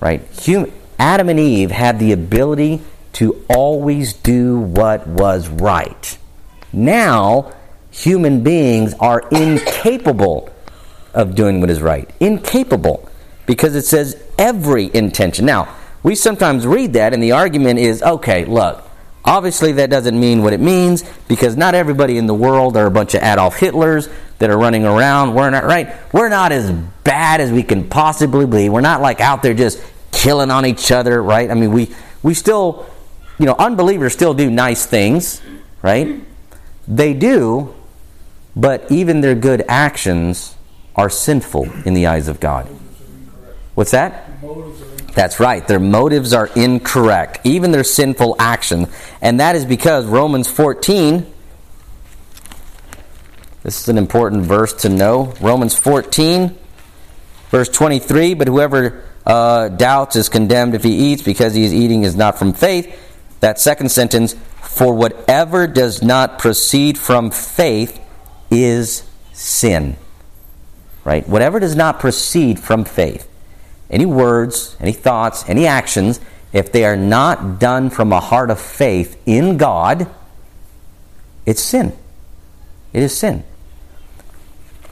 right? 0.00 0.20
Hum- 0.44 0.72
Adam 0.98 1.28
and 1.28 1.38
Eve 1.38 1.70
had 1.70 2.00
the 2.00 2.10
ability 2.10 2.82
to 3.12 3.44
always 3.48 4.14
do 4.14 4.58
what 4.58 5.06
was 5.06 5.48
right. 5.48 6.18
Now, 6.72 7.52
human 7.92 8.42
beings 8.42 8.94
are 8.98 9.20
incapable 9.30 10.49
of 11.14 11.34
doing 11.34 11.60
what 11.60 11.70
is 11.70 11.80
right. 11.80 12.08
Incapable. 12.20 13.08
Because 13.46 13.74
it 13.74 13.84
says 13.84 14.22
every 14.38 14.90
intention. 14.94 15.44
Now, 15.46 15.74
we 16.02 16.14
sometimes 16.14 16.66
read 16.66 16.94
that, 16.94 17.12
and 17.12 17.22
the 17.22 17.32
argument 17.32 17.78
is 17.78 18.02
okay, 18.02 18.44
look, 18.44 18.84
obviously 19.24 19.72
that 19.72 19.90
doesn't 19.90 20.18
mean 20.18 20.42
what 20.42 20.52
it 20.52 20.60
means 20.60 21.04
because 21.28 21.56
not 21.56 21.74
everybody 21.74 22.16
in 22.16 22.26
the 22.26 22.34
world 22.34 22.76
are 22.76 22.86
a 22.86 22.90
bunch 22.90 23.14
of 23.14 23.22
Adolf 23.22 23.56
Hitlers 23.56 24.10
that 24.38 24.50
are 24.50 24.58
running 24.58 24.84
around. 24.84 25.34
We're 25.34 25.50
not, 25.50 25.64
right? 25.64 25.94
We're 26.12 26.28
not 26.28 26.52
as 26.52 26.70
bad 27.04 27.40
as 27.40 27.52
we 27.52 27.62
can 27.62 27.88
possibly 27.88 28.46
be. 28.46 28.68
We're 28.68 28.80
not 28.80 29.00
like 29.00 29.20
out 29.20 29.42
there 29.42 29.54
just 29.54 29.82
killing 30.12 30.50
on 30.50 30.64
each 30.66 30.90
other, 30.90 31.22
right? 31.22 31.50
I 31.50 31.54
mean, 31.54 31.72
we, 31.72 31.94
we 32.22 32.34
still, 32.34 32.86
you 33.38 33.46
know, 33.46 33.54
unbelievers 33.58 34.12
still 34.12 34.34
do 34.34 34.50
nice 34.50 34.86
things, 34.86 35.42
right? 35.82 36.20
They 36.88 37.14
do, 37.14 37.74
but 38.56 38.90
even 38.90 39.20
their 39.20 39.34
good 39.34 39.64
actions 39.68 40.56
are 40.96 41.10
sinful 41.10 41.68
in 41.84 41.94
the 41.94 42.06
eyes 42.06 42.28
of 42.28 42.40
God. 42.40 42.66
What's 43.74 43.92
that? 43.92 44.26
That's 45.14 45.40
right. 45.40 45.66
Their 45.66 45.80
motives 45.80 46.32
are 46.32 46.48
incorrect, 46.54 47.40
even 47.44 47.72
their 47.72 47.84
sinful 47.84 48.36
action. 48.38 48.88
And 49.20 49.40
that 49.40 49.56
is 49.56 49.64
because 49.64 50.06
Romans 50.06 50.48
14, 50.50 51.26
this 53.62 53.80
is 53.82 53.88
an 53.88 53.98
important 53.98 54.42
verse 54.42 54.72
to 54.82 54.88
know. 54.88 55.34
Romans 55.40 55.74
14, 55.74 56.56
verse 57.50 57.68
23 57.68 58.34
But 58.34 58.48
whoever 58.48 59.04
uh, 59.26 59.68
doubts 59.68 60.16
is 60.16 60.28
condemned 60.28 60.74
if 60.74 60.84
he 60.84 61.12
eats, 61.12 61.22
because 61.22 61.54
he 61.54 61.64
is 61.64 61.74
eating 61.74 62.04
is 62.04 62.16
not 62.16 62.38
from 62.38 62.52
faith. 62.52 62.96
That 63.40 63.58
second 63.58 63.90
sentence, 63.90 64.34
for 64.60 64.94
whatever 64.94 65.66
does 65.66 66.02
not 66.02 66.38
proceed 66.38 66.98
from 66.98 67.30
faith 67.30 68.00
is 68.50 69.02
sin. 69.32 69.96
Right? 71.10 71.28
Whatever 71.28 71.58
does 71.58 71.74
not 71.74 71.98
proceed 71.98 72.60
from 72.60 72.84
faith, 72.84 73.28
any 73.90 74.06
words, 74.06 74.76
any 74.78 74.92
thoughts, 74.92 75.44
any 75.48 75.66
actions, 75.66 76.20
if 76.52 76.70
they 76.70 76.84
are 76.84 76.96
not 76.96 77.58
done 77.58 77.90
from 77.90 78.12
a 78.12 78.20
heart 78.20 78.48
of 78.48 78.60
faith 78.60 79.20
in 79.26 79.56
God, 79.56 80.08
it's 81.44 81.60
sin. 81.60 81.92
It 82.92 83.02
is 83.02 83.12
sin. 83.18 83.42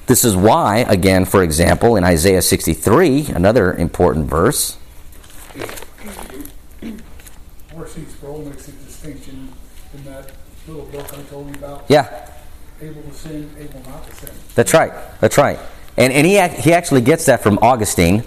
This 0.08 0.24
is 0.24 0.34
why, 0.34 0.78
again, 0.88 1.24
for 1.24 1.44
example, 1.44 1.94
in 1.94 2.02
Isaiah 2.02 2.42
63, 2.42 3.28
another 3.28 3.72
important 3.74 4.26
verse. 4.26 4.76
R.C. 7.76 8.04
Sproul 8.06 8.44
makes 8.44 8.66
a 8.66 8.72
distinction 8.72 9.52
in 9.94 10.04
that 10.06 10.32
little 10.66 10.86
book 10.86 11.16
I 11.16 11.22
told 11.30 11.46
you 11.46 11.54
about. 11.54 11.84
Yeah, 11.88 12.28
Able 12.82 13.02
to 13.02 13.14
sin, 13.14 13.54
able 13.56 13.88
not 13.88 14.04
to 14.08 14.14
sin. 14.16 14.30
that's 14.56 14.74
right. 14.74 14.92
That's 15.20 15.38
right. 15.38 15.60
And, 15.99 16.12
and 16.12 16.24
he, 16.24 16.40
he 16.62 16.72
actually 16.72 17.01
gets 17.01 17.26
that 17.26 17.42
from 17.42 17.59
Augustine. 17.61 18.22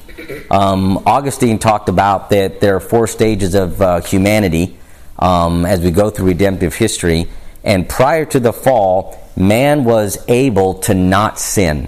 Um, 0.51 1.01
Augustine 1.05 1.57
talked 1.57 1.87
about 1.87 2.29
that 2.31 2.59
there 2.59 2.75
are 2.75 2.81
four 2.81 3.07
stages 3.07 3.55
of 3.55 3.81
uh, 3.81 4.01
humanity 4.01 4.77
um, 5.17 5.65
as 5.65 5.79
we 5.79 5.89
go 5.91 6.09
through 6.09 6.27
redemptive 6.27 6.75
history. 6.75 7.29
And 7.63 7.87
prior 7.87 8.25
to 8.25 8.41
the 8.41 8.51
fall, 8.51 9.17
man 9.37 9.85
was 9.85 10.21
able 10.27 10.75
to 10.81 10.93
not 10.93 11.39
sin. 11.39 11.87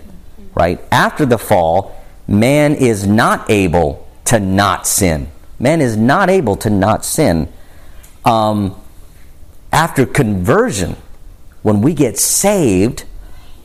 Right? 0.55 0.79
After 0.89 1.25
the 1.25 1.37
fall, 1.37 2.01
man 2.29 2.75
is 2.75 3.05
not 3.05 3.49
able 3.49 4.07
to 4.25 4.39
not 4.39 4.87
sin. 4.87 5.27
Man 5.59 5.81
is 5.81 5.97
not 5.97 6.29
able 6.29 6.55
to 6.57 6.69
not 6.69 7.03
sin. 7.03 7.51
Um, 8.23 8.81
after 9.73 10.05
conversion, 10.05 10.95
when 11.61 11.81
we 11.81 11.93
get 11.93 12.17
saved, 12.17 13.03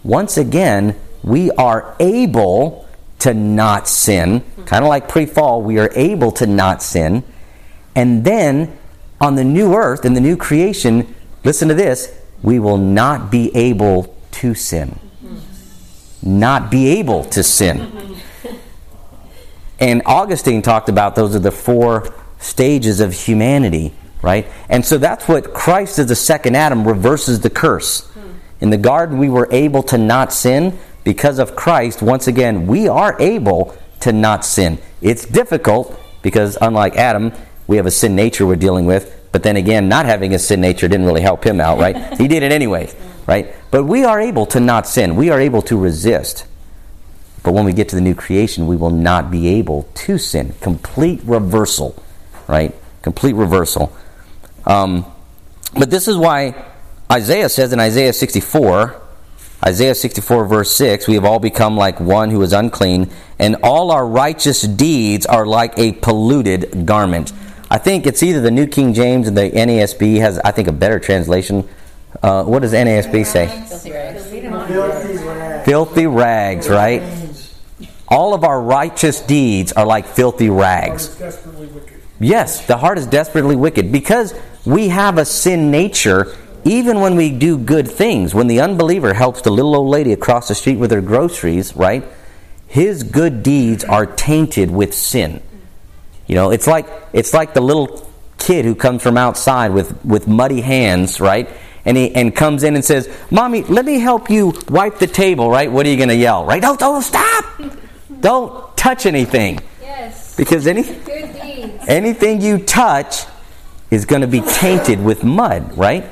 once 0.02 0.36
again, 0.36 0.96
we 1.22 1.50
are 1.52 1.96
able 2.00 2.88
to 3.20 3.34
not 3.34 3.88
sin. 3.88 4.44
Kind 4.66 4.84
of 4.84 4.88
like 4.88 5.08
pre 5.08 5.26
fall, 5.26 5.62
we 5.62 5.78
are 5.78 5.90
able 5.94 6.32
to 6.32 6.46
not 6.46 6.82
sin. 6.82 7.24
And 7.94 8.24
then 8.24 8.78
on 9.20 9.34
the 9.34 9.44
new 9.44 9.74
earth, 9.74 10.04
in 10.04 10.14
the 10.14 10.20
new 10.20 10.36
creation, 10.36 11.14
listen 11.44 11.68
to 11.68 11.74
this 11.74 12.14
we 12.42 12.58
will 12.58 12.78
not 12.78 13.30
be 13.30 13.54
able 13.56 14.14
to 14.30 14.54
sin. 14.54 14.98
Not 16.22 16.70
be 16.70 16.98
able 16.98 17.24
to 17.24 17.42
sin. 17.42 18.16
And 19.80 20.02
Augustine 20.06 20.62
talked 20.62 20.88
about 20.88 21.14
those 21.14 21.34
are 21.36 21.40
the 21.40 21.52
four 21.52 22.12
stages 22.38 23.00
of 23.00 23.12
humanity, 23.12 23.94
right? 24.22 24.46
And 24.68 24.84
so 24.84 24.98
that's 24.98 25.28
what 25.28 25.52
Christ 25.52 25.98
as 25.98 26.06
the 26.06 26.16
second 26.16 26.56
Adam 26.56 26.86
reverses 26.86 27.40
the 27.40 27.50
curse. 27.50 28.10
In 28.60 28.70
the 28.70 28.76
garden, 28.76 29.18
we 29.18 29.28
were 29.28 29.48
able 29.52 29.84
to 29.84 29.98
not 29.98 30.32
sin. 30.32 30.78
Because 31.08 31.38
of 31.38 31.56
Christ, 31.56 32.02
once 32.02 32.26
again, 32.26 32.66
we 32.66 32.86
are 32.86 33.16
able 33.18 33.74
to 34.00 34.12
not 34.12 34.44
sin. 34.44 34.76
It's 35.00 35.24
difficult 35.24 35.98
because, 36.20 36.58
unlike 36.60 36.96
Adam, 36.96 37.32
we 37.66 37.78
have 37.78 37.86
a 37.86 37.90
sin 37.90 38.14
nature 38.14 38.46
we're 38.46 38.56
dealing 38.56 38.84
with. 38.84 39.18
But 39.32 39.42
then 39.42 39.56
again, 39.56 39.88
not 39.88 40.04
having 40.04 40.34
a 40.34 40.38
sin 40.38 40.60
nature 40.60 40.86
didn't 40.86 41.06
really 41.06 41.22
help 41.22 41.44
him 41.44 41.62
out, 41.62 41.78
right? 41.78 42.14
he 42.18 42.28
did 42.28 42.42
it 42.42 42.52
anyway, 42.52 42.92
right? 43.26 43.54
But 43.70 43.84
we 43.84 44.04
are 44.04 44.20
able 44.20 44.44
to 44.48 44.60
not 44.60 44.86
sin. 44.86 45.16
We 45.16 45.30
are 45.30 45.40
able 45.40 45.62
to 45.62 45.78
resist. 45.78 46.46
But 47.42 47.54
when 47.54 47.64
we 47.64 47.72
get 47.72 47.88
to 47.88 47.96
the 47.96 48.02
new 48.02 48.14
creation, 48.14 48.66
we 48.66 48.76
will 48.76 48.90
not 48.90 49.30
be 49.30 49.48
able 49.48 49.84
to 49.94 50.18
sin. 50.18 50.52
Complete 50.60 51.22
reversal, 51.24 52.02
right? 52.48 52.74
Complete 53.00 53.32
reversal. 53.32 53.96
Um, 54.66 55.06
but 55.72 55.88
this 55.88 56.06
is 56.06 56.18
why 56.18 56.66
Isaiah 57.10 57.48
says 57.48 57.72
in 57.72 57.80
Isaiah 57.80 58.12
64, 58.12 59.07
Isaiah 59.64 59.94
64, 59.94 60.44
verse 60.46 60.72
6, 60.76 61.08
we 61.08 61.14
have 61.14 61.24
all 61.24 61.40
become 61.40 61.76
like 61.76 61.98
one 61.98 62.30
who 62.30 62.40
is 62.42 62.52
unclean, 62.52 63.10
and 63.40 63.56
all 63.62 63.90
our 63.90 64.06
righteous 64.06 64.62
deeds 64.62 65.26
are 65.26 65.44
like 65.44 65.76
a 65.78 65.92
polluted 65.92 66.86
garment. 66.86 67.32
I 67.70 67.78
think 67.78 68.06
it's 68.06 68.22
either 68.22 68.40
the 68.40 68.52
New 68.52 68.66
King 68.66 68.94
James 68.94 69.26
and 69.26 69.36
the 69.36 69.50
NASB 69.50 70.20
has, 70.20 70.38
I 70.38 70.52
think, 70.52 70.68
a 70.68 70.72
better 70.72 71.00
translation. 71.00 71.68
Uh, 72.22 72.44
what 72.44 72.62
does 72.62 72.72
NASB 72.72 73.26
say? 73.26 73.48
Filthy 73.48 73.92
rags. 73.92 75.64
Filthy 75.64 76.06
rags. 76.06 76.68
Right? 76.68 77.02
All 78.06 78.34
of 78.34 78.44
our 78.44 78.62
righteous 78.62 79.20
deeds 79.20 79.72
are 79.72 79.84
like 79.84 80.06
filthy 80.06 80.48
rags. 80.48 81.20
Yes, 82.20 82.66
the 82.66 82.76
heart 82.76 82.96
is 82.96 83.06
desperately 83.06 83.54
wicked 83.54 83.92
because 83.92 84.34
we 84.64 84.88
have 84.88 85.18
a 85.18 85.24
sin 85.24 85.70
nature 85.70 86.34
even 86.64 87.00
when 87.00 87.16
we 87.16 87.30
do 87.30 87.58
good 87.58 87.88
things. 87.88 88.34
When 88.34 88.46
the 88.46 88.60
unbeliever 88.60 89.14
helps 89.14 89.42
the 89.42 89.50
little 89.50 89.74
old 89.76 89.88
lady 89.88 90.12
across 90.12 90.48
the 90.48 90.54
street 90.54 90.76
with 90.76 90.90
her 90.90 91.00
groceries, 91.00 91.74
right? 91.76 92.04
His 92.66 93.02
good 93.02 93.42
deeds 93.42 93.84
are 93.84 94.06
tainted 94.06 94.70
with 94.70 94.94
sin. 94.94 95.42
You 96.26 96.34
know, 96.34 96.50
it's 96.50 96.66
like 96.66 96.86
it's 97.12 97.32
like 97.32 97.54
the 97.54 97.60
little 97.62 98.06
kid 98.38 98.64
who 98.64 98.74
comes 98.74 99.02
from 99.02 99.16
outside 99.16 99.72
with, 99.72 100.04
with 100.04 100.28
muddy 100.28 100.60
hands, 100.60 101.20
right? 101.20 101.48
And 101.84 101.96
he 101.96 102.14
and 102.14 102.34
comes 102.36 102.64
in 102.64 102.74
and 102.74 102.84
says, 102.84 103.08
"Mommy, 103.30 103.62
let 103.62 103.84
me 103.86 103.98
help 103.98 104.28
you 104.28 104.52
wipe 104.68 104.98
the 104.98 105.06
table." 105.06 105.48
Right? 105.50 105.72
What 105.72 105.86
are 105.86 105.88
you 105.88 105.96
going 105.96 106.10
to 106.10 106.14
yell? 106.16 106.44
Right? 106.44 106.60
Don't 106.60 106.78
don't 106.78 107.00
stop! 107.02 107.44
Don't 108.20 108.76
touch 108.76 109.06
anything 109.06 109.60
Yes. 109.80 110.36
because 110.36 110.66
any 110.66 110.82
Good 110.82 111.40
deeds. 111.40 111.84
anything 111.88 112.40
you 112.42 112.58
touch 112.58 113.24
is 113.90 114.04
going 114.04 114.20
to 114.22 114.28
be 114.28 114.40
tainted 114.42 115.02
with 115.02 115.24
mud, 115.24 115.78
right? 115.78 116.04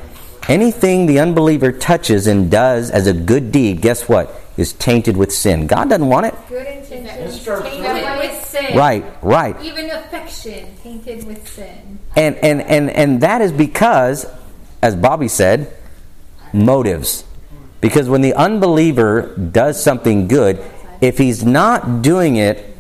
Anything 0.49 1.07
the 1.07 1.19
unbeliever 1.19 1.73
touches 1.73 2.27
and 2.27 2.51
does 2.51 2.91
as 2.91 3.07
a 3.07 3.13
good 3.13 3.51
deed, 3.51 3.81
guess 3.81 4.09
what? 4.09 4.33
Is 4.57 4.73
tainted 4.73 5.17
with 5.17 5.33
sin. 5.33 5.67
God 5.67 5.91
doesn't 5.91 6.07
want 6.07 6.27
it. 6.27 6.35
Good 6.49 6.67
intentions 6.67 7.45
tainted 7.45 8.19
with 8.19 8.45
sin. 8.47 8.77
Right, 8.77 9.05
right. 9.23 9.61
Even 9.63 9.91
affection 9.91 10.77
tainted 10.83 11.27
with 11.27 11.47
sin. 11.47 11.99
And 12.15 12.37
and 12.37 12.63
and 12.63 12.89
and 12.91 13.21
that 13.21 13.43
is 13.43 13.53
because 13.53 14.25
as 14.83 14.95
Bobby 14.95 15.29
said, 15.29 15.73
motives. 16.53 17.25
Because 17.81 18.09
when 18.09 18.21
the 18.21 18.35
unbeliever 18.35 19.35
does 19.37 19.83
something 19.83 20.29
good, 20.29 20.63
if 21.01 21.19
he's 21.19 21.45
not 21.45 22.03
doing 22.03 22.37
it 22.37 22.77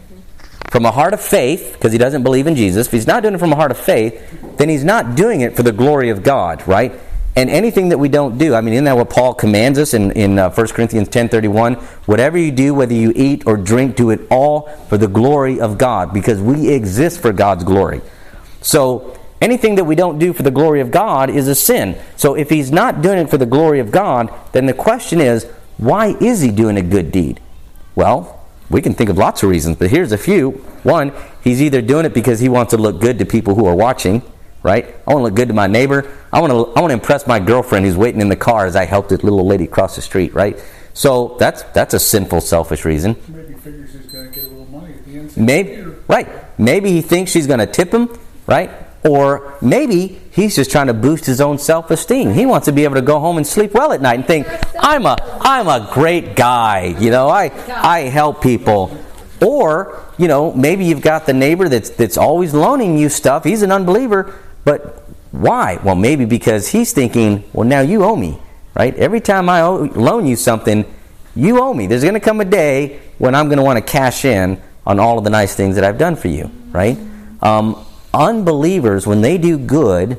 from 0.70 0.84
a 0.86 0.90
heart 0.90 1.14
of 1.14 1.20
faith, 1.20 1.72
because 1.74 1.92
he 1.92 1.98
doesn't 1.98 2.22
believe 2.22 2.46
in 2.46 2.56
Jesus, 2.56 2.86
if 2.86 2.92
he's 2.92 3.06
not 3.06 3.22
doing 3.22 3.34
it 3.34 3.38
from 3.38 3.52
a 3.52 3.56
heart 3.56 3.70
of 3.70 3.76
faith, 3.76 4.56
then 4.56 4.68
he's 4.68 4.84
not 4.84 5.16
doing 5.16 5.42
it 5.42 5.54
for 5.54 5.62
the 5.62 5.72
glory 5.72 6.10
of 6.10 6.22
God, 6.22 6.66
right? 6.66 6.92
And 7.36 7.50
anything 7.50 7.90
that 7.90 7.98
we 7.98 8.08
don't 8.08 8.38
do, 8.38 8.54
I 8.54 8.62
mean, 8.62 8.72
isn't 8.72 8.86
that 8.86 8.96
what 8.96 9.10
Paul 9.10 9.34
commands 9.34 9.78
us 9.78 9.92
in, 9.92 10.10
in 10.12 10.38
uh, 10.38 10.50
1 10.50 10.68
Corinthians 10.68 11.10
10.31? 11.10 11.76
Whatever 12.06 12.38
you 12.38 12.50
do, 12.50 12.72
whether 12.72 12.94
you 12.94 13.12
eat 13.14 13.46
or 13.46 13.58
drink, 13.58 13.94
do 13.94 14.08
it 14.08 14.20
all 14.30 14.62
for 14.88 14.96
the 14.96 15.06
glory 15.06 15.60
of 15.60 15.76
God, 15.76 16.14
because 16.14 16.40
we 16.40 16.70
exist 16.70 17.20
for 17.20 17.34
God's 17.34 17.62
glory. 17.62 18.00
So 18.62 19.18
anything 19.42 19.74
that 19.74 19.84
we 19.84 19.94
don't 19.94 20.18
do 20.18 20.32
for 20.32 20.42
the 20.44 20.50
glory 20.50 20.80
of 20.80 20.90
God 20.90 21.28
is 21.28 21.46
a 21.46 21.54
sin. 21.54 21.98
So 22.16 22.34
if 22.34 22.48
he's 22.48 22.72
not 22.72 23.02
doing 23.02 23.18
it 23.18 23.28
for 23.28 23.36
the 23.36 23.46
glory 23.46 23.80
of 23.80 23.90
God, 23.90 24.32
then 24.52 24.64
the 24.64 24.72
question 24.72 25.20
is, 25.20 25.44
why 25.76 26.16
is 26.20 26.40
he 26.40 26.50
doing 26.50 26.78
a 26.78 26.82
good 26.82 27.12
deed? 27.12 27.40
Well, 27.94 28.46
we 28.70 28.80
can 28.80 28.94
think 28.94 29.10
of 29.10 29.18
lots 29.18 29.42
of 29.42 29.50
reasons, 29.50 29.76
but 29.76 29.90
here's 29.90 30.10
a 30.10 30.18
few. 30.18 30.52
One, 30.84 31.12
he's 31.44 31.60
either 31.60 31.82
doing 31.82 32.06
it 32.06 32.14
because 32.14 32.40
he 32.40 32.48
wants 32.48 32.70
to 32.70 32.78
look 32.78 33.00
good 33.00 33.18
to 33.18 33.26
people 33.26 33.54
who 33.54 33.66
are 33.66 33.76
watching, 33.76 34.22
right? 34.66 34.84
I 35.06 35.14
want 35.14 35.20
to 35.20 35.22
look 35.22 35.34
good 35.34 35.48
to 35.48 35.54
my 35.54 35.68
neighbor. 35.68 36.12
I 36.32 36.40
want 36.40 36.50
to 36.50 36.74
I 36.74 36.80
want 36.80 36.90
to 36.90 36.94
impress 36.94 37.26
my 37.26 37.38
girlfriend 37.38 37.86
who's 37.86 37.96
waiting 37.96 38.20
in 38.20 38.28
the 38.28 38.36
car 38.36 38.66
as 38.66 38.74
I 38.74 38.84
help 38.84 39.08
this 39.08 39.22
little 39.22 39.46
lady 39.46 39.68
cross 39.68 39.94
the 39.94 40.02
street, 40.02 40.34
right? 40.34 40.60
So 40.92 41.36
that's 41.38 41.62
that's 41.72 41.94
a 41.94 42.00
sinful, 42.00 42.40
selfish 42.40 42.84
reason. 42.84 43.16
Maybe 43.28 43.54
he 43.54 43.58
figures 43.60 43.92
he's 43.92 44.06
going 44.06 44.28
to 44.28 44.34
get 44.34 44.44
a 44.44 44.48
little 44.48 44.66
money 44.66 44.94
at 44.94 45.04
the 45.04 45.18
end. 45.18 45.36
Maybe 45.36 45.84
right. 46.08 46.58
Maybe 46.58 46.90
he 46.90 47.00
thinks 47.00 47.30
she's 47.30 47.46
going 47.46 47.60
to 47.60 47.66
tip 47.66 47.94
him, 47.94 48.18
right? 48.46 48.70
Or 49.04 49.56
maybe 49.62 50.20
he's 50.32 50.56
just 50.56 50.72
trying 50.72 50.88
to 50.88 50.94
boost 50.94 51.26
his 51.26 51.40
own 51.40 51.58
self-esteem. 51.58 52.34
He 52.34 52.44
wants 52.44 52.64
to 52.64 52.72
be 52.72 52.82
able 52.82 52.96
to 52.96 53.02
go 53.02 53.20
home 53.20 53.36
and 53.36 53.46
sleep 53.46 53.72
well 53.72 53.92
at 53.92 54.00
night 54.00 54.18
and 54.18 54.26
think, 54.26 54.48
"I'm 54.80 55.06
a 55.06 55.16
I'm 55.40 55.68
a 55.68 55.88
great 55.92 56.34
guy." 56.34 56.96
You 56.98 57.10
know, 57.10 57.28
I 57.28 57.52
I 57.70 58.00
help 58.00 58.42
people. 58.42 58.98
Or, 59.44 60.02
you 60.16 60.28
know, 60.28 60.52
maybe 60.52 60.86
you've 60.86 61.02
got 61.02 61.26
the 61.26 61.34
neighbor 61.34 61.68
that's 61.68 61.90
that's 61.90 62.16
always 62.16 62.54
loaning 62.54 62.96
you 62.96 63.08
stuff. 63.08 63.44
He's 63.44 63.62
an 63.62 63.70
unbeliever, 63.70 64.34
but 64.66 65.08
why? 65.30 65.78
Well, 65.82 65.94
maybe 65.94 66.26
because 66.26 66.68
he's 66.68 66.92
thinking, 66.92 67.44
"Well, 67.54 67.66
now 67.66 67.80
you 67.80 68.04
owe 68.04 68.16
me." 68.16 68.38
Right? 68.74 68.94
Every 68.96 69.20
time 69.20 69.48
I 69.48 69.62
owe, 69.62 69.84
loan 69.94 70.26
you 70.26 70.36
something, 70.36 70.84
you 71.34 71.62
owe 71.62 71.72
me. 71.72 71.86
There's 71.86 72.02
going 72.02 72.14
to 72.14 72.20
come 72.20 72.42
a 72.42 72.44
day 72.44 73.00
when 73.16 73.34
I'm 73.34 73.46
going 73.48 73.56
to 73.56 73.62
want 73.62 73.78
to 73.78 73.92
cash 73.92 74.26
in 74.26 74.60
on 74.86 75.00
all 75.00 75.16
of 75.16 75.24
the 75.24 75.30
nice 75.30 75.54
things 75.54 75.76
that 75.76 75.84
I've 75.84 75.98
done 75.98 76.16
for 76.16 76.28
you, 76.28 76.50
right? 76.72 76.98
Um, 77.40 77.82
unbelievers, 78.12 79.06
when 79.06 79.22
they 79.22 79.38
do 79.38 79.56
good, 79.56 80.18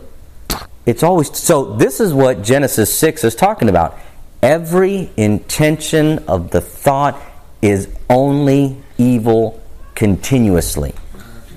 it's 0.86 1.04
always 1.04 1.36
so. 1.38 1.76
This 1.76 2.00
is 2.00 2.14
what 2.14 2.42
Genesis 2.42 2.94
6 2.94 3.26
is 3.26 3.36
talking 3.36 3.70
about. 3.70 4.00
Every 4.42 5.10
intention 5.18 6.20
of 6.28 6.52
the 6.52 6.62
thought 6.62 7.22
is 7.62 7.90
only 8.10 8.78
evil 8.98 9.62
continuously, 9.94 10.94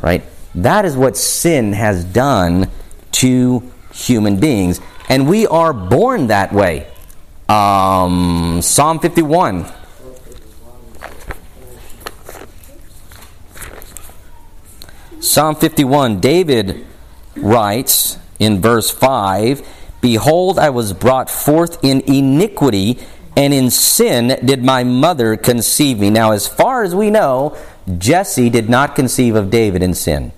right? 0.02 0.24
That 0.54 0.84
is 0.84 0.96
what 0.96 1.16
sin 1.16 1.72
has 1.72 2.04
done 2.04 2.70
to 3.12 3.62
human 3.92 4.40
beings, 4.40 4.80
and 5.08 5.28
we 5.28 5.46
are 5.46 5.72
born 5.72 6.28
that 6.28 6.52
way. 6.52 6.86
Um, 7.48 8.60
Psalm 8.62 8.98
51. 9.00 9.66
Psalm 15.20 15.54
51, 15.54 16.18
David 16.20 16.86
writes 17.36 18.18
in 18.38 18.60
verse 18.60 18.90
5 18.90 19.66
Behold, 20.00 20.58
I 20.58 20.70
was 20.70 20.92
brought 20.92 21.28
forth 21.28 21.84
in 21.84 22.00
iniquity, 22.00 22.98
and 23.36 23.52
in 23.52 23.70
sin 23.70 24.38
did 24.44 24.64
my 24.64 24.82
mother 24.82 25.36
conceive 25.36 26.00
me. 26.00 26.08
Now, 26.08 26.32
as 26.32 26.48
far 26.48 26.82
as 26.82 26.94
we 26.94 27.10
know, 27.10 27.56
Jesse 27.98 28.48
did 28.48 28.70
not 28.70 28.96
conceive 28.96 29.36
of 29.36 29.50
David 29.50 29.82
in 29.82 29.94
sin. 29.94 30.32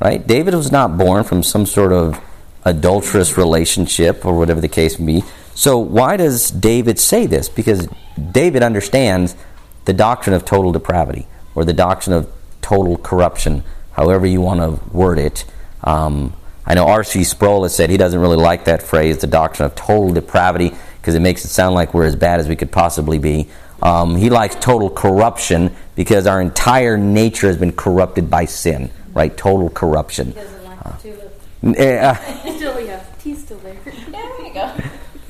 Right? 0.00 0.26
David 0.26 0.54
was 0.54 0.72
not 0.72 0.98
born 0.98 1.24
from 1.24 1.42
some 1.42 1.66
sort 1.66 1.92
of 1.92 2.20
adulterous 2.64 3.36
relationship 3.36 4.24
or 4.24 4.36
whatever 4.36 4.60
the 4.60 4.68
case 4.68 4.98
may 4.98 5.20
be. 5.20 5.26
So, 5.54 5.78
why 5.78 6.16
does 6.16 6.50
David 6.50 6.98
say 6.98 7.26
this? 7.26 7.48
Because 7.48 7.88
David 8.32 8.62
understands 8.62 9.36
the 9.84 9.92
doctrine 9.92 10.34
of 10.34 10.44
total 10.44 10.72
depravity 10.72 11.26
or 11.54 11.64
the 11.64 11.72
doctrine 11.72 12.16
of 12.16 12.32
total 12.62 12.96
corruption, 12.96 13.62
however 13.92 14.26
you 14.26 14.40
want 14.40 14.60
to 14.60 14.96
word 14.96 15.18
it. 15.18 15.44
Um, 15.84 16.32
I 16.64 16.74
know 16.74 16.86
R.C. 16.86 17.24
Sproul 17.24 17.64
has 17.64 17.74
said 17.74 17.90
he 17.90 17.96
doesn't 17.96 18.20
really 18.20 18.36
like 18.36 18.64
that 18.64 18.82
phrase, 18.82 19.18
the 19.18 19.26
doctrine 19.26 19.66
of 19.66 19.74
total 19.74 20.12
depravity, 20.12 20.72
because 21.00 21.14
it 21.14 21.20
makes 21.20 21.44
it 21.44 21.48
sound 21.48 21.74
like 21.74 21.92
we're 21.92 22.06
as 22.06 22.16
bad 22.16 22.38
as 22.38 22.48
we 22.48 22.56
could 22.56 22.70
possibly 22.70 23.18
be. 23.18 23.48
Um, 23.82 24.14
he 24.14 24.30
likes 24.30 24.54
total 24.54 24.88
corruption 24.88 25.74
because 25.96 26.28
our 26.28 26.40
entire 26.40 26.96
nature 26.96 27.48
has 27.48 27.56
been 27.56 27.72
corrupted 27.72 28.30
by 28.30 28.44
sin, 28.44 28.90
right? 29.14 29.36
Total 29.36 29.68
corruption. 29.70 30.28
He 30.28 30.32
doesn't 30.32 30.64
like 30.64 30.82
the 30.82 31.02
tulip. 31.02 31.42
Uh, 31.64 32.14
Still, 32.56 32.80
yeah, 32.80 33.04
he's 33.22 33.42
still 33.44 33.58
there. 33.58 33.76
Yeah, 33.86 34.10
there 34.10 34.46
you 34.46 34.54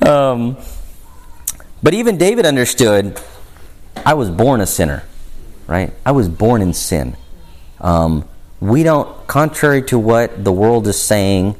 go. 0.01 0.11
Um, 0.11 0.57
but 1.81 1.93
even 1.93 2.17
David 2.17 2.45
understood 2.45 3.19
I 4.05 4.15
was 4.15 4.29
born 4.29 4.61
a 4.61 4.65
sinner, 4.65 5.03
right? 5.67 5.93
I 6.05 6.11
was 6.11 6.27
born 6.27 6.61
in 6.61 6.73
sin. 6.73 7.15
Um, 7.79 8.27
we 8.59 8.83
don't, 8.83 9.27
contrary 9.27 9.83
to 9.83 9.99
what 9.99 10.43
the 10.43 10.51
world 10.51 10.87
is 10.87 10.99
saying, 10.99 11.55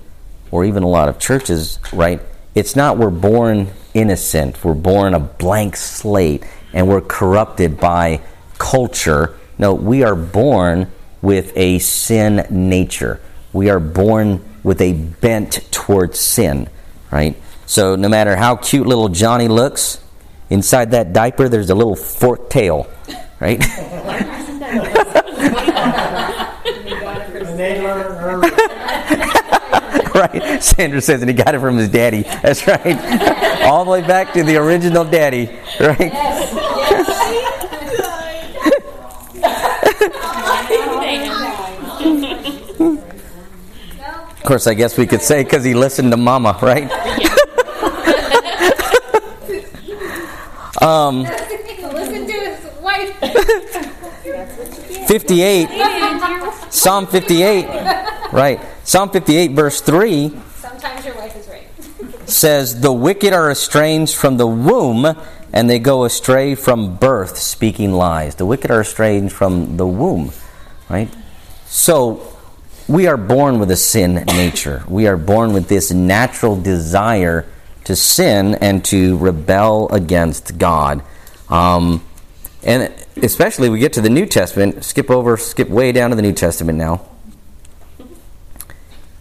or 0.52 0.66
even 0.66 0.84
a 0.84 0.88
lot 0.88 1.10
of 1.10 1.20
churches, 1.20 1.80
right? 1.92 2.22
It's 2.56 2.76
not 2.76 2.98
we're 2.98 3.10
born 3.10 3.68
innocent, 3.94 4.64
we're 4.64 4.74
born 4.74 5.14
a 5.14 5.20
blank 5.20 5.76
slate, 5.76 6.44
and 6.74 6.88
we're 6.88 7.02
corrupted 7.02 7.80
by 7.80 8.22
culture. 8.58 9.36
No, 9.58 9.74
we 9.74 10.04
are 10.04 10.16
born 10.16 10.92
with 11.24 11.54
a 11.56 11.80
sin 11.80 12.46
nature. 12.50 13.20
We 13.54 13.70
are 13.70 13.80
born 13.80 14.44
with 14.62 14.82
a 14.82 14.92
bent 14.94 15.72
towards 15.72 16.20
sin, 16.20 16.70
right? 17.10 17.42
So 17.66 17.96
no 17.96 18.10
matter 18.10 18.36
how 18.36 18.58
cute 18.58 18.86
little 18.86 19.08
Johnny 19.08 19.48
looks, 19.48 20.04
inside 20.50 20.92
that 20.92 21.14
diaper 21.14 21.48
there's 21.48 21.70
a 21.70 21.76
little 21.76 21.96
forked 21.96 22.52
tail, 22.52 22.88
right? 23.40 23.64
Right. 30.14 30.64
Sandra 30.64 31.02
says, 31.02 31.22
and 31.22 31.30
he 31.30 31.36
got 31.36 31.56
it 31.56 31.60
from 31.60 31.76
his 31.76 31.90
daddy. 31.90 32.22
That's 32.22 32.68
right. 32.68 32.86
All 33.64 33.84
the 33.84 33.90
way 33.90 34.02
back 34.02 34.32
to 34.34 34.44
the 34.44 34.58
original 34.58 35.04
daddy, 35.04 35.50
right? 35.80 36.12
Of 44.32 44.44
course, 44.44 44.68
I 44.68 44.74
guess 44.74 44.98
we 44.98 45.08
could 45.08 45.22
say 45.22 45.44
because 45.44 45.64
he 45.64 45.74
listened 45.74 46.12
to 46.12 46.18
Mama, 46.18 46.58
right? 46.62 46.92
um, 50.82 51.22
Listen 51.24 52.28
to 52.28 52.34
his 52.34 52.82
wife. 52.82 53.16
58, 55.08 55.70
Psalm 56.72 57.08
58, 57.08 57.66
right? 58.34 58.60
Psalm 58.84 59.10
58, 59.10 59.52
verse 59.52 59.80
3 59.82 60.30
Sometimes 60.56 61.06
your 61.06 61.16
wife 61.16 61.36
is 61.38 61.48
right. 61.48 61.68
says, 62.30 62.82
The 62.82 62.92
wicked 62.92 63.32
are 63.32 63.50
estranged 63.52 64.16
from 64.16 64.38
the 64.38 64.48
womb, 64.48 65.06
and 65.54 65.70
they 65.70 65.80
go 65.80 66.04
astray 66.04 66.56
from 66.56 66.96
birth, 66.98 67.38
speaking 67.38 67.94
lies. 67.94 68.36
The 68.36 68.46
wicked 68.46 68.72
are 68.72 68.82
estranged 68.82 69.34
from 69.34 69.78
the 69.78 69.86
womb, 69.88 70.32
right? 70.90 71.14
So, 71.66 72.34
we 72.88 73.08
are 73.08 73.18
born 73.18 73.60
with 73.60 73.72
a 73.72 73.78
sin 73.78 74.16
nature. 74.28 74.84
We 74.88 75.08
are 75.08 75.18
born 75.18 75.54
with 75.54 75.68
this 75.70 75.92
natural 75.92 76.60
desire 76.60 77.46
to 77.86 77.96
sin 77.96 78.56
and 78.56 78.84
to 78.86 79.18
rebel 79.18 79.88
against 79.90 80.58
God. 80.58 81.02
Um, 81.50 82.04
and 82.64 82.94
especially 83.22 83.70
we 83.70 83.80
get 83.80 83.94
to 83.94 84.02
the 84.02 84.10
New 84.10 84.26
Testament, 84.26 84.84
skip 84.84 85.10
over, 85.10 85.38
skip 85.38 85.70
way 85.70 85.92
down 85.92 86.10
to 86.10 86.16
the 86.16 86.22
New 86.22 86.34
Testament 86.34 86.78
now. 86.78 87.06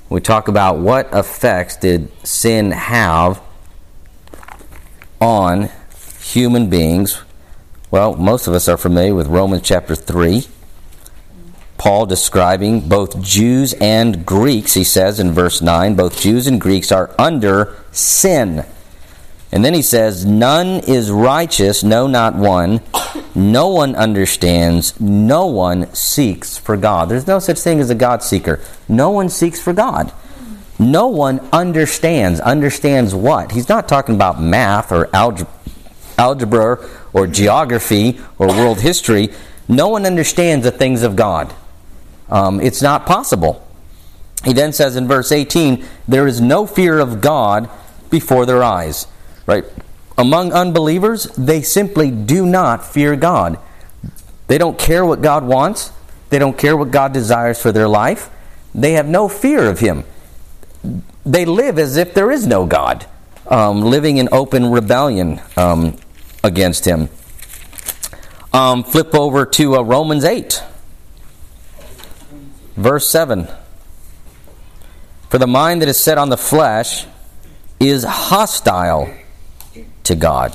We 0.09 0.21
talk 0.21 0.49
about 0.49 0.79
what 0.79 1.09
effects 1.13 1.77
did 1.77 2.11
sin 2.27 2.73
have 2.73 3.41
on 5.21 5.71
human 6.21 6.69
beings. 6.69 7.23
Well, 7.91 8.17
most 8.17 8.47
of 8.47 8.55
us 8.55 8.69
are 8.69 8.77
familiar 8.77 9.15
with 9.15 9.27
Romans 9.27 9.63
chapter 9.63 9.95
3. 9.95 10.47
Paul 11.83 12.07
describing 12.07 12.89
both 12.89 13.21
Jews 13.21 13.73
and 13.81 14.25
Greeks, 14.25 14.75
he 14.75 14.85
says 14.85 15.19
in 15.19 15.33
verse 15.33 15.61
9, 15.61 15.97
both 15.97 16.21
Jews 16.21 16.47
and 16.47 16.61
Greeks 16.61 16.93
are 16.93 17.13
under 17.19 17.77
sin. 17.91 18.65
And 19.51 19.65
then 19.65 19.75
he 19.75 19.83
says, 19.83 20.25
None 20.25 20.85
is 20.85 21.11
righteous, 21.11 21.83
no, 21.83 22.07
not 22.07 22.37
one. 22.37 22.83
No 23.35 23.67
one 23.67 23.97
understands. 23.97 25.01
No 25.01 25.47
one 25.47 25.93
seeks 25.93 26.57
for 26.57 26.77
God. 26.77 27.09
There's 27.09 27.27
no 27.27 27.41
such 27.41 27.59
thing 27.59 27.81
as 27.81 27.91
a 27.91 27.97
God 27.97 28.23
seeker. 28.23 28.61
No 28.89 29.11
one 29.11 29.29
seeks 29.29 29.61
for 29.61 29.73
God. 29.73 30.13
No 30.79 31.09
one 31.09 31.41
understands. 31.53 32.39
Understands 32.39 33.13
what? 33.13 33.51
He's 33.51 33.69
not 33.69 33.89
talking 33.89 34.15
about 34.15 34.41
math 34.41 34.93
or 34.93 35.11
algebra, 35.13 36.79
or 37.13 37.27
geography 37.27 38.21
or 38.39 38.47
world 38.47 38.83
history. 38.83 39.31
No 39.67 39.89
one 39.89 40.07
understands 40.07 40.65
the 40.65 40.71
things 40.71 41.03
of 41.03 41.17
God. 41.17 41.53
Um, 42.29 42.61
it's 42.61 42.83
not 42.83 43.07
possible. 43.07 43.67
He 44.45 44.53
then 44.53 44.73
says 44.73 44.97
in 44.97 45.07
verse 45.07 45.31
18, 45.31 45.85
There 46.09 46.27
is 46.27 46.41
no 46.41 46.67
fear 46.67 46.99
of 46.99 47.21
God 47.21 47.69
before 48.11 48.47
their 48.47 48.63
eyes. 48.63 49.07
Right? 49.47 49.65
Among 50.19 50.53
unbelievers, 50.53 51.25
they 51.37 51.63
simply 51.63 52.11
do 52.11 52.47
not 52.47 52.85
fear 52.85 53.17
God. 53.17 53.59
They 54.47 54.59
don't 54.59 54.79
care 54.79 55.05
what 55.05 55.23
God 55.23 55.45
wants, 55.45 55.93
they 56.31 56.39
don't 56.39 56.57
care 56.57 56.77
what 56.77 56.91
God 56.91 57.13
desires 57.13 57.61
for 57.61 57.73
their 57.73 57.89
life. 57.89 58.31
They 58.75 58.93
have 58.93 59.07
no 59.07 59.29
fear 59.29 59.69
of 59.69 59.81
Him. 59.81 60.05
They 61.25 61.45
live 61.45 61.79
as 61.79 61.97
if 61.97 62.15
there 62.15 62.31
is 62.31 62.47
no 62.47 62.67
God, 62.67 63.07
um, 63.47 63.83
living 63.83 64.17
in 64.17 64.29
open 64.33 64.71
rebellion 64.71 65.41
um, 65.57 65.97
against 66.43 66.85
Him. 66.85 67.09
Um, 68.53 68.83
flip 68.83 69.15
over 69.15 69.47
to 69.47 69.77
uh, 69.77 69.83
Romans 69.83 70.25
8, 70.25 70.63
verse 72.77 73.09
7. 73.09 73.49
For 75.29 75.39
the 75.39 75.47
mind 75.47 75.83
that 75.83 75.89
is 75.89 75.99
set 75.99 76.19
on 76.19 76.29
the 76.29 76.37
flesh 76.37 77.07
is 77.81 78.05
hostile 78.05 79.13
to 80.05 80.15
God. 80.15 80.55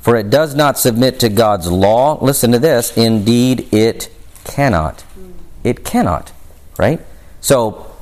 For 0.00 0.16
it 0.16 0.30
does 0.30 0.54
not 0.54 0.78
submit 0.78 1.20
to 1.20 1.28
God's 1.28 1.70
law. 1.70 2.18
Listen 2.22 2.52
to 2.52 2.58
this. 2.58 2.96
Indeed, 2.96 3.72
it 3.72 4.10
cannot. 4.44 5.04
It 5.62 5.84
cannot. 5.84 6.32
Right? 6.78 7.00
So, 7.40 7.92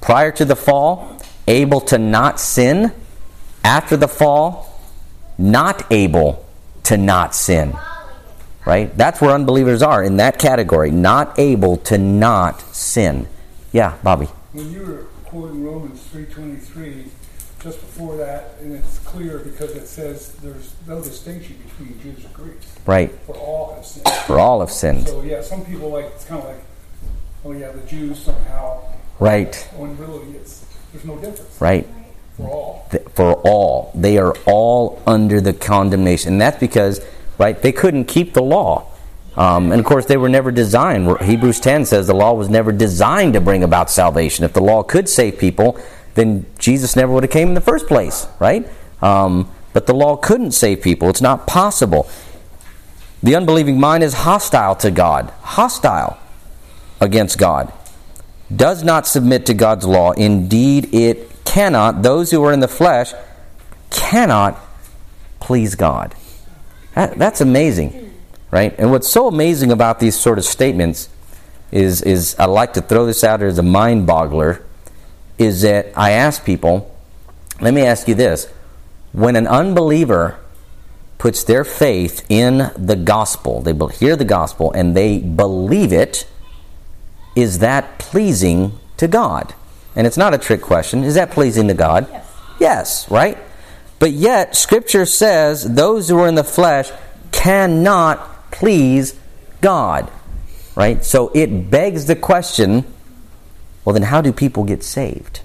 prior 0.00 0.32
to 0.32 0.44
the 0.44 0.56
fall, 0.56 1.18
able 1.46 1.80
to 1.82 1.98
not 1.98 2.40
sin. 2.40 2.92
After 3.64 3.96
the 3.96 4.08
fall, 4.08 4.80
not 5.38 5.90
able 5.90 6.44
to 6.84 6.96
not 6.96 7.34
sin. 7.34 7.74
Right? 8.64 8.96
That's 8.96 9.20
where 9.20 9.32
unbelievers 9.32 9.82
are 9.82 10.02
in 10.04 10.18
that 10.18 10.38
category. 10.38 10.90
Not 10.90 11.38
able 11.38 11.78
to 11.78 11.98
not 11.98 12.60
sin. 12.74 13.26
Yeah, 13.72 13.96
Bobby. 14.02 14.26
When 14.52 14.70
you 14.70 14.82
were 14.82 15.06
quoting 15.24 15.64
Romans 15.64 16.06
3.23, 16.12 17.08
just 17.62 17.80
before 17.80 18.16
that, 18.16 18.56
and 18.60 18.74
it's 18.74 18.98
clear 19.00 19.38
because 19.38 19.74
it 19.76 19.86
says 19.86 20.32
there's 20.42 20.74
no 20.86 21.00
distinction 21.00 21.56
between 21.64 22.00
Jews 22.00 22.24
and 22.24 22.34
Greeks. 22.34 22.66
Right. 22.86 23.12
For 23.26 23.36
all 23.36 23.74
have 23.74 23.86
sinned. 23.86 24.08
For 24.26 24.38
all 24.38 24.60
have 24.60 24.70
sinned. 24.70 25.06
So 25.06 25.22
yeah, 25.22 25.40
some 25.42 25.64
people 25.64 25.90
like 25.90 26.06
it's 26.06 26.24
kind 26.24 26.42
of 26.42 26.48
like, 26.48 26.60
oh 27.44 27.52
yeah, 27.52 27.70
the 27.70 27.86
Jews 27.86 28.18
somehow. 28.18 28.82
Right. 29.20 29.54
When 29.76 29.96
really 29.96 30.32
it's 30.36 30.66
there's 30.92 31.04
no 31.04 31.16
difference. 31.16 31.60
Right. 31.60 31.86
For 32.36 32.48
all. 32.48 32.88
For 33.14 33.34
all. 33.42 33.92
They 33.94 34.18
are 34.18 34.34
all 34.46 35.02
under 35.06 35.40
the 35.40 35.52
condemnation. 35.52 36.32
And 36.32 36.40
that's 36.40 36.58
because, 36.58 37.00
right, 37.38 37.60
they 37.60 37.72
couldn't 37.72 38.04
keep 38.04 38.34
the 38.34 38.42
law. 38.42 38.88
Um, 39.36 39.72
and 39.72 39.80
of 39.80 39.86
course, 39.86 40.06
they 40.06 40.16
were 40.16 40.28
never 40.28 40.50
designed. 40.50 41.20
Hebrews 41.22 41.60
10 41.60 41.86
says 41.86 42.06
the 42.06 42.14
law 42.14 42.34
was 42.34 42.48
never 42.48 42.70
designed 42.70 43.32
to 43.34 43.40
bring 43.40 43.62
about 43.62 43.90
salvation. 43.90 44.44
If 44.44 44.52
the 44.52 44.62
law 44.62 44.82
could 44.82 45.08
save 45.08 45.38
people, 45.38 45.78
then 46.14 46.46
Jesus 46.58 46.96
never 46.96 47.12
would 47.12 47.22
have 47.22 47.32
came 47.32 47.48
in 47.48 47.54
the 47.54 47.60
first 47.60 47.86
place, 47.86 48.26
right? 48.38 48.68
Um, 49.00 49.50
but 49.72 49.86
the 49.86 49.94
law 49.94 50.16
couldn't 50.16 50.52
save 50.52 50.82
people. 50.82 51.08
It's 51.08 51.22
not 51.22 51.46
possible. 51.46 52.08
The 53.22 53.36
unbelieving 53.36 53.80
mind 53.80 54.02
is 54.02 54.12
hostile 54.12 54.74
to 54.76 54.90
God, 54.90 55.32
hostile 55.40 56.18
against 57.00 57.38
God. 57.38 57.72
Does 58.54 58.82
not 58.82 59.06
submit 59.06 59.46
to 59.46 59.54
God's 59.54 59.86
law. 59.86 60.12
Indeed, 60.12 60.92
it 60.92 61.44
cannot. 61.44 62.02
Those 62.02 62.30
who 62.30 62.44
are 62.44 62.52
in 62.52 62.60
the 62.60 62.68
flesh 62.68 63.12
cannot 63.90 64.58
please 65.40 65.74
God. 65.74 66.14
That, 66.94 67.18
that's 67.18 67.40
amazing, 67.40 68.12
right? 68.50 68.74
And 68.78 68.90
what's 68.90 69.08
so 69.08 69.28
amazing 69.28 69.72
about 69.72 70.00
these 70.00 70.18
sort 70.18 70.38
of 70.38 70.44
statements 70.44 71.08
is, 71.70 72.02
is 72.02 72.36
I 72.38 72.44
like 72.44 72.74
to 72.74 72.82
throw 72.82 73.06
this 73.06 73.24
out 73.24 73.42
as 73.42 73.58
a 73.58 73.62
mind 73.62 74.06
boggler 74.06 74.62
is 75.38 75.62
that 75.62 75.86
I 75.96 76.10
ask 76.10 76.44
people, 76.44 76.94
let 77.60 77.74
me 77.74 77.82
ask 77.82 78.06
you 78.06 78.14
this. 78.14 78.46
When 79.12 79.36
an 79.36 79.46
unbeliever 79.46 80.38
puts 81.18 81.44
their 81.44 81.64
faith 81.64 82.24
in 82.28 82.70
the 82.76 82.96
gospel, 82.96 83.62
they 83.62 83.74
hear 83.94 84.16
the 84.16 84.24
gospel 84.24 84.72
and 84.72 84.96
they 84.96 85.18
believe 85.18 85.92
it, 85.92 86.26
is 87.34 87.60
that 87.60 87.98
pleasing 87.98 88.78
to 88.98 89.08
God? 89.08 89.54
And 89.96 90.06
it's 90.06 90.16
not 90.16 90.34
a 90.34 90.38
trick 90.38 90.60
question. 90.60 91.04
Is 91.04 91.14
that 91.14 91.30
pleasing 91.30 91.68
to 91.68 91.74
God? 91.74 92.08
Yes, 92.10 92.26
yes 92.60 93.10
right? 93.10 93.38
But 94.02 94.10
yet, 94.10 94.56
Scripture 94.56 95.06
says 95.06 95.62
those 95.62 96.08
who 96.08 96.18
are 96.18 96.26
in 96.26 96.34
the 96.34 96.42
flesh 96.42 96.90
cannot 97.30 98.50
please 98.50 99.14
God. 99.60 100.10
Right? 100.74 101.04
So 101.04 101.30
it 101.32 101.70
begs 101.70 102.06
the 102.06 102.16
question 102.16 102.84
well, 103.84 103.94
then 103.94 104.02
how 104.02 104.20
do 104.20 104.32
people 104.32 104.64
get 104.64 104.82
saved? 104.82 105.42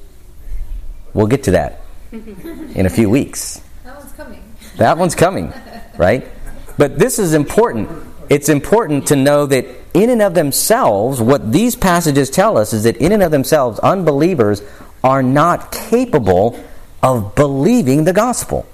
We'll 1.14 1.28
get 1.28 1.44
to 1.44 1.52
that 1.52 1.82
in 2.12 2.88
a 2.88 2.90
few 2.90 3.12
weeks. 3.12 3.62
That 3.84 4.00
one's 4.00 4.14
coming. 4.14 4.44
That 4.78 4.98
one's 4.98 5.16
coming, 5.16 5.54
right? 5.96 6.28
But 6.80 6.98
this 6.98 7.20
is 7.20 7.36
important. 7.36 7.92
It's 8.28 8.50
important 8.50 9.10
to 9.10 9.16
know 9.16 9.46
that 9.46 9.68
in 9.94 10.10
and 10.10 10.24
of 10.24 10.34
themselves, 10.34 11.22
what 11.22 11.52
these 11.52 11.76
passages 11.76 12.32
tell 12.32 12.58
us 12.58 12.74
is 12.74 12.86
that 12.86 12.98
in 12.98 13.12
and 13.12 13.22
of 13.22 13.30
themselves, 13.30 13.78
unbelievers 13.82 14.64
are 15.04 15.22
not 15.22 15.72
capable 15.72 16.60
of 17.02 17.36
believing 17.36 18.04
the 18.04 18.14
gospel, 18.14 18.66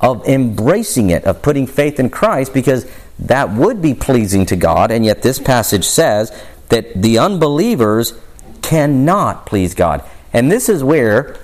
of 0.00 0.26
embracing 0.26 1.10
it, 1.10 1.24
of 1.24 1.42
putting 1.42 1.66
faith 1.66 2.00
in 2.00 2.10
Christ, 2.10 2.54
because 2.54 2.86
that 3.18 3.50
would 3.50 3.80
be 3.80 3.94
pleasing 3.94 4.46
to 4.46 4.56
God. 4.56 4.90
And 4.90 5.04
yet, 5.04 5.22
this 5.22 5.38
passage 5.38 5.84
says 5.84 6.32
that 6.68 7.00
the 7.00 7.18
unbelievers 7.18 8.18
cannot 8.62 9.46
please 9.46 9.74
God. 9.74 10.02
And 10.32 10.50
this 10.50 10.68
is 10.68 10.82
where, 10.82 11.36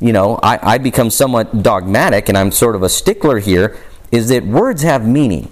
you 0.00 0.12
know, 0.12 0.38
I, 0.42 0.74
I 0.74 0.78
become 0.78 1.10
somewhat 1.10 1.62
dogmatic 1.62 2.28
and 2.28 2.38
I'm 2.38 2.52
sort 2.52 2.76
of 2.76 2.82
a 2.82 2.88
stickler 2.88 3.38
here, 3.38 3.76
is 4.10 4.28
that 4.28 4.44
words 4.44 4.82
have 4.82 5.06
meaning. 5.06 5.50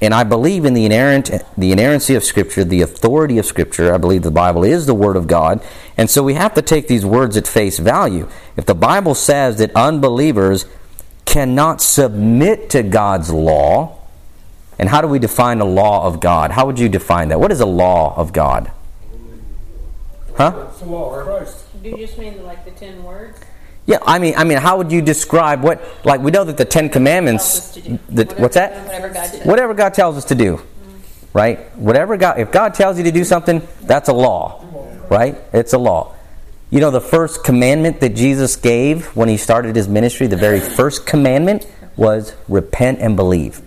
And 0.00 0.14
I 0.14 0.22
believe 0.22 0.64
in 0.64 0.74
the 0.74 0.84
inerrant, 0.84 1.30
the 1.56 1.72
inerrancy 1.72 2.14
of 2.14 2.22
Scripture, 2.22 2.62
the 2.62 2.82
authority 2.82 3.38
of 3.38 3.46
Scripture. 3.46 3.92
I 3.92 3.98
believe 3.98 4.22
the 4.22 4.30
Bible 4.30 4.62
is 4.62 4.86
the 4.86 4.94
Word 4.94 5.16
of 5.16 5.26
God. 5.26 5.60
And 5.96 6.08
so 6.08 6.22
we 6.22 6.34
have 6.34 6.54
to 6.54 6.62
take 6.62 6.86
these 6.86 7.04
words 7.04 7.36
at 7.36 7.48
face 7.48 7.78
value. 7.78 8.28
If 8.56 8.66
the 8.66 8.76
Bible 8.76 9.16
says 9.16 9.58
that 9.58 9.72
unbelievers 9.74 10.66
cannot 11.24 11.80
submit 11.80 12.70
to 12.70 12.82
God's 12.84 13.30
law, 13.30 13.98
and 14.78 14.88
how 14.88 15.00
do 15.00 15.08
we 15.08 15.18
define 15.18 15.60
a 15.60 15.64
law 15.64 16.06
of 16.06 16.20
God? 16.20 16.52
How 16.52 16.64
would 16.66 16.78
you 16.78 16.88
define 16.88 17.28
that? 17.28 17.40
What 17.40 17.50
is 17.50 17.60
a 17.60 17.66
law 17.66 18.14
of 18.16 18.32
God? 18.32 18.70
Huh? 20.36 20.68
It's 20.70 20.78
the 20.78 20.86
law 20.86 21.18
of 21.18 21.26
Christ. 21.26 21.64
Do 21.82 21.90
you 21.90 21.96
just 21.96 22.16
mean 22.16 22.44
like 22.44 22.64
the 22.64 22.70
ten 22.70 23.02
words? 23.02 23.40
Yeah, 23.88 24.00
I 24.06 24.18
mean, 24.18 24.34
I 24.36 24.44
mean, 24.44 24.58
how 24.58 24.76
would 24.76 24.92
you 24.92 25.00
describe 25.00 25.62
what? 25.62 25.82
Like, 26.04 26.20
we 26.20 26.30
know 26.30 26.44
that 26.44 26.58
the 26.58 26.66
Ten 26.66 26.90
Commandments. 26.90 27.70
The, 28.10 28.26
what's 28.36 28.54
that? 28.54 28.84
Whatever 28.84 29.08
God. 29.08 29.30
Whatever 29.46 29.74
God 29.74 29.94
tells 29.94 30.18
us 30.18 30.26
to 30.26 30.34
do, 30.34 30.60
right? 31.32 31.74
Whatever 31.74 32.18
God, 32.18 32.38
if 32.38 32.52
God 32.52 32.74
tells 32.74 32.98
you 32.98 33.04
to 33.04 33.10
do 33.10 33.24
something, 33.24 33.66
that's 33.80 34.10
a 34.10 34.12
law, 34.12 34.62
right? 35.08 35.38
It's 35.54 35.72
a 35.72 35.78
law. 35.78 36.14
You 36.68 36.80
know, 36.80 36.90
the 36.90 37.00
first 37.00 37.44
commandment 37.44 38.00
that 38.00 38.10
Jesus 38.10 38.56
gave 38.56 39.06
when 39.16 39.30
he 39.30 39.38
started 39.38 39.74
his 39.74 39.88
ministry, 39.88 40.26
the 40.26 40.36
very 40.36 40.60
first 40.60 41.06
commandment 41.06 41.66
was 41.96 42.34
repent 42.46 43.00
and 43.00 43.16
believe. 43.16 43.62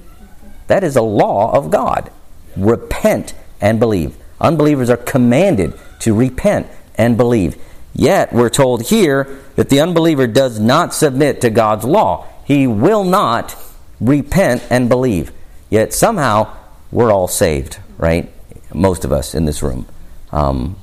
That 0.67 0.83
is 0.83 0.95
a 0.97 1.01
law 1.01 1.51
of 1.51 1.71
God. 1.71 2.11
Repent 2.55 3.33
and 3.59 3.79
believe. 3.79 4.15
Unbelievers 4.39 4.91
are 4.91 4.97
commanded 4.97 5.73
to 6.01 6.13
repent 6.13 6.67
and 6.93 7.17
believe. 7.17 7.59
Yet, 7.93 8.31
we're 8.33 8.49
told 8.49 8.83
here 8.83 9.39
that 9.55 9.69
the 9.69 9.81
unbeliever 9.81 10.27
does 10.27 10.59
not 10.59 10.93
submit 10.93 11.41
to 11.41 11.49
God's 11.49 11.83
law. 11.85 12.25
He 12.45 12.67
will 12.67 13.03
not 13.03 13.55
repent 13.99 14.63
and 14.69 14.87
believe. 14.89 15.31
Yet, 15.69 15.93
somehow, 15.93 16.55
we're 16.91 17.11
all 17.11 17.27
saved, 17.27 17.79
right? 17.97 18.31
Most 18.73 19.03
of 19.05 19.11
us 19.11 19.35
in 19.35 19.45
this 19.45 19.61
room. 19.61 19.85
Um, 20.31 20.77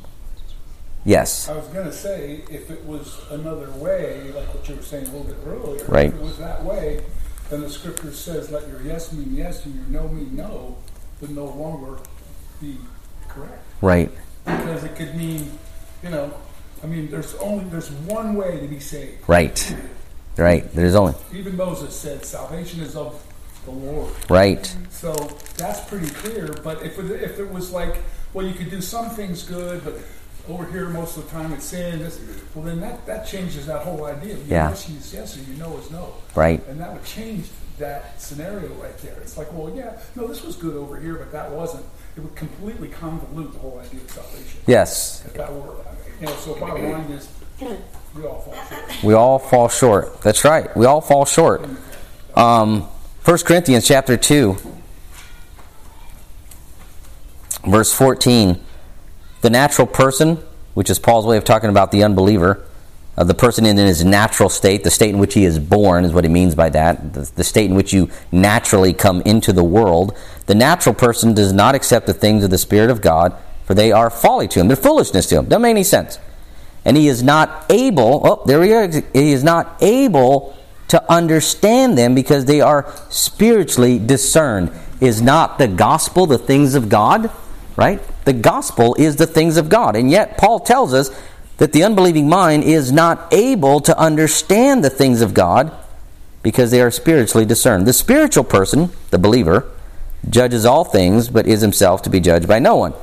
yes. 1.05 1.49
I 1.49 1.57
was 1.57 1.67
going 1.69 1.87
to 1.87 1.93
say, 1.93 2.43
if 2.51 2.71
it 2.71 2.85
was 2.85 3.19
another 3.31 3.71
way, 3.73 4.31
like 4.35 4.53
what 4.55 4.69
you 4.69 4.77
were 4.77 4.83
saying 4.83 5.07
a 5.07 5.11
little 5.11 5.25
bit 5.25 5.37
earlier, 5.47 5.85
Right. 5.87 6.09
if 6.09 6.15
it 6.15 6.21
was 6.21 6.39
that 6.39 6.63
way, 6.65 7.03
then 7.51 7.63
the 7.63 7.71
scripture 7.71 8.13
says, 8.13 8.51
let 8.51 8.69
your 8.69 8.83
yes 8.83 9.13
mean 9.13 9.35
yes 9.35 9.65
and 9.65 9.75
your 9.75 10.03
no 10.03 10.09
mean 10.09 10.37
no, 10.37 10.77
would 11.23 11.31
no 11.31 11.47
longer 11.47 11.99
be 12.61 12.77
correct. 13.29 13.63
Right. 13.81 14.11
Because 14.45 14.85
it 14.85 14.95
could 14.97 15.15
mean, 15.15 15.51
you 16.03 16.11
know, 16.11 16.33
I 16.83 16.87
mean, 16.87 17.11
there's 17.11 17.35
only 17.37 17.65
there's 17.65 17.91
one 17.91 18.35
way 18.35 18.61
to 18.61 18.67
be 18.69 18.81
saved. 18.81 19.29
Right. 19.29 19.77
Right. 20.37 20.71
There's 20.73 20.95
only. 20.95 21.15
Even 21.35 21.57
Moses 21.57 21.95
said, 21.99 22.25
salvation 22.25 22.81
is 22.81 22.95
of 22.95 23.21
the 23.65 23.73
Lord. 23.73 24.13
Right. 24.31 24.65
So 24.91 25.13
that's 25.57 25.81
pretty 25.89 26.09
clear. 26.11 26.47
But 26.63 26.83
if 26.83 26.99
it, 26.99 27.11
if 27.23 27.39
it 27.41 27.51
was 27.51 27.73
like, 27.73 27.97
well, 28.33 28.47
you 28.47 28.55
could 28.55 28.71
do 28.71 28.81
some 28.81 29.11
things 29.11 29.43
good, 29.43 29.83
but 29.85 29.95
over 30.49 30.65
here 30.71 30.89
most 30.89 31.17
of 31.17 31.25
the 31.25 31.31
time 31.31 31.53
it's 31.53 31.65
sin. 31.65 31.99
This, 31.99 32.21
well, 32.55 32.65
then 32.65 32.81
that, 32.81 33.05
that 33.07 33.27
changes 33.27 33.67
that 33.67 33.83
whole 33.83 34.05
idea. 34.05 34.37
Your 34.37 34.47
Yeah. 34.47 34.69
yes 34.71 34.89
is 34.89 35.13
yes 35.13 35.37
and 35.37 35.47
your 35.49 35.69
no 35.69 35.77
is 35.79 35.91
no. 35.91 36.15
Right. 36.37 36.65
And 36.69 36.81
that 36.81 36.93
would 36.93 37.05
change 37.05 37.49
that 37.79 38.21
scenario 38.21 38.69
right 38.75 38.97
there. 38.99 39.17
It's 39.21 39.37
like, 39.37 39.53
well, 39.53 39.73
yeah, 39.75 39.99
no, 40.17 40.27
this 40.27 40.43
was 40.43 40.57
good 40.57 40.75
over 40.77 40.99
here, 40.99 41.15
but 41.15 41.31
that 41.33 41.51
wasn't. 41.51 41.85
it 42.17 42.21
would 42.21 42.35
completely 42.35 42.89
convolute 42.89 43.53
the 43.53 43.59
whole 43.59 43.79
idea 43.79 44.01
of 44.01 44.11
salvation. 44.11 44.61
Yes. 44.67 45.25
If 45.27 45.35
that 45.35 45.53
were, 45.53 45.75
so 46.27 46.55
bottom 46.59 46.91
line 46.91 47.11
is, 47.13 47.29
we 48.15 48.25
all 48.25 48.41
fall 48.41 48.55
short. 48.55 49.05
We 49.05 49.15
all 49.15 49.39
fall 49.39 49.69
short. 49.69 50.21
That's 50.23 50.45
right. 50.45 50.77
We 50.77 50.87
all 50.87 51.01
fall 51.01 51.25
short. 51.25 51.69
Um, 52.35 52.83
1 53.25 53.39
Corinthians 53.39 53.87
chapter 53.87 54.17
2, 54.17 54.57
verse 57.67 57.93
14. 57.93 58.65
The 59.41 59.51
natural 59.51 59.87
person, 59.87 60.43
which 60.75 60.91
is 60.91 60.99
Paul's 60.99 61.27
way 61.27 61.37
of 61.37 61.45
talking 61.45 61.71
about 61.71 61.93
the 61.93 62.03
unbeliever, 62.03 62.65
uh, 63.17 63.25
the 63.25 63.35
person 63.35 63.67
in 63.67 63.77
his 63.77 64.05
natural 64.05 64.49
state, 64.49 64.85
the 64.85 64.91
state 64.91 65.11
in 65.11 65.19
which 65.19 65.35
he 65.35 65.45
is 65.45 65.59
born, 65.59 66.05
is 66.05 66.13
what 66.13 66.25
he 66.25 66.31
means 66.31 66.55
by 66.55 66.71
that, 66.71 67.13
the, 67.13 67.31
the 67.35 67.45
state 67.45 67.69
in 67.69 67.77
which 67.77 67.93
you 67.93 68.09
naturally 68.31 68.93
come 68.93 69.21
into 69.23 69.53
the 69.53 69.65
world. 69.65 70.17
The 70.47 70.55
natural 70.55 70.95
person 70.95 71.35
does 71.35 71.53
not 71.53 71.75
accept 71.75 72.07
the 72.07 72.15
things 72.15 72.45
of 72.45 72.51
the 72.51 72.59
Spirit 72.59 72.91
of 72.91 73.01
God, 73.01 73.37
for 73.69 73.75
they 73.75 73.93
are 73.93 74.09
folly 74.09 74.49
to 74.49 74.61
him. 74.61 74.67
They're 74.67 74.79
foolishness 74.79 75.27
to 75.27 75.37
him. 75.37 75.45
Doesn't 75.45 75.61
make 75.61 75.73
any 75.73 75.85
sense. 75.85 76.19
And 76.87 76.97
he 76.97 77.07
is 77.07 77.23
not 77.23 77.67
able, 77.69 78.23
oh, 78.25 78.43
there 78.47 78.59
we 78.61 78.73
are, 78.73 78.89
he 78.89 79.33
is 79.33 79.45
not 79.45 79.77
able 79.83 80.57
to 80.89 81.13
understand 81.13 81.99
them 81.99 82.15
because 82.15 82.47
they 82.47 82.63
are 82.63 82.91
spiritually 83.11 83.99
discerned. 83.99 84.71
Is 85.03 85.21
not 85.21 85.59
the 85.59 85.69
gospel 85.69 86.25
the 86.25 86.39
things 86.39 86.75
of 86.75 86.89
God? 86.89 87.31
Right? 87.77 88.01
The 88.25 88.33
gospel 88.33 88.95
is 88.99 89.17
the 89.17 89.27
things 89.27 89.59
of 89.59 89.69
God. 89.69 89.97
And 89.97 90.11
yet, 90.11 90.39
Paul 90.39 90.61
tells 90.61 90.95
us 90.95 91.11
that 91.59 91.75
the 91.75 91.85
unbelieving 91.85 92.27
mind 92.27 92.65
is 92.65 92.91
not 92.91 93.31
able 93.35 93.81
to 93.81 93.99
understand 93.99 94.83
the 94.83 94.89
things 94.89 95.21
of 95.21 95.35
God 95.35 95.73
because 96.43 96.71
they 96.71 96.81
are 96.81 96.91
spiritually 96.91 97.45
discerned. 97.45 97.87
The 97.87 97.93
spiritual 97.93 98.45
person, 98.45 98.93
the 99.11 99.19
believer, 99.19 99.71
judges 100.31 100.65
all 100.65 100.85
things, 100.85 101.29
but 101.29 101.47
is 101.47 101.61
himself 101.61 102.01
to 102.05 102.11
be 102.11 102.19
judged 102.19 102.49
by 102.49 102.61
no 102.61 102.77
one. 102.77 102.95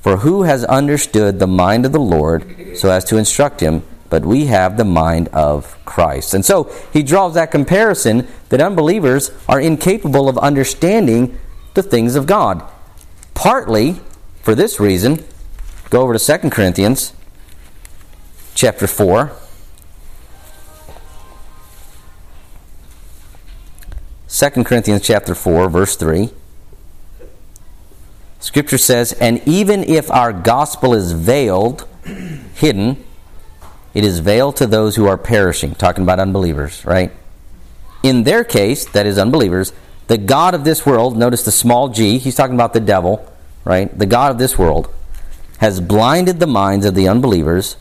For 0.00 0.18
who 0.18 0.44
has 0.44 0.64
understood 0.64 1.38
the 1.38 1.46
mind 1.46 1.84
of 1.84 1.92
the 1.92 2.00
Lord 2.00 2.76
so 2.76 2.90
as 2.90 3.04
to 3.06 3.16
instruct 3.16 3.60
him? 3.60 3.82
But 4.10 4.24
we 4.24 4.46
have 4.46 4.76
the 4.76 4.84
mind 4.84 5.28
of 5.28 5.76
Christ. 5.84 6.32
And 6.32 6.44
so 6.44 6.72
he 6.92 7.02
draws 7.02 7.34
that 7.34 7.50
comparison 7.50 8.26
that 8.48 8.60
unbelievers 8.60 9.30
are 9.48 9.60
incapable 9.60 10.28
of 10.28 10.38
understanding 10.38 11.38
the 11.74 11.82
things 11.82 12.14
of 12.14 12.26
God. 12.26 12.62
Partly 13.34 14.00
for 14.42 14.54
this 14.54 14.80
reason, 14.80 15.24
go 15.90 16.00
over 16.00 16.16
to 16.16 16.38
2 16.38 16.50
Corinthians 16.50 17.12
chapter 18.54 18.86
4. 18.86 19.32
Second 24.26 24.64
Corinthians 24.64 25.02
chapter 25.02 25.34
4 25.34 25.68
verse 25.68 25.96
3 25.96 26.30
Scripture 28.40 28.78
says, 28.78 29.12
"And 29.14 29.40
even 29.46 29.82
if 29.84 30.10
our 30.10 30.32
gospel 30.32 30.94
is 30.94 31.12
veiled, 31.12 31.86
hidden, 32.54 33.04
it 33.94 34.04
is 34.04 34.20
veiled 34.20 34.56
to 34.56 34.66
those 34.66 34.96
who 34.96 35.06
are 35.06 35.16
perishing." 35.16 35.74
Talking 35.74 36.04
about 36.04 36.20
unbelievers, 36.20 36.84
right? 36.84 37.10
In 38.02 38.24
their 38.24 38.44
case, 38.44 38.84
that 38.86 39.06
is 39.06 39.18
unbelievers, 39.18 39.72
the 40.06 40.18
god 40.18 40.54
of 40.54 40.64
this 40.64 40.86
world, 40.86 41.16
notice 41.16 41.42
the 41.42 41.52
small 41.52 41.88
g, 41.88 42.18
he's 42.18 42.34
talking 42.34 42.54
about 42.54 42.72
the 42.72 42.80
devil, 42.80 43.30
right? 43.64 43.96
The 43.96 44.06
god 44.06 44.30
of 44.30 44.38
this 44.38 44.58
world 44.58 44.88
has 45.58 45.80
blinded 45.80 46.40
the 46.40 46.46
minds 46.46 46.86
of 46.86 46.94
the 46.94 47.08
unbelievers 47.08 47.76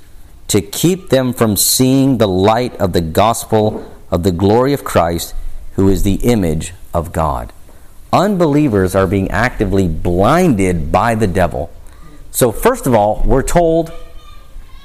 to 0.47 0.61
keep 0.61 1.09
them 1.09 1.33
from 1.33 1.55
seeing 1.55 2.17
the 2.17 2.27
light 2.27 2.75
of 2.77 2.93
the 2.93 3.01
gospel 3.01 3.89
of 4.09 4.23
the 4.23 4.31
glory 4.31 4.73
of 4.73 4.83
Christ, 4.83 5.35
who 5.73 5.87
is 5.87 6.03
the 6.03 6.15
image 6.15 6.73
of 6.93 7.13
God. 7.13 7.53
Unbelievers 8.13 8.95
are 8.95 9.07
being 9.07 9.29
actively 9.31 9.87
blinded 9.87 10.91
by 10.91 11.15
the 11.15 11.27
devil. 11.27 11.69
So, 12.31 12.51
first 12.51 12.87
of 12.87 12.93
all, 12.93 13.21
we're 13.25 13.43
told 13.43 13.91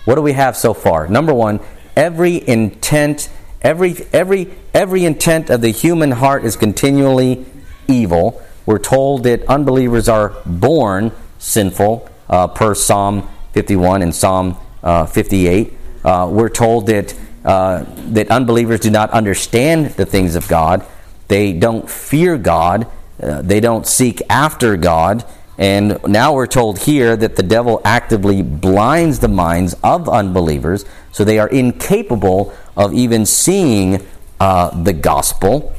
what 0.05 0.17
do 0.17 0.23
we 0.23 0.33
have 0.33 0.57
so 0.57 0.75
far? 0.75 1.07
Number 1.07 1.33
one, 1.33 1.61
every 1.97 2.47
intent, 2.49 3.29
every 3.61 3.95
every 4.13 4.53
every 4.75 5.05
intent 5.05 5.51
of 5.51 5.61
the 5.61 5.71
human 5.71 6.11
heart 6.11 6.45
is 6.45 6.57
continually 6.57 7.45
evil. 7.87 8.43
We're 8.67 8.79
told 8.79 9.25
that 9.25 9.45
unbelievers 9.49 10.09
are 10.09 10.35
born 10.45 11.13
sinful, 11.39 12.09
uh, 12.29 12.49
per 12.49 12.75
Psalm 12.75 13.29
51 13.53 14.03
and 14.03 14.15
Psalm 14.15 14.57
uh, 14.83 15.07
58. 15.07 15.73
Uh, 16.05 16.29
we're 16.31 16.49
told 16.49 16.87
that 16.87 17.15
uh, 17.45 17.85
that 18.09 18.31
unbelievers 18.31 18.81
do 18.81 18.91
not 18.91 19.11
understand 19.11 19.91
the 19.93 20.07
things 20.07 20.35
of 20.35 20.49
God. 20.49 20.85
They 21.29 21.53
don't 21.53 21.89
fear 21.89 22.37
God. 22.39 22.87
Uh, 23.23 23.43
they 23.43 23.61
don't 23.61 23.87
seek 23.87 24.21
after 24.29 24.77
God. 24.77 25.25
And 25.59 25.99
now 26.07 26.35
we're 26.35 26.47
told 26.47 26.79
here 26.81 27.17
that 27.17 27.37
the 27.37 27.43
devil 27.43 27.81
actively 27.85 28.43
blinds 28.43 29.19
the 29.21 29.29
minds 29.29 29.77
of 29.85 30.09
unbelievers, 30.09 30.85
so 31.13 31.25
they 31.25 31.39
are 31.39 31.49
incapable 31.49 32.53
of 32.77 32.95
even 32.95 33.27
seeing 33.27 34.05
uh, 34.41 34.83
the 34.83 34.93
gospel. 34.93 35.75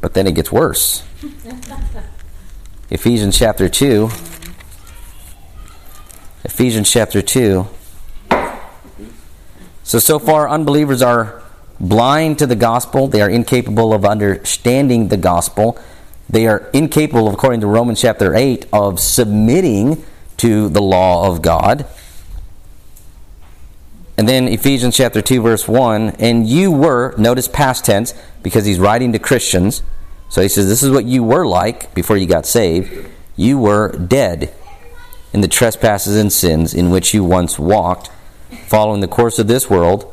But 0.00 0.14
then 0.14 0.26
it 0.26 0.34
gets 0.34 0.52
worse. 0.52 1.02
Ephesians 2.90 3.38
chapter 3.38 3.68
2. 3.68 4.10
Ephesians 6.44 6.90
chapter 6.90 7.22
2. 7.22 7.66
So, 9.82 9.98
so 9.98 10.18
far, 10.18 10.48
unbelievers 10.48 11.02
are 11.02 11.39
blind 11.80 12.38
to 12.38 12.46
the 12.46 12.56
gospel. 12.56 13.08
They 13.08 13.22
are 13.22 13.30
incapable 13.30 13.92
of 13.92 14.04
understanding 14.04 15.08
the 15.08 15.16
gospel. 15.16 15.78
They 16.28 16.46
are 16.46 16.68
incapable, 16.72 17.28
according 17.32 17.60
to 17.60 17.66
Romans 17.66 18.00
chapter 18.00 18.34
8, 18.34 18.66
of 18.72 19.00
submitting 19.00 20.04
to 20.36 20.68
the 20.68 20.82
law 20.82 21.26
of 21.26 21.42
God. 21.42 21.86
And 24.16 24.28
then 24.28 24.48
Ephesians 24.48 24.96
chapter 24.96 25.22
2, 25.22 25.40
verse 25.40 25.66
1 25.66 26.10
and 26.18 26.46
you 26.46 26.70
were, 26.70 27.14
notice 27.16 27.48
past 27.48 27.86
tense, 27.86 28.14
because 28.42 28.66
he's 28.66 28.78
writing 28.78 29.12
to 29.12 29.18
Christians. 29.18 29.82
So 30.28 30.42
he 30.42 30.48
says, 30.48 30.68
This 30.68 30.82
is 30.82 30.90
what 30.90 31.06
you 31.06 31.24
were 31.24 31.46
like 31.46 31.94
before 31.94 32.16
you 32.16 32.26
got 32.26 32.46
saved. 32.46 33.08
You 33.36 33.58
were 33.58 33.96
dead 33.96 34.52
in 35.32 35.40
the 35.40 35.48
trespasses 35.48 36.16
and 36.16 36.32
sins 36.32 36.74
in 36.74 36.90
which 36.90 37.14
you 37.14 37.24
once 37.24 37.58
walked, 37.58 38.10
following 38.66 39.00
the 39.00 39.08
course 39.08 39.38
of 39.38 39.46
this 39.46 39.70
world, 39.70 40.12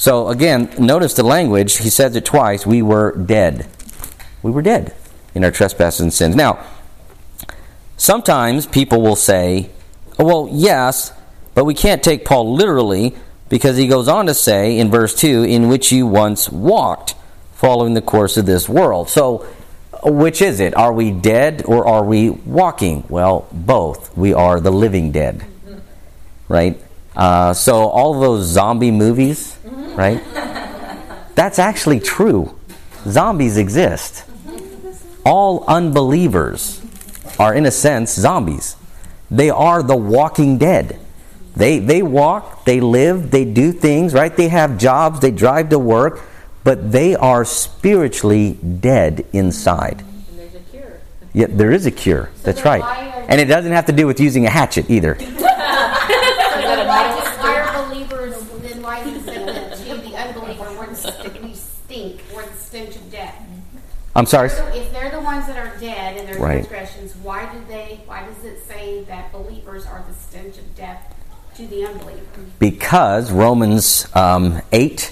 So 0.00 0.28
again, 0.28 0.72
notice 0.78 1.12
the 1.12 1.22
language. 1.22 1.76
He 1.76 1.90
says 1.90 2.16
it 2.16 2.24
twice. 2.24 2.64
We 2.64 2.80
were 2.80 3.14
dead. 3.14 3.68
We 4.42 4.50
were 4.50 4.62
dead 4.62 4.94
in 5.34 5.44
our 5.44 5.50
trespasses 5.50 6.00
and 6.00 6.10
sins. 6.10 6.34
Now, 6.34 6.64
sometimes 7.98 8.66
people 8.66 9.02
will 9.02 9.14
say, 9.14 9.68
oh, 10.18 10.24
well, 10.24 10.48
yes, 10.50 11.12
but 11.52 11.66
we 11.66 11.74
can't 11.74 12.02
take 12.02 12.24
Paul 12.24 12.54
literally 12.54 13.14
because 13.50 13.76
he 13.76 13.88
goes 13.88 14.08
on 14.08 14.24
to 14.24 14.32
say 14.32 14.78
in 14.78 14.90
verse 14.90 15.14
2 15.14 15.42
in 15.42 15.68
which 15.68 15.92
you 15.92 16.06
once 16.06 16.48
walked 16.48 17.14
following 17.56 17.92
the 17.92 18.00
course 18.00 18.38
of 18.38 18.46
this 18.46 18.70
world. 18.70 19.10
So, 19.10 19.46
which 20.02 20.40
is 20.40 20.60
it? 20.60 20.74
Are 20.74 20.94
we 20.94 21.10
dead 21.10 21.64
or 21.66 21.86
are 21.86 22.02
we 22.02 22.30
walking? 22.30 23.04
Well, 23.10 23.46
both. 23.52 24.16
We 24.16 24.32
are 24.32 24.60
the 24.60 24.72
living 24.72 25.12
dead. 25.12 25.44
Right? 26.48 26.80
Uh, 27.14 27.52
so, 27.52 27.88
all 27.88 28.18
those 28.18 28.46
zombie 28.46 28.92
movies, 28.92 29.58
right? 29.70 30.22
That's 31.34 31.58
actually 31.58 32.00
true. 32.00 32.58
Zombies 33.06 33.56
exist. 33.56 34.24
All 35.24 35.64
unbelievers 35.66 36.80
are, 37.38 37.54
in 37.54 37.66
a 37.66 37.70
sense, 37.70 38.14
zombies. 38.14 38.76
They 39.30 39.50
are 39.50 39.82
the 39.82 39.96
walking 39.96 40.58
dead. 40.58 40.98
They, 41.56 41.78
they 41.78 42.02
walk, 42.02 42.64
they 42.64 42.80
live, 42.80 43.30
they 43.30 43.44
do 43.44 43.72
things, 43.72 44.14
right? 44.14 44.34
They 44.34 44.48
have 44.48 44.78
jobs, 44.78 45.20
they 45.20 45.30
drive 45.30 45.70
to 45.70 45.78
work, 45.78 46.20
but 46.64 46.92
they 46.92 47.14
are 47.16 47.44
spiritually 47.44 48.54
dead 48.54 49.26
inside. 49.32 50.02
And 50.30 50.38
there's 50.38 50.54
a 50.54 50.60
cure. 50.60 51.00
Yeah, 51.32 51.46
there 51.48 51.72
is 51.72 51.86
a 51.86 51.90
cure. 51.90 52.30
That's 52.42 52.64
right. 52.64 52.82
And 53.28 53.40
it 53.40 53.46
doesn't 53.46 53.72
have 53.72 53.86
to 53.86 53.92
do 53.92 54.06
with 54.06 54.20
using 54.20 54.46
a 54.46 54.50
hatchet 54.50 54.90
either. 54.90 55.16
Why 56.90 57.14
just 57.16 57.38
why 57.38 57.60
are 57.60 57.86
believers? 57.86 58.42
Then 58.62 58.82
why 58.82 58.98
is 59.00 59.24
it 59.28 59.46
that 59.46 59.76
to 59.76 59.94
the 59.94 60.16
unbeliever 60.16 60.76
we're 60.76 60.86
the 60.86 60.96
st- 60.96 61.40
we 61.40 61.54
stink? 61.54 62.20
We're 62.34 62.46
the 62.46 62.56
stench 62.56 62.96
of 62.96 63.12
death. 63.12 63.40
I'm 64.20 64.26
sorry. 64.26 64.50
So 64.50 64.66
if 64.74 64.92
they're 64.92 65.10
the 65.10 65.20
ones 65.20 65.46
that 65.46 65.56
are 65.56 65.74
dead 65.80 66.18
in 66.18 66.26
their 66.26 66.38
Right. 66.38 66.56
transgressions, 66.68 67.14
why 67.22 67.46
do 67.50 67.58
they? 67.68 68.00
Why 68.06 68.22
does 68.26 68.44
it 68.44 68.62
say 68.68 69.02
that 69.04 69.32
believers 69.32 69.86
are 69.86 70.04
the 70.06 70.14
stench 70.14 70.58
of 70.58 70.76
death 70.76 71.14
to 71.56 71.66
the 71.66 71.86
unbeliever? 71.86 72.20
Because 72.58 73.32
Romans 73.32 74.06
um, 74.14 74.60
8, 74.72 75.10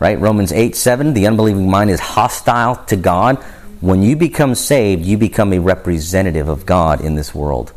right? 0.00 0.18
Romans 0.18 0.52
8 0.52 0.74
7, 0.74 1.12
the 1.12 1.26
unbelieving 1.26 1.68
mind 1.68 1.90
is 1.90 2.00
hostile 2.00 2.76
to 2.86 2.96
God. 2.96 3.36
When 3.82 4.02
you 4.02 4.16
become 4.16 4.54
saved, 4.54 5.04
you 5.04 5.18
become 5.18 5.52
a 5.52 5.58
representative 5.58 6.48
of 6.48 6.64
God 6.64 7.02
in 7.02 7.14
this 7.14 7.34
world. 7.34 7.74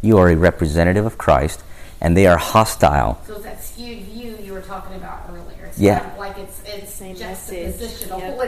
You 0.00 0.16
are 0.16 0.30
a 0.30 0.36
representative 0.36 1.04
of 1.04 1.18
Christ, 1.18 1.62
and 2.00 2.16
they 2.16 2.26
are 2.26 2.38
hostile. 2.38 3.20
So 3.26 3.34
it's 3.34 3.44
that 3.44 3.62
skewed 3.62 4.04
view 4.04 4.38
you 4.42 4.54
were 4.54 4.62
talking 4.62 4.96
about 4.96 5.20
earlier. 5.28 5.66
It's 5.66 5.78
Yeah. 5.78 5.98
kind 5.98 6.12
of 6.12 6.18
like 6.18 6.38
it's 6.38 6.62
it's 6.66 6.94
Same 6.94 7.14
just 7.14 7.52
message. 7.52 7.74
positional. 8.08 8.20
Yep. 8.20 8.38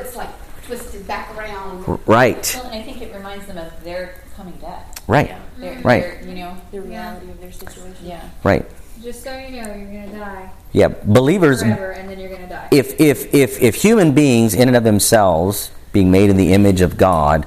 It's 1.80 1.88
like 1.88 1.96
twisted 1.98 2.06
back 2.06 2.06
around. 2.06 2.14
Right, 2.16 2.54
Well, 2.56 2.64
and 2.72 2.74
I 2.74 2.82
think 2.82 3.02
it 3.02 3.14
reminds 3.14 3.46
them 3.46 3.58
of 3.58 3.84
their 3.84 4.14
coming 4.36 4.54
death. 4.60 5.02
right, 5.06 5.34
Their, 5.58 5.78
Right. 5.82 6.02
their, 6.02 6.28
you 6.28 6.34
know, 6.36 6.56
The 6.72 6.80
reality 6.80 7.30
of 7.30 7.40
their 7.40 7.52
situation. 7.52 7.94
yeah. 8.02 8.20
right. 8.44 8.64
Just 9.02 9.22
so 9.22 9.36
you 9.36 9.62
know, 9.62 9.74
you're 9.74 10.06
gonna 10.06 10.18
die 10.18 10.50
Yeah, 10.72 10.88
believers 11.04 11.62
forever, 11.62 11.90
and 11.92 12.08
then 12.08 12.18
you're 12.18 12.30
gonna 12.30 12.48
die. 12.48 12.68
if 12.70 12.98
if 13.00 13.32
if 13.34 13.60
if 13.62 13.74
human 13.76 14.12
beings 14.12 14.54
in 14.54 14.68
and 14.68 14.76
of 14.76 14.84
themselves 14.84 15.70
being 15.92 16.10
made 16.10 16.28
in 16.30 16.36
the 16.36 16.52
image 16.52 16.80
of 16.80 16.96
God 16.96 17.46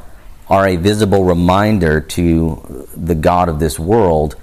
are 0.49 0.67
a 0.67 0.75
visible 0.77 1.25
reminder 1.25 1.99
to 2.01 2.88
the 2.95 3.13
God 3.15 3.49
of 3.49 3.59
this 3.59 3.77
world, 3.80 4.36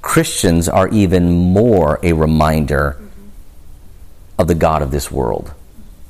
Christians 0.00 0.68
are 0.68 0.88
even 0.88 1.30
more 1.30 1.98
a 2.02 2.12
reminder 2.12 2.96
of 4.38 4.46
the 4.48 4.54
God 4.54 4.80
of 4.80 4.90
this 4.90 5.10
world, 5.10 5.52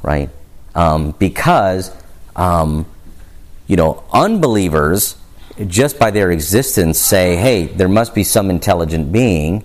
right? 0.02 0.28
Um, 0.74 1.14
because 1.18 1.90
um, 2.36 2.86
you 3.70 3.76
know 3.76 4.02
unbelievers 4.12 5.16
just 5.66 5.98
by 5.98 6.10
their 6.10 6.30
existence 6.30 6.98
say, 6.98 7.36
"Hey, 7.36 7.66
there 7.66 7.88
must 7.88 8.14
be 8.14 8.24
some 8.24 8.50
intelligent 8.50 9.12
being." 9.12 9.64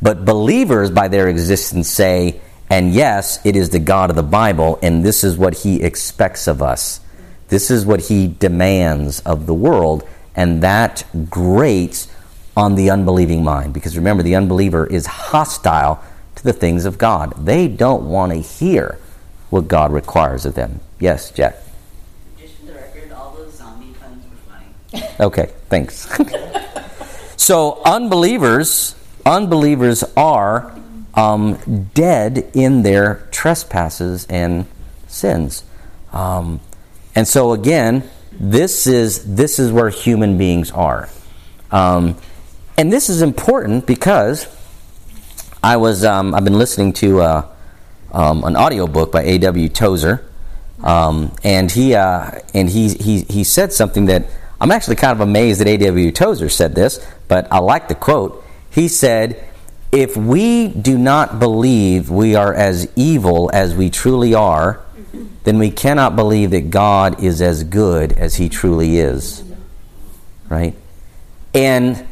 But 0.00 0.24
believers, 0.24 0.90
by 0.90 1.06
their 1.06 1.28
existence, 1.28 1.88
say, 1.88 2.40
and 2.68 2.92
yes, 2.92 3.38
it 3.44 3.54
is 3.54 3.70
the 3.70 3.78
God 3.78 4.10
of 4.10 4.16
the 4.16 4.22
Bible, 4.40 4.78
and 4.82 5.04
this 5.04 5.22
is 5.22 5.36
what 5.36 5.54
he 5.58 5.82
expects 5.82 6.48
of 6.48 6.60
us. 6.60 7.00
This 7.48 7.70
is 7.70 7.86
what 7.86 8.00
he 8.00 8.26
demands 8.26 9.20
of 9.20 9.46
the 9.46 9.54
world, 9.54 10.02
and 10.34 10.62
that 10.62 11.04
grates 11.30 12.08
on 12.56 12.74
the 12.74 12.90
unbelieving 12.90 13.44
mind. 13.44 13.74
Because 13.74 13.96
remember, 13.96 14.22
the 14.22 14.34
unbeliever 14.34 14.86
is 14.86 15.06
hostile 15.06 16.02
to 16.36 16.42
the 16.42 16.52
things 16.52 16.84
of 16.84 16.98
God. 16.98 17.34
They 17.44 17.68
don't 17.68 18.08
want 18.08 18.32
to 18.32 18.38
hear 18.38 18.98
what 19.50 19.68
God 19.68 19.92
requires 19.92 20.46
of 20.46 20.54
them. 20.54 20.80
Yes, 20.98 21.30
Jack. 21.30 21.56
Just 22.40 22.56
for 22.56 22.66
the 22.66 22.72
record, 22.72 23.12
all 23.12 23.34
those 23.36 23.52
zombie 23.54 23.94
puns 24.00 24.24
were 24.24 24.52
funny. 24.52 24.66
Okay, 25.20 25.50
thanks. 25.68 26.08
so 27.36 27.82
unbelievers, 27.84 28.94
unbelievers 29.24 30.04
are 30.16 30.78
um, 31.14 31.88
dead 31.94 32.50
in 32.54 32.82
their 32.82 33.26
trespasses 33.30 34.26
and 34.26 34.66
sins, 35.06 35.64
um, 36.12 36.60
and 37.14 37.26
so 37.26 37.52
again, 37.52 38.08
this 38.32 38.86
is 38.86 39.34
this 39.34 39.58
is 39.58 39.70
where 39.72 39.88
human 39.90 40.38
beings 40.38 40.70
are, 40.70 41.08
um, 41.70 42.16
and 42.76 42.92
this 42.92 43.08
is 43.08 43.22
important 43.22 43.86
because 43.86 44.46
I 45.62 45.76
was 45.76 46.04
um, 46.04 46.34
I've 46.34 46.44
been 46.44 46.58
listening 46.58 46.92
to 46.94 47.20
uh, 47.20 47.48
um, 48.12 48.44
an 48.44 48.56
audiobook 48.56 49.12
by 49.12 49.22
A.W. 49.22 49.68
Tozer, 49.68 50.24
um, 50.82 51.34
and 51.44 51.70
he 51.70 51.94
uh, 51.94 52.40
and 52.52 52.68
he, 52.68 52.94
he 52.94 53.22
he 53.22 53.44
said 53.44 53.72
something 53.72 54.06
that 54.06 54.26
I'm 54.62 54.70
actually 54.70 54.94
kind 54.94 55.10
of 55.10 55.20
amazed 55.20 55.60
that 55.60 55.66
A.W. 55.66 56.12
Tozer 56.12 56.48
said 56.48 56.76
this, 56.76 57.04
but 57.26 57.48
I 57.50 57.58
like 57.58 57.88
the 57.88 57.96
quote. 57.96 58.44
He 58.70 58.86
said, 58.86 59.42
"If 59.90 60.16
we 60.16 60.68
do 60.68 60.96
not 60.96 61.40
believe 61.40 62.10
we 62.10 62.36
are 62.36 62.54
as 62.54 62.88
evil 62.94 63.50
as 63.52 63.74
we 63.74 63.90
truly 63.90 64.34
are, 64.34 64.80
then 65.42 65.58
we 65.58 65.72
cannot 65.72 66.14
believe 66.14 66.52
that 66.52 66.70
God 66.70 67.20
is 67.20 67.42
as 67.42 67.64
good 67.64 68.12
as 68.12 68.36
He 68.36 68.48
truly 68.48 68.98
is." 68.98 69.42
Right, 70.48 70.76
and 71.52 72.06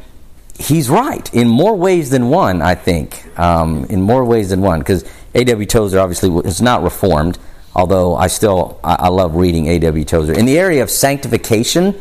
he's 0.59 0.91
right 0.91 1.33
in 1.33 1.47
more 1.47 1.77
ways 1.77 2.11
than 2.11 2.31
one. 2.31 2.63
I 2.63 2.75
think 2.75 3.25
um, 3.39 3.85
in 3.85 4.03
more 4.03 4.25
ways 4.25 4.51
than 4.51 4.61
one 4.61 4.81
because 4.81 5.05
A.W. 5.35 5.67
Tozer 5.67 6.01
obviously 6.01 6.31
is 6.49 6.61
not 6.61 6.83
reformed, 6.83 7.39
although 7.77 8.17
I 8.17 8.27
still 8.27 8.81
I, 8.83 8.95
I 8.95 9.09
love 9.09 9.37
reading 9.37 9.69
A.W. 9.69 10.05
Tozer 10.05 10.33
in 10.33 10.47
the 10.47 10.59
area 10.59 10.83
of 10.83 10.91
sanctification. 10.91 11.95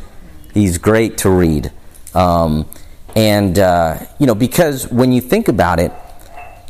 He's 0.60 0.78
great 0.78 1.20
to 1.20 1.30
read, 1.30 1.72
um, 2.14 2.66
and 3.16 3.57
uh, 3.57 3.99
you 4.20 4.26
know 4.26 4.36
because 4.36 4.89
when 4.91 5.14
you 5.14 5.22
think 5.22 5.47
about 5.47 5.80
it, 5.80 5.93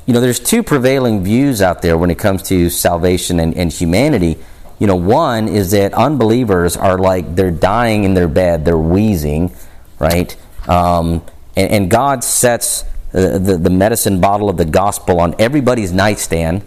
you 0.06 0.14
know 0.14 0.22
there's 0.22 0.40
two 0.40 0.62
prevailing 0.62 1.24
views 1.24 1.60
out 1.62 1.82
there 1.82 1.98
when 1.98 2.12
it 2.12 2.20
comes 2.20 2.44
to 2.44 2.70
salvation 2.70 3.40
and, 3.40 3.56
and 3.56 3.74
humanity. 3.74 4.38
You 4.78 4.86
know, 4.86 4.96
one 4.96 5.48
is 5.48 5.72
that 5.72 5.94
unbelievers 5.96 6.78
are 6.78 7.00
like 7.00 7.36
they're 7.36 7.50
dying 7.50 8.04
in 8.04 8.14
their 8.14 8.28
bed, 8.28 8.64
they're 8.64 8.78
wheezing, 8.78 9.52
right? 9.98 10.38
Um, 10.68 11.24
and, 11.56 11.72
and 11.72 11.92
God 11.92 12.24
sets 12.24 12.84
the, 13.12 13.40
the, 13.40 13.58
the 13.58 13.70
medicine 13.72 14.22
bottle 14.22 14.50
of 14.50 14.58
the 14.58 14.66
gospel 14.66 15.20
on 15.20 15.36
everybody's 15.40 15.92
nightstand 15.92 16.62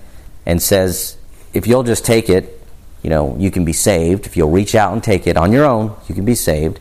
and 0.44 0.60
says, 0.60 1.16
if 1.54 1.68
you'll 1.68 1.84
just 1.84 2.04
take 2.04 2.28
it, 2.28 2.60
you 3.02 3.10
know, 3.10 3.36
you 3.38 3.50
can 3.50 3.64
be 3.64 3.72
saved. 3.72 4.26
If 4.26 4.36
you'll 4.36 4.50
reach 4.50 4.74
out 4.74 4.92
and 4.92 5.02
take 5.02 5.26
it 5.26 5.36
on 5.36 5.52
your 5.52 5.64
own, 5.64 5.96
you 6.08 6.14
can 6.14 6.24
be 6.24 6.34
saved. 6.34 6.80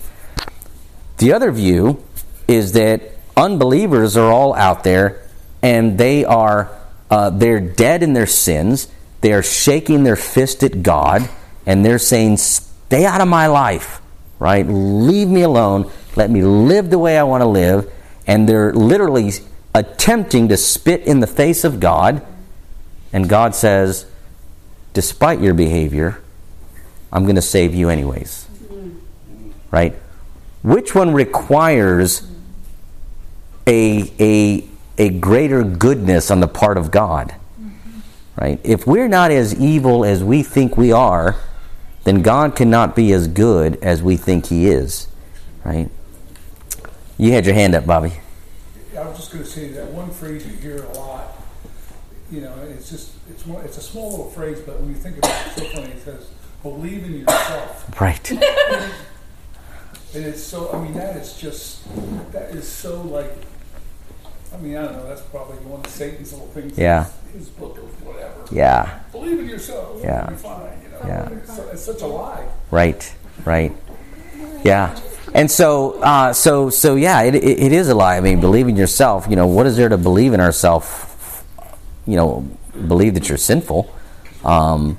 The 1.22 1.34
other 1.34 1.52
view 1.52 2.04
is 2.48 2.72
that 2.72 3.14
unbelievers 3.38 4.18
are 4.18 4.32
all 4.32 4.56
out 4.56 4.84
there 4.84 5.22
and 5.62 5.96
they 5.96 6.26
are 6.26 6.76
uh, 7.12 7.30
they're 7.30 7.60
dead 7.60 8.02
in 8.02 8.14
their 8.14 8.26
sins. 8.26 8.88
They 9.22 9.32
are 9.32 9.44
shaking 9.44 10.04
their 10.04 10.16
fist 10.16 10.64
at 10.64 10.82
God 10.82 11.30
and 11.68 11.86
they're 11.86 12.00
saying, 12.00 12.38
"Stay 12.38 13.06
out 13.06 13.22
of 13.22 13.28
my 13.28 13.46
life, 13.46 14.02
right? 14.40 14.66
Leave 14.68 15.28
me 15.28 15.44
alone. 15.44 15.92
Let 16.16 16.32
me 16.32 16.42
live 16.42 16.90
the 16.90 16.98
way 16.98 17.20
I 17.20 17.24
want 17.24 17.42
to 17.42 17.48
live." 17.48 17.94
And 18.26 18.50
they're 18.50 18.74
literally 18.74 19.32
attempting 19.76 20.48
to 20.48 20.58
spit 20.58 21.02
in 21.02 21.20
the 21.20 21.28
face 21.28 21.64
of 21.64 21.80
God. 21.80 22.24
And 23.14 23.30
God 23.30 23.54
says, 23.54 24.08
"Despite 24.96 25.40
your 25.40 25.54
behavior, 25.54 26.20
I'm 27.14 27.26
going 27.26 27.36
to 27.36 27.44
save 27.44 27.76
you 27.76 27.90
anyways." 27.90 28.48
Right? 29.70 29.96
Which 30.62 30.94
one 30.94 31.14
requires 31.14 32.28
a, 33.66 34.12
a, 34.20 34.68
a 34.98 35.10
greater 35.10 35.64
goodness 35.64 36.30
on 36.30 36.40
the 36.40 36.48
part 36.48 36.78
of 36.78 36.92
God? 36.92 37.36
Right? 38.40 38.60
If 38.64 38.88
we're 38.88 39.08
not 39.08 39.32
as 39.32 39.60
evil 39.60 40.06
as 40.06 40.24
we 40.24 40.44
think 40.44 40.78
we 40.78 40.92
are, 40.92 41.36
then 42.04 42.22
God 42.22 42.56
cannot 42.56 42.96
be 42.96 43.12
as 43.14 43.28
good 43.28 43.78
as 43.84 44.02
we 44.02 44.18
think 44.18 44.48
He 44.48 44.68
is. 44.68 45.08
Right? 45.64 45.90
You 47.18 47.32
had 47.32 47.46
your 47.46 47.56
hand 47.56 47.76
up, 47.76 47.86
Bobby. 47.86 48.14
I 48.98 49.06
was 49.06 49.18
just 49.18 49.32
going 49.32 49.44
to 49.44 49.50
say 49.50 49.70
that 49.70 49.92
one 49.92 50.10
phrase 50.12 50.46
you 50.46 50.54
hear 50.54 50.84
a 50.84 50.92
lot. 50.94 51.36
You 52.32 52.42
know, 52.42 52.54
it's 52.70 52.90
just 52.90 53.12
it's 53.30 53.46
one, 53.46 53.64
it's 53.66 53.78
a 53.78 53.82
small 53.82 54.12
little 54.12 54.30
phrase, 54.30 54.60
but 54.62 54.80
when 54.80 54.90
you 54.90 54.96
think 54.96 55.18
about 55.18 55.32
it, 55.32 55.48
it's 55.48 55.56
so 55.56 55.82
funny. 55.82 55.92
It 55.92 56.02
says, 56.02 56.30
"Believe 56.64 57.04
in 57.04 57.20
yourself," 57.20 58.00
Right. 58.00 58.32
and 60.14 60.26
it's 60.26 60.44
so. 60.44 60.72
I 60.72 60.82
mean, 60.82 60.94
that 60.94 61.16
is 61.18 61.38
just 61.38 61.84
that 62.32 62.52
is 62.52 62.68
so 62.68 63.02
like. 63.02 63.32
I 64.54 64.58
mean, 64.58 64.76
I 64.76 64.84
don't 64.84 64.98
know. 64.98 65.08
That's 65.08 65.22
probably 65.22 65.56
one 65.60 65.80
of 65.80 65.88
Satan's 65.88 66.34
little 66.34 66.48
things. 66.48 66.78
Yeah. 66.78 67.06
His, 67.32 67.48
his 67.48 67.50
book 67.50 67.78
or 67.78 67.84
whatever. 68.06 68.46
Yeah. 68.52 69.00
Believe 69.14 69.40
in 69.40 69.48
yourself. 69.48 70.02
Yeah. 70.04 70.26
You'll 70.26 70.32
be 70.32 70.44
fine. 70.44 70.82
You 70.84 70.90
know. 70.90 71.00
Yeah. 71.06 71.30
It's, 71.30 71.58
it's 71.58 71.82
such 71.84 72.02
a 72.02 72.08
lie. 72.08 72.46
Right. 72.70 73.16
Right. 73.46 73.72
Yeah. 74.66 75.00
And 75.34 75.50
so, 75.50 76.02
uh, 76.02 76.34
so, 76.34 76.70
so, 76.70 76.96
yeah, 76.96 77.22
it, 77.22 77.36
it, 77.36 77.44
it 77.44 77.72
is 77.72 77.88
a 77.88 77.96
lie. 77.96 78.18
I 78.18 78.20
mean, 78.20 78.42
believe 78.42 78.68
in 78.68 78.76
yourself. 78.76 79.28
You 79.30 79.38
know, 79.38 79.48
what 79.48 79.66
is 79.66 79.78
there 79.78 79.88
to 79.88 79.98
believe 79.98 80.34
in 80.34 80.42
ourselves? 80.42 81.44
You 82.06 82.18
know, 82.18 82.50
believe 82.88 83.14
that 83.14 83.30
you're 83.30 83.38
sinful. 83.38 83.90
Um, 84.44 84.98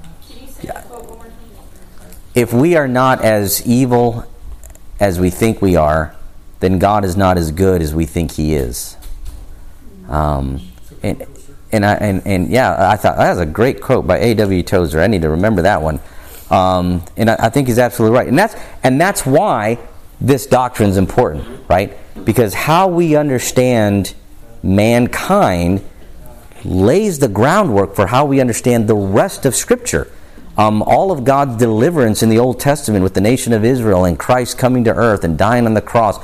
if 2.35 2.55
we 2.55 2.77
are 2.77 2.89
not 2.89 3.21
as 3.23 3.67
evil 3.67 4.25
as 5.03 5.19
we 5.19 5.31
think 5.31 5.61
we 5.61 5.75
are, 5.75 6.15
then 6.61 6.79
God 6.79 7.05
is 7.05 7.17
not 7.17 7.37
as 7.37 7.51
good 7.51 7.83
as 7.83 7.93
we 7.93 8.07
think 8.07 8.31
He 8.31 8.55
is. 8.55 8.97
Um, 10.09 10.61
and, 11.03 11.27
and, 11.73 11.85
I, 11.85 11.95
and, 11.95 12.23
and 12.25 12.49
yeah, 12.49 12.89
I 12.89 12.95
thought 12.95 13.17
that 13.17 13.31
was 13.31 13.41
a 13.41 13.47
great 13.47 13.81
quote 13.81 14.07
by 14.07 14.19
A.W. 14.19 14.63
Tozer. 14.63 15.01
I 15.01 15.09
need 15.09 15.23
to 15.23 15.31
remember 15.31 15.63
that 15.63 15.83
one. 15.83 15.99
Um, 16.51 17.05
and 17.17 17.29
I, 17.29 17.37
I 17.41 17.49
think 17.49 17.67
he's 17.67 17.81
absolutely 17.81 18.17
right. 18.17 18.29
And 18.29 18.39
that's, 18.39 18.55
and 18.85 19.01
that's 19.01 19.27
why 19.27 19.81
this 20.21 20.47
doctrine 20.47 20.91
is 20.91 20.97
important, 20.97 21.69
right? 21.69 21.99
Because 22.25 22.55
how 22.55 22.87
we 22.87 23.17
understand 23.17 24.15
mankind 24.63 25.85
lays 26.65 27.19
the 27.19 27.27
groundwork 27.27 27.97
for 27.97 28.07
how 28.07 28.25
we 28.25 28.41
understand 28.41 28.87
the 28.87 28.95
rest 28.95 29.47
of 29.47 29.57
Scripture. 29.57 30.09
Um, 30.57 30.83
all 30.83 31.11
of 31.11 31.25
God's 31.25 31.57
deliverance 31.57 32.23
in 32.23 32.29
the 32.29 32.39
Old 32.39 32.61
Testament 32.61 33.03
with 33.03 33.15
the 33.15 33.21
nation 33.21 33.53
of 33.53 33.65
Israel 33.65 34.05
and 34.05 34.19
Christ 34.19 34.59
coming 34.59 34.85
to 34.85 34.95
earth 34.95 35.25
and 35.25 35.39
dying 35.39 35.67
on 35.67 35.75
the 35.75 35.81
cross 35.81 36.19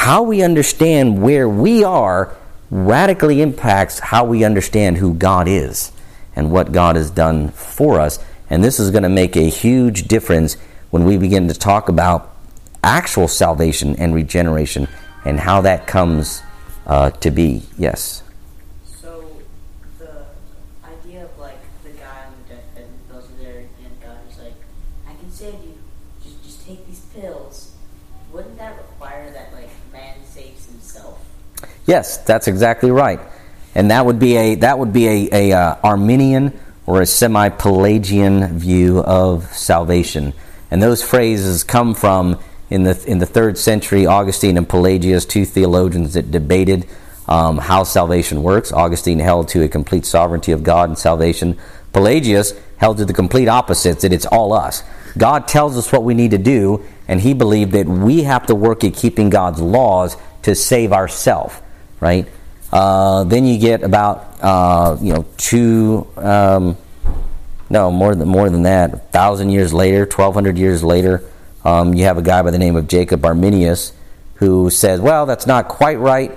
how 0.00 0.22
we 0.22 0.42
understand 0.42 1.20
where 1.22 1.46
we 1.46 1.84
are 1.84 2.34
radically 2.70 3.42
impacts 3.42 3.98
how 3.98 4.24
we 4.24 4.44
understand 4.44 4.96
who 4.96 5.12
God 5.12 5.46
is 5.46 5.92
and 6.34 6.50
what 6.50 6.72
God 6.72 6.96
has 6.96 7.10
done 7.10 7.50
for 7.50 8.00
us. 8.00 8.18
And 8.48 8.64
this 8.64 8.80
is 8.80 8.90
going 8.90 9.02
to 9.02 9.10
make 9.10 9.36
a 9.36 9.50
huge 9.50 10.08
difference 10.08 10.56
when 10.90 11.04
we 11.04 11.18
begin 11.18 11.48
to 11.48 11.54
talk 11.54 11.90
about 11.90 12.34
actual 12.82 13.28
salvation 13.28 13.94
and 13.96 14.14
regeneration 14.14 14.88
and 15.24 15.40
how 15.40 15.60
that 15.60 15.86
comes 15.86 16.42
uh, 16.86 17.10
to 17.10 17.30
be. 17.30 17.62
Yes. 17.76 18.22
Yes, 31.90 32.18
that's 32.18 32.46
exactly 32.46 32.92
right, 32.92 33.18
and 33.74 33.90
that 33.90 34.06
would 34.06 34.20
be 34.20 34.36
a 34.36 34.54
that 34.54 34.78
would 34.78 34.92
be 34.92 35.08
a, 35.08 35.50
a 35.50 35.52
uh, 35.52 35.76
Arminian 35.82 36.56
or 36.86 37.02
a 37.02 37.06
semi-Pelagian 37.06 38.60
view 38.60 39.00
of 39.00 39.52
salvation, 39.52 40.32
and 40.70 40.80
those 40.80 41.02
phrases 41.02 41.64
come 41.64 41.96
from 41.96 42.38
in 42.70 42.84
the 42.84 43.04
in 43.08 43.18
the 43.18 43.26
third 43.26 43.58
century 43.58 44.06
Augustine 44.06 44.56
and 44.56 44.68
Pelagius, 44.68 45.26
two 45.26 45.44
theologians 45.44 46.14
that 46.14 46.30
debated 46.30 46.86
um, 47.26 47.58
how 47.58 47.82
salvation 47.82 48.44
works. 48.44 48.70
Augustine 48.72 49.18
held 49.18 49.48
to 49.48 49.64
a 49.64 49.68
complete 49.68 50.06
sovereignty 50.06 50.52
of 50.52 50.62
God 50.62 50.90
and 50.90 50.96
salvation. 50.96 51.58
Pelagius 51.92 52.54
held 52.76 52.98
to 52.98 53.04
the 53.04 53.12
complete 53.12 53.48
opposite 53.48 53.98
that 54.02 54.12
it's 54.12 54.26
all 54.26 54.52
us. 54.52 54.84
God 55.18 55.48
tells 55.48 55.76
us 55.76 55.90
what 55.90 56.04
we 56.04 56.14
need 56.14 56.30
to 56.30 56.38
do, 56.38 56.84
and 57.08 57.20
he 57.20 57.34
believed 57.34 57.72
that 57.72 57.88
we 57.88 58.22
have 58.22 58.46
to 58.46 58.54
work 58.54 58.84
at 58.84 58.94
keeping 58.94 59.28
God's 59.28 59.60
laws 59.60 60.16
to 60.42 60.54
save 60.54 60.92
ourselves 60.92 61.60
right? 62.00 62.26
Uh, 62.72 63.24
then 63.24 63.44
you 63.44 63.58
get 63.58 63.82
about 63.82 64.36
uh, 64.40 64.96
you 65.00 65.12
know 65.12 65.24
two, 65.36 66.06
um, 66.16 66.76
no 67.68 67.90
more 67.90 68.14
than 68.14 68.28
more 68.28 68.48
than 68.48 68.62
that. 68.62 69.12
Thousand 69.12 69.50
years 69.50 69.72
later, 69.72 70.06
twelve 70.06 70.34
hundred 70.34 70.56
years 70.58 70.82
later, 70.84 71.24
um, 71.64 71.94
you 71.94 72.04
have 72.04 72.16
a 72.16 72.22
guy 72.22 72.42
by 72.42 72.50
the 72.50 72.58
name 72.58 72.76
of 72.76 72.88
Jacob 72.88 73.24
Arminius 73.24 73.92
who 74.34 74.70
says, 74.70 75.00
"Well, 75.00 75.26
that's 75.26 75.46
not 75.46 75.68
quite 75.68 75.98
right. 75.98 76.36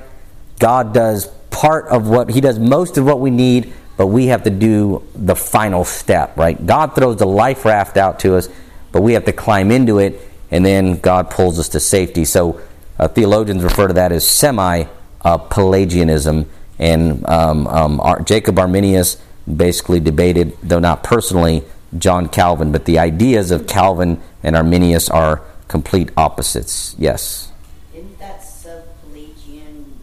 God 0.60 0.94
does 0.94 1.28
part 1.52 1.88
of 1.88 2.10
what 2.10 2.30
He 2.32 2.42
does 2.42 2.58
most 2.58 2.98
of 2.98 3.06
what 3.06 3.20
we 3.20 3.30
need, 3.30 3.72
but 3.96 4.08
we 4.08 4.28
have 4.28 4.44
to 4.44 4.50
do 4.50 5.04
the 5.14 5.36
final 5.36 5.86
step, 5.86 6.36
right? 6.36 6.64
God 6.66 6.96
throws 6.96 7.18
the 7.18 7.28
life 7.28 7.64
raft 7.64 7.96
out 7.96 8.20
to 8.22 8.36
us, 8.36 8.50
but 8.92 9.02
we 9.02 9.14
have 9.14 9.26
to 9.26 9.34
climb 9.34 9.70
into 9.70 10.00
it, 10.00 10.20
and 10.50 10.66
then 10.66 10.98
God 10.98 11.30
pulls 11.30 11.60
us 11.60 11.70
to 11.70 11.80
safety." 11.80 12.26
So 12.26 12.60
uh, 12.98 13.08
theologians 13.08 13.64
refer 13.64 13.88
to 13.88 13.94
that 13.94 14.12
as 14.12 14.28
semi 14.28 14.86
uh, 15.24 15.38
Pelagianism, 15.38 16.46
and 16.80 17.26
um, 17.28 17.68
um, 17.68 18.00
Ar- 18.02 18.22
Jacob 18.22 18.60
Arminius 18.60 19.18
basically 19.46 20.00
debated, 20.00 20.58
though 20.64 20.80
not 20.80 21.04
personally, 21.04 21.64
John 21.98 22.28
Calvin, 22.28 22.72
but 22.72 22.86
the 22.86 23.00
ideas 23.00 23.52
of 23.52 23.68
Calvin 23.68 24.22
and 24.42 24.56
Arminius 24.56 25.10
are 25.10 25.42
complete 25.68 26.10
opposites. 26.18 26.96
Yes. 26.98 27.52
Isn't 27.94 28.20
that 28.20 28.44
sub-Pelagian 28.44 30.00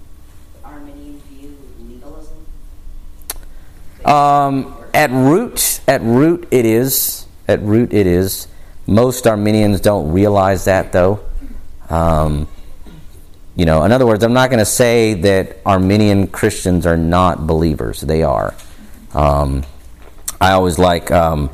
Arminian 0.65 1.21
view 1.29 1.57
legalism? 1.81 2.47
Um, 4.05 4.75
at 4.95 5.11
root, 5.11 5.81
at 5.89 6.01
root, 6.03 6.47
it 6.51 6.65
is. 6.65 7.27
At 7.49 7.61
root, 7.63 7.93
it 7.93 8.07
is. 8.07 8.47
Most 8.87 9.27
Arminians 9.27 9.81
don't 9.81 10.13
realize 10.13 10.65
that, 10.67 10.93
though. 10.93 11.21
Um, 11.89 12.47
you 13.61 13.67
know, 13.67 13.85
in 13.85 13.93
other 13.93 14.07
words, 14.07 14.25
I'm 14.25 14.33
not 14.33 14.49
going 14.49 14.61
to 14.61 14.65
say 14.65 15.13
that 15.13 15.59
Arminian 15.67 16.29
Christians 16.29 16.87
are 16.87 16.97
not 16.97 17.47
believers. 17.47 18.01
They 18.01 18.23
are. 18.23 18.55
Um, 19.13 19.65
I 20.41 20.53
always 20.53 20.79
like, 20.79 21.11
um, 21.11 21.51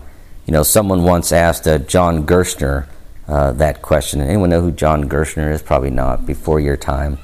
you 0.46 0.52
know, 0.52 0.62
someone 0.62 1.02
once 1.02 1.32
asked 1.32 1.66
uh, 1.66 1.78
John 1.78 2.24
Gerstner 2.24 2.86
uh, 3.26 3.54
that 3.54 3.82
question. 3.82 4.20
Anyone 4.20 4.50
know 4.50 4.60
who 4.60 4.70
John 4.70 5.08
Gerstner 5.08 5.52
is? 5.52 5.62
Probably 5.62 5.90
not. 5.90 6.24
Before 6.26 6.60
your 6.60 6.76
time, 6.76 7.18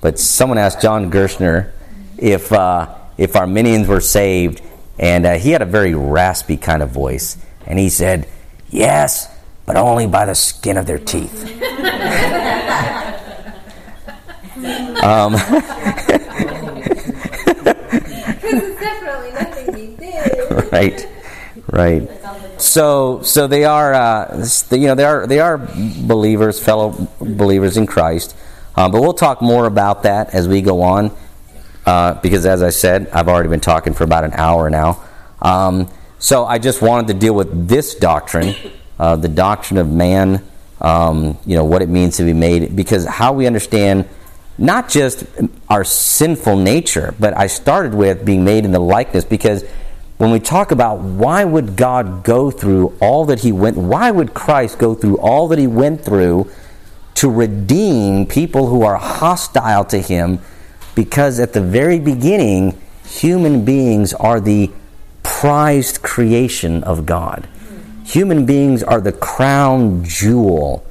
but 0.00 0.20
someone 0.20 0.56
asked 0.56 0.80
John 0.80 1.10
Gerstner 1.10 1.72
if 2.16 2.52
uh, 2.52 2.94
if 3.16 3.34
Arminians 3.34 3.88
were 3.88 4.00
saved, 4.00 4.62
and 5.00 5.26
uh, 5.26 5.34
he 5.34 5.50
had 5.50 5.62
a 5.62 5.66
very 5.66 5.96
raspy 5.96 6.56
kind 6.56 6.80
of 6.80 6.90
voice, 6.90 7.38
and 7.66 7.76
he 7.76 7.88
said, 7.88 8.28
"Yes, 8.70 9.28
but 9.66 9.74
only 9.74 10.06
by 10.06 10.26
the 10.26 10.36
skin 10.36 10.76
of 10.76 10.86
their 10.86 11.00
teeth." 11.00 11.42
um, 15.02 15.34
Because 18.48 18.62
it's 18.62 18.80
definitely 18.80 19.32
nothing 19.32 19.74
we 19.74 19.96
did. 19.96 20.72
right, 20.72 21.08
right. 21.66 22.60
So, 22.60 23.22
so 23.22 23.46
they 23.46 23.64
are, 23.64 23.92
uh, 23.92 24.46
you 24.70 24.86
know, 24.86 24.94
they 24.94 25.04
are 25.04 25.26
they 25.26 25.40
are 25.40 25.58
believers, 25.58 26.58
fellow 26.58 27.08
believers 27.20 27.76
in 27.76 27.86
Christ. 27.86 28.36
Uh, 28.74 28.88
but 28.88 29.00
we'll 29.00 29.12
talk 29.12 29.42
more 29.42 29.66
about 29.66 30.04
that 30.04 30.34
as 30.34 30.48
we 30.48 30.62
go 30.62 30.82
on, 30.82 31.10
uh, 31.84 32.14
because 32.14 32.46
as 32.46 32.62
I 32.62 32.70
said, 32.70 33.08
I've 33.10 33.28
already 33.28 33.48
been 33.48 33.60
talking 33.60 33.92
for 33.92 34.04
about 34.04 34.24
an 34.24 34.32
hour 34.34 34.70
now. 34.70 35.02
Um, 35.42 35.90
so 36.18 36.44
I 36.46 36.58
just 36.58 36.80
wanted 36.80 37.08
to 37.08 37.14
deal 37.14 37.34
with 37.34 37.68
this 37.68 37.94
doctrine, 37.96 38.54
uh, 38.98 39.16
the 39.16 39.28
doctrine 39.28 39.78
of 39.78 39.90
man. 39.90 40.42
Um, 40.80 41.38
you 41.44 41.56
know 41.56 41.64
what 41.64 41.82
it 41.82 41.88
means 41.88 42.18
to 42.18 42.24
be 42.24 42.32
made, 42.32 42.76
because 42.76 43.04
how 43.04 43.32
we 43.32 43.46
understand 43.46 44.08
not 44.58 44.88
just 44.88 45.24
our 45.68 45.84
sinful 45.84 46.56
nature, 46.56 47.14
but 47.18 47.36
I 47.36 47.46
started 47.46 47.94
with 47.94 48.24
being 48.24 48.44
made 48.44 48.64
in 48.64 48.72
the 48.72 48.80
likeness 48.80 49.24
because 49.24 49.64
when 50.18 50.32
we 50.32 50.40
talk 50.40 50.72
about 50.72 50.98
why 50.98 51.44
would 51.44 51.76
God 51.76 52.24
go 52.24 52.50
through 52.50 52.96
all 53.00 53.24
that 53.26 53.40
he 53.40 53.52
went 53.52 53.76
why 53.76 54.10
would 54.10 54.34
Christ 54.34 54.78
go 54.78 54.96
through 54.96 55.18
all 55.18 55.46
that 55.48 55.60
he 55.60 55.68
went 55.68 56.04
through 56.04 56.50
to 57.14 57.30
redeem 57.30 58.26
people 58.26 58.66
who 58.66 58.82
are 58.82 58.96
hostile 58.96 59.84
to 59.84 60.00
him 60.00 60.40
because 60.96 61.38
at 61.38 61.52
the 61.52 61.60
very 61.60 62.00
beginning 62.00 62.76
human 63.04 63.64
beings 63.64 64.12
are 64.14 64.40
the 64.40 64.70
prized 65.22 66.02
creation 66.02 66.82
of 66.84 67.06
God. 67.06 67.48
Human 68.04 68.46
beings 68.46 68.82
are 68.82 69.00
the 69.00 69.12
crown 69.12 70.02
jewel 70.04 70.84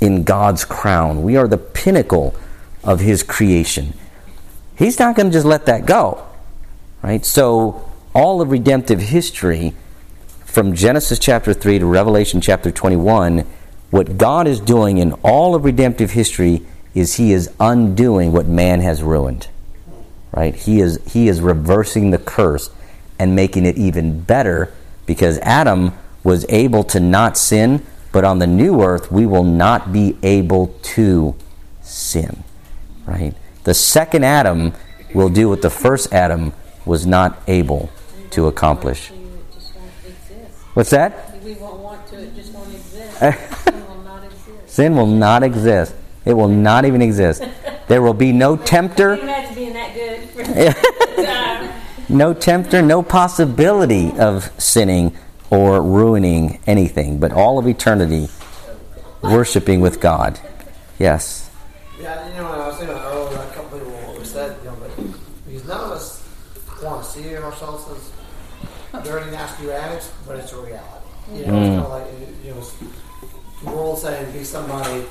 in 0.00 0.22
God's 0.22 0.64
crown. 0.64 1.22
We 1.22 1.36
are 1.36 1.48
the 1.48 1.58
pinnacle 1.58 2.34
of 2.82 3.00
his 3.00 3.22
creation. 3.22 3.94
He's 4.76 4.98
not 4.98 5.16
going 5.16 5.26
to 5.26 5.32
just 5.32 5.46
let 5.46 5.66
that 5.66 5.86
go. 5.86 6.26
Right? 7.02 7.24
So 7.24 7.90
all 8.14 8.40
of 8.40 8.50
redemptive 8.50 9.00
history 9.00 9.74
from 10.44 10.74
Genesis 10.74 11.18
chapter 11.18 11.52
3 11.52 11.80
to 11.80 11.86
Revelation 11.86 12.40
chapter 12.40 12.70
21, 12.70 13.46
what 13.90 14.18
God 14.18 14.46
is 14.46 14.60
doing 14.60 14.98
in 14.98 15.12
all 15.22 15.54
of 15.54 15.64
redemptive 15.64 16.12
history 16.12 16.62
is 16.94 17.16
he 17.16 17.32
is 17.32 17.50
undoing 17.60 18.32
what 18.32 18.46
man 18.46 18.80
has 18.80 19.02
ruined. 19.02 19.48
Right? 20.32 20.54
He 20.54 20.80
is 20.80 20.98
he 21.12 21.28
is 21.28 21.40
reversing 21.40 22.10
the 22.10 22.18
curse 22.18 22.70
and 23.18 23.34
making 23.34 23.66
it 23.66 23.76
even 23.76 24.20
better 24.20 24.72
because 25.06 25.38
Adam 25.38 25.92
was 26.22 26.46
able 26.48 26.84
to 26.84 27.00
not 27.00 27.36
sin, 27.36 27.84
but 28.12 28.24
on 28.24 28.38
the 28.38 28.46
new 28.46 28.82
earth 28.82 29.10
we 29.10 29.26
will 29.26 29.44
not 29.44 29.92
be 29.92 30.16
able 30.22 30.68
to 30.82 31.34
sin 31.82 32.44
right? 33.06 33.34
The 33.64 33.74
second 33.74 34.24
Adam 34.24 34.72
will 35.14 35.28
do 35.28 35.48
what 35.48 35.62
the 35.62 35.70
first 35.70 36.12
Adam 36.12 36.52
was 36.84 37.06
not 37.06 37.42
able 37.46 37.90
to 38.30 38.46
accomplish. 38.46 39.10
It 39.10 39.16
just 39.54 39.74
won't 39.74 39.90
exist. 40.06 40.58
What's 40.74 40.90
that? 40.90 41.42
We 41.42 41.54
won't 41.54 41.80
want 41.80 42.06
to, 42.08 42.20
it 42.22 42.34
just 42.34 42.52
won't 42.52 42.72
exist. 42.72 43.22
Eh. 43.22 43.32
Sin 43.32 43.86
will 43.86 43.96
not 44.02 44.24
exist. 44.24 44.66
Sin 44.66 44.96
will 44.96 45.06
not 45.06 45.42
exist. 45.42 45.94
It 46.24 46.34
will 46.34 46.48
not 46.48 46.84
even 46.84 47.02
exist. 47.02 47.42
There 47.88 48.02
will 48.02 48.14
be 48.14 48.32
no 48.32 48.56
tempter, 48.74 49.14
imagine 49.14 49.54
being 49.54 49.72
that 49.72 49.94
good 49.94 50.28
for 50.30 50.44
the 50.44 51.24
time? 51.24 51.82
no 52.08 52.34
tempter, 52.34 52.82
no 52.82 53.02
possibility 53.02 54.12
of 54.18 54.50
sinning 54.60 55.16
or 55.50 55.82
ruining 55.82 56.60
anything, 56.66 57.18
but 57.18 57.32
all 57.32 57.58
of 57.58 57.66
eternity 57.66 58.28
worshiping 59.22 59.80
with 59.80 60.00
God. 60.00 60.38
Yes. 60.98 61.50
Yeah, 62.00 62.28
you 62.28 62.34
know, 62.34 62.50
when 62.50 62.60
I 62.60 62.68
was 62.68 62.78
saying 62.78 62.90
earlier, 62.90 63.38
a 63.38 63.54
couple 63.54 63.78
people 63.78 64.14
have 64.14 64.26
said, 64.26 64.56
you 64.62 64.70
know, 64.70 64.76
but 64.80 64.96
because 65.46 65.64
none 65.66 65.80
of 65.80 65.92
us 65.92 66.24
want 66.82 67.04
to 67.04 67.10
see 67.10 67.36
ourselves 67.36 67.84
as 68.92 69.04
dirty, 69.04 69.30
nasty 69.30 69.66
rags, 69.66 70.10
but 70.26 70.36
it's 70.36 70.52
a 70.52 70.60
reality. 70.60 71.06
You 71.34 71.39
Mm. 71.52 71.76
know, 71.76 71.84
of 71.84 71.90
like, 71.90 72.06
you 72.44 72.50
know, 72.54 72.60
the 73.64 73.70
world 73.70 73.98
saying 73.98 74.32
be 74.32 74.44
somebody, 74.44 75.04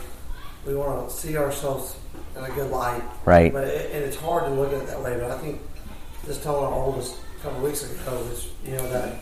we 0.65 0.75
want 0.75 1.09
to 1.09 1.15
see 1.15 1.37
ourselves 1.37 1.95
in 2.35 2.43
a 2.43 2.49
good 2.51 2.71
light. 2.71 3.03
Right. 3.25 3.51
But 3.53 3.65
it, 3.67 3.91
and 3.93 4.03
it's 4.03 4.17
hard 4.17 4.45
to 4.45 4.49
look 4.51 4.73
at 4.73 4.81
it 4.81 4.87
that 4.87 5.01
way. 5.01 5.17
But 5.19 5.31
I 5.31 5.37
think 5.37 5.61
just 6.25 6.43
telling 6.43 6.65
our 6.65 6.73
oldest 6.73 7.15
a 7.39 7.43
couple 7.43 7.57
of 7.59 7.63
weeks 7.63 7.83
ago 7.83 8.15
was, 8.15 8.49
you 8.65 8.71
know, 8.73 8.89
that 8.89 9.15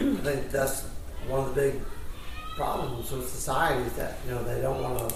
I 0.00 0.14
think 0.16 0.50
that's 0.50 0.82
one 1.28 1.40
of 1.40 1.54
the 1.54 1.60
big 1.60 1.80
problems 2.56 3.10
with 3.10 3.28
society 3.28 3.82
is 3.82 3.92
that 3.94 4.18
you 4.26 4.32
know 4.32 4.42
they 4.44 4.60
don't 4.60 4.82
want 4.82 5.08
to 5.08 5.14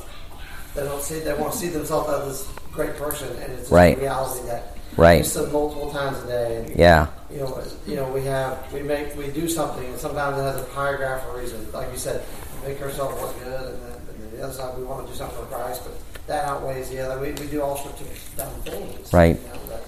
they 0.74 0.82
don't 0.84 1.02
see 1.02 1.18
they 1.20 1.34
want 1.34 1.52
to 1.52 1.58
see 1.58 1.68
themselves 1.68 2.08
as 2.08 2.26
this 2.46 2.54
great 2.72 2.96
person, 2.96 3.28
and 3.42 3.52
it's 3.52 3.70
Right. 3.70 3.96
a 3.96 4.00
reality 4.00 4.46
that 4.46 4.75
Right. 4.96 5.18
we 5.18 5.24
said 5.24 5.52
multiple 5.52 5.90
times 5.92 6.22
a 6.24 6.26
day. 6.26 6.74
Yeah. 6.76 7.08
You 7.30 7.40
know, 7.40 7.62
you 7.86 7.96
know, 7.96 8.10
we 8.10 8.22
have 8.24 8.72
we 8.72 8.82
make 8.82 9.14
we 9.16 9.28
do 9.28 9.48
something, 9.48 9.84
and 9.84 9.98
sometimes 9.98 10.38
it 10.38 10.42
has 10.42 10.60
a 10.60 10.64
paragraph 10.74 11.26
or 11.28 11.38
reason. 11.38 11.70
Like 11.72 11.92
you 11.92 11.98
said, 11.98 12.24
make 12.64 12.80
ourselves 12.80 13.20
look 13.20 13.38
good, 13.44 13.74
and 13.74 13.82
then, 13.82 13.92
and 13.92 14.20
then 14.20 14.36
the 14.36 14.44
other 14.44 14.52
side 14.52 14.76
we 14.78 14.84
want 14.84 15.06
to 15.06 15.12
do 15.12 15.18
something 15.18 15.38
for 15.38 15.46
Christ, 15.46 15.82
but 15.84 15.92
that 16.26 16.46
outweighs 16.46 16.88
the 16.90 17.00
other. 17.00 17.20
We, 17.20 17.32
we 17.32 17.46
do 17.46 17.62
all 17.62 17.76
sorts 17.76 18.00
of 18.00 18.36
dumb 18.36 18.52
things. 18.62 19.12
Right. 19.12 19.38
You 19.40 19.48
know, 19.48 19.66
that, 19.68 19.82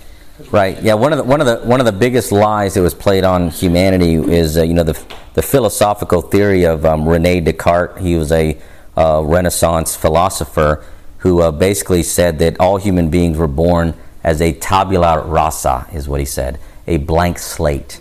Right. 0.53 0.81
Yeah. 0.83 0.95
One 0.95 1.13
of 1.13 1.19
the 1.19 1.25
one 1.25 1.41
of 1.41 1.47
the 1.47 1.57
one 1.67 1.81
of 1.81 1.87
the 1.87 1.93
biggest 1.93 2.31
lies 2.31 2.75
that 2.75 2.83
was 2.83 2.95
played 2.95 3.25
on 3.25 3.51
humanity 3.51 4.15
is 4.15 4.57
uh, 4.57 4.63
you 4.63 4.75
know 4.75 4.85
the 4.85 4.99
the 5.35 5.43
philosophical 5.43 6.23
theory 6.23 6.65
of 6.65 6.85
um, 6.85 7.09
Rene 7.09 7.41
Descartes. 7.41 7.99
He 7.99 8.15
was 8.15 8.31
a 8.31 8.57
uh, 8.97 9.23
Renaissance 9.25 9.97
philosopher 9.97 10.85
who 11.19 11.43
uh, 11.43 11.51
basically 11.51 12.05
said 12.05 12.39
that 12.39 12.61
all 12.61 12.77
human 12.77 13.11
beings 13.11 13.37
were 13.37 13.49
born 13.49 13.95
as 14.29 14.43
a 14.43 14.53
tabula 14.53 15.25
rasa, 15.25 15.87
is 15.93 16.07
what 16.07 16.21
he 16.21 16.27
said, 16.27 16.61
a 16.87 16.99
blank 16.99 17.39
slate. 17.39 17.99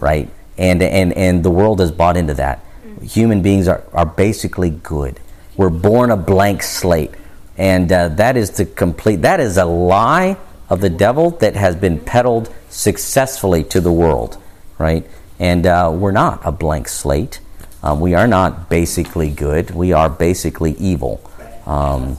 Right. 0.00 0.30
And 0.56 0.82
and 0.82 1.12
and 1.12 1.44
the 1.44 1.50
world 1.50 1.80
has 1.80 1.92
bought 1.92 2.16
into 2.16 2.34
that. 2.34 2.64
Human 3.02 3.42
beings 3.42 3.68
are 3.68 3.84
are 3.92 4.06
basically 4.06 4.70
good. 4.70 5.20
We're 5.58 5.76
born 5.90 6.10
a 6.10 6.16
blank 6.16 6.62
slate, 6.62 7.14
and 7.58 7.92
uh, 7.92 8.08
that 8.20 8.36
is 8.36 8.50
the 8.52 8.64
complete. 8.64 9.22
That 9.22 9.40
is 9.40 9.58
a 9.58 9.66
lie 9.66 10.36
of 10.70 10.80
the 10.80 10.90
devil 10.90 11.30
that 11.42 11.54
has 11.54 11.76
been 11.76 12.00
peddled 12.00 12.52
successfully 12.70 13.62
to 13.64 13.80
the 13.80 13.92
world, 13.92 14.38
right? 14.78 15.04
And 15.38 15.66
uh, 15.66 15.92
we're 15.94 16.12
not 16.12 16.40
a 16.44 16.52
blank 16.52 16.88
slate. 16.88 17.40
Um, 17.82 18.00
we 18.00 18.14
are 18.14 18.26
not 18.26 18.68
basically 18.68 19.30
good. 19.30 19.70
We 19.70 19.92
are 19.92 20.08
basically 20.08 20.72
evil. 20.78 21.20
Um, 21.66 22.16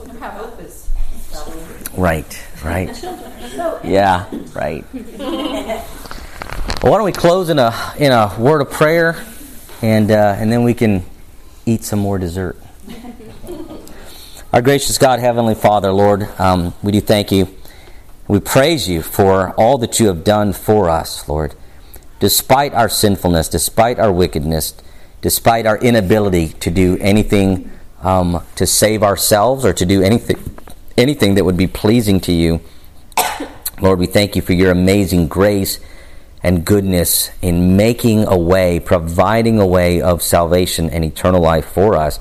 right, 1.97 2.31
right. 2.63 3.28
Yeah, 3.83 4.25
right. 4.53 4.85
Well, 6.81 6.93
why 6.93 6.97
don't 6.97 7.05
we 7.05 7.11
close 7.11 7.49
in 7.49 7.59
a 7.59 7.73
in 7.97 8.13
a 8.13 8.33
word 8.39 8.61
of 8.61 8.71
prayer, 8.71 9.21
and 9.81 10.09
uh, 10.09 10.35
and 10.37 10.49
then 10.49 10.63
we 10.63 10.73
can 10.73 11.03
eat 11.65 11.83
some 11.83 11.99
more 11.99 12.17
dessert. 12.17 12.57
Our 14.53 14.61
gracious 14.61 14.97
God, 14.97 15.19
Heavenly 15.19 15.55
Father, 15.55 15.91
Lord, 15.91 16.27
um, 16.39 16.73
we 16.81 16.93
do 16.93 17.01
thank 17.01 17.33
you. 17.33 17.53
We 18.29 18.39
praise 18.39 18.87
you 18.87 19.01
for 19.01 19.51
all 19.51 19.77
that 19.79 19.99
you 19.99 20.07
have 20.07 20.23
done 20.23 20.53
for 20.53 20.89
us, 20.89 21.27
Lord. 21.27 21.53
Despite 22.19 22.73
our 22.73 22.87
sinfulness, 22.87 23.49
despite 23.49 23.99
our 23.99 24.11
wickedness, 24.11 24.73
despite 25.21 25.65
our 25.65 25.77
inability 25.77 26.49
to 26.49 26.71
do 26.71 26.97
anything 27.01 27.69
um, 28.01 28.41
to 28.55 28.65
save 28.65 29.03
ourselves 29.03 29.65
or 29.65 29.73
to 29.73 29.85
do 29.85 30.01
anything 30.01 30.37
anything 30.97 31.35
that 31.35 31.43
would 31.43 31.57
be 31.57 31.67
pleasing 31.67 32.19
to 32.21 32.31
you, 32.31 32.61
Lord, 33.81 33.99
we 33.99 34.05
thank 34.05 34.35
you 34.35 34.41
for 34.41 34.53
your 34.53 34.71
amazing 34.71 35.27
grace 35.27 35.79
and 36.41 36.65
goodness 36.65 37.31
in 37.41 37.75
making 37.75 38.25
a 38.25 38.37
way, 38.37 38.79
providing 38.79 39.59
a 39.59 39.65
way 39.65 40.01
of 40.01 40.21
salvation 40.21 40.89
and 40.89 41.03
eternal 41.03 41.41
life 41.41 41.65
for 41.65 41.95
us, 41.95 42.19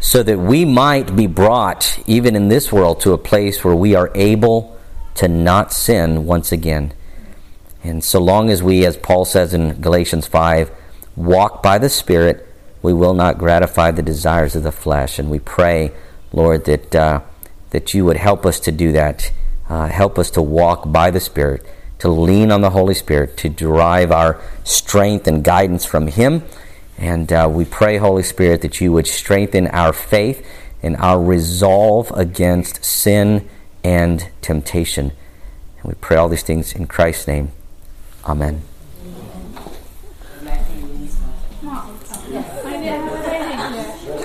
so 0.00 0.22
that 0.22 0.38
we 0.38 0.64
might 0.64 1.16
be 1.16 1.26
brought, 1.26 1.98
even 2.06 2.36
in 2.36 2.48
this 2.48 2.70
world, 2.70 3.00
to 3.00 3.12
a 3.12 3.18
place 3.18 3.64
where 3.64 3.74
we 3.74 3.94
are 3.94 4.10
able 4.14 4.78
to 5.14 5.28
not 5.28 5.72
sin 5.72 6.26
once 6.26 6.52
again. 6.52 6.92
And 7.82 8.04
so 8.04 8.20
long 8.20 8.50
as 8.50 8.62
we, 8.62 8.84
as 8.84 8.96
Paul 8.96 9.24
says 9.24 9.54
in 9.54 9.80
Galatians 9.80 10.26
5, 10.26 10.70
walk 11.16 11.62
by 11.62 11.78
the 11.78 11.88
Spirit, 11.88 12.46
we 12.82 12.92
will 12.92 13.14
not 13.14 13.38
gratify 13.38 13.90
the 13.90 14.02
desires 14.02 14.54
of 14.54 14.62
the 14.62 14.72
flesh. 14.72 15.18
And 15.18 15.30
we 15.30 15.38
pray, 15.38 15.92
Lord, 16.32 16.66
that, 16.66 16.94
uh, 16.94 17.20
that 17.70 17.94
you 17.94 18.04
would 18.04 18.16
help 18.16 18.44
us 18.44 18.60
to 18.60 18.72
do 18.72 18.92
that. 18.92 19.32
Uh, 19.68 19.88
help 19.88 20.18
us 20.18 20.30
to 20.30 20.42
walk 20.42 20.90
by 20.92 21.10
the 21.10 21.20
Spirit, 21.20 21.66
to 21.98 22.08
lean 22.08 22.52
on 22.52 22.60
the 22.60 22.70
Holy 22.70 22.94
Spirit, 22.94 23.36
to 23.38 23.48
derive 23.48 24.12
our 24.12 24.40
strength 24.64 25.26
and 25.26 25.42
guidance 25.42 25.84
from 25.84 26.06
Him. 26.06 26.44
And 26.98 27.32
uh, 27.32 27.48
we 27.50 27.64
pray, 27.64 27.98
Holy 27.98 28.22
Spirit, 28.22 28.62
that 28.62 28.80
you 28.80 28.92
would 28.92 29.06
strengthen 29.06 29.66
our 29.68 29.92
faith 29.92 30.46
and 30.82 30.96
our 30.96 31.22
resolve 31.22 32.10
against 32.12 32.84
sin 32.84 33.48
and 33.82 34.28
temptation. 34.40 35.12
And 35.80 35.84
we 35.84 35.94
pray 35.94 36.16
all 36.16 36.28
these 36.28 36.42
things 36.42 36.74
in 36.74 36.86
Christ's 36.86 37.26
name. 37.26 37.52
Amen. 38.24 38.62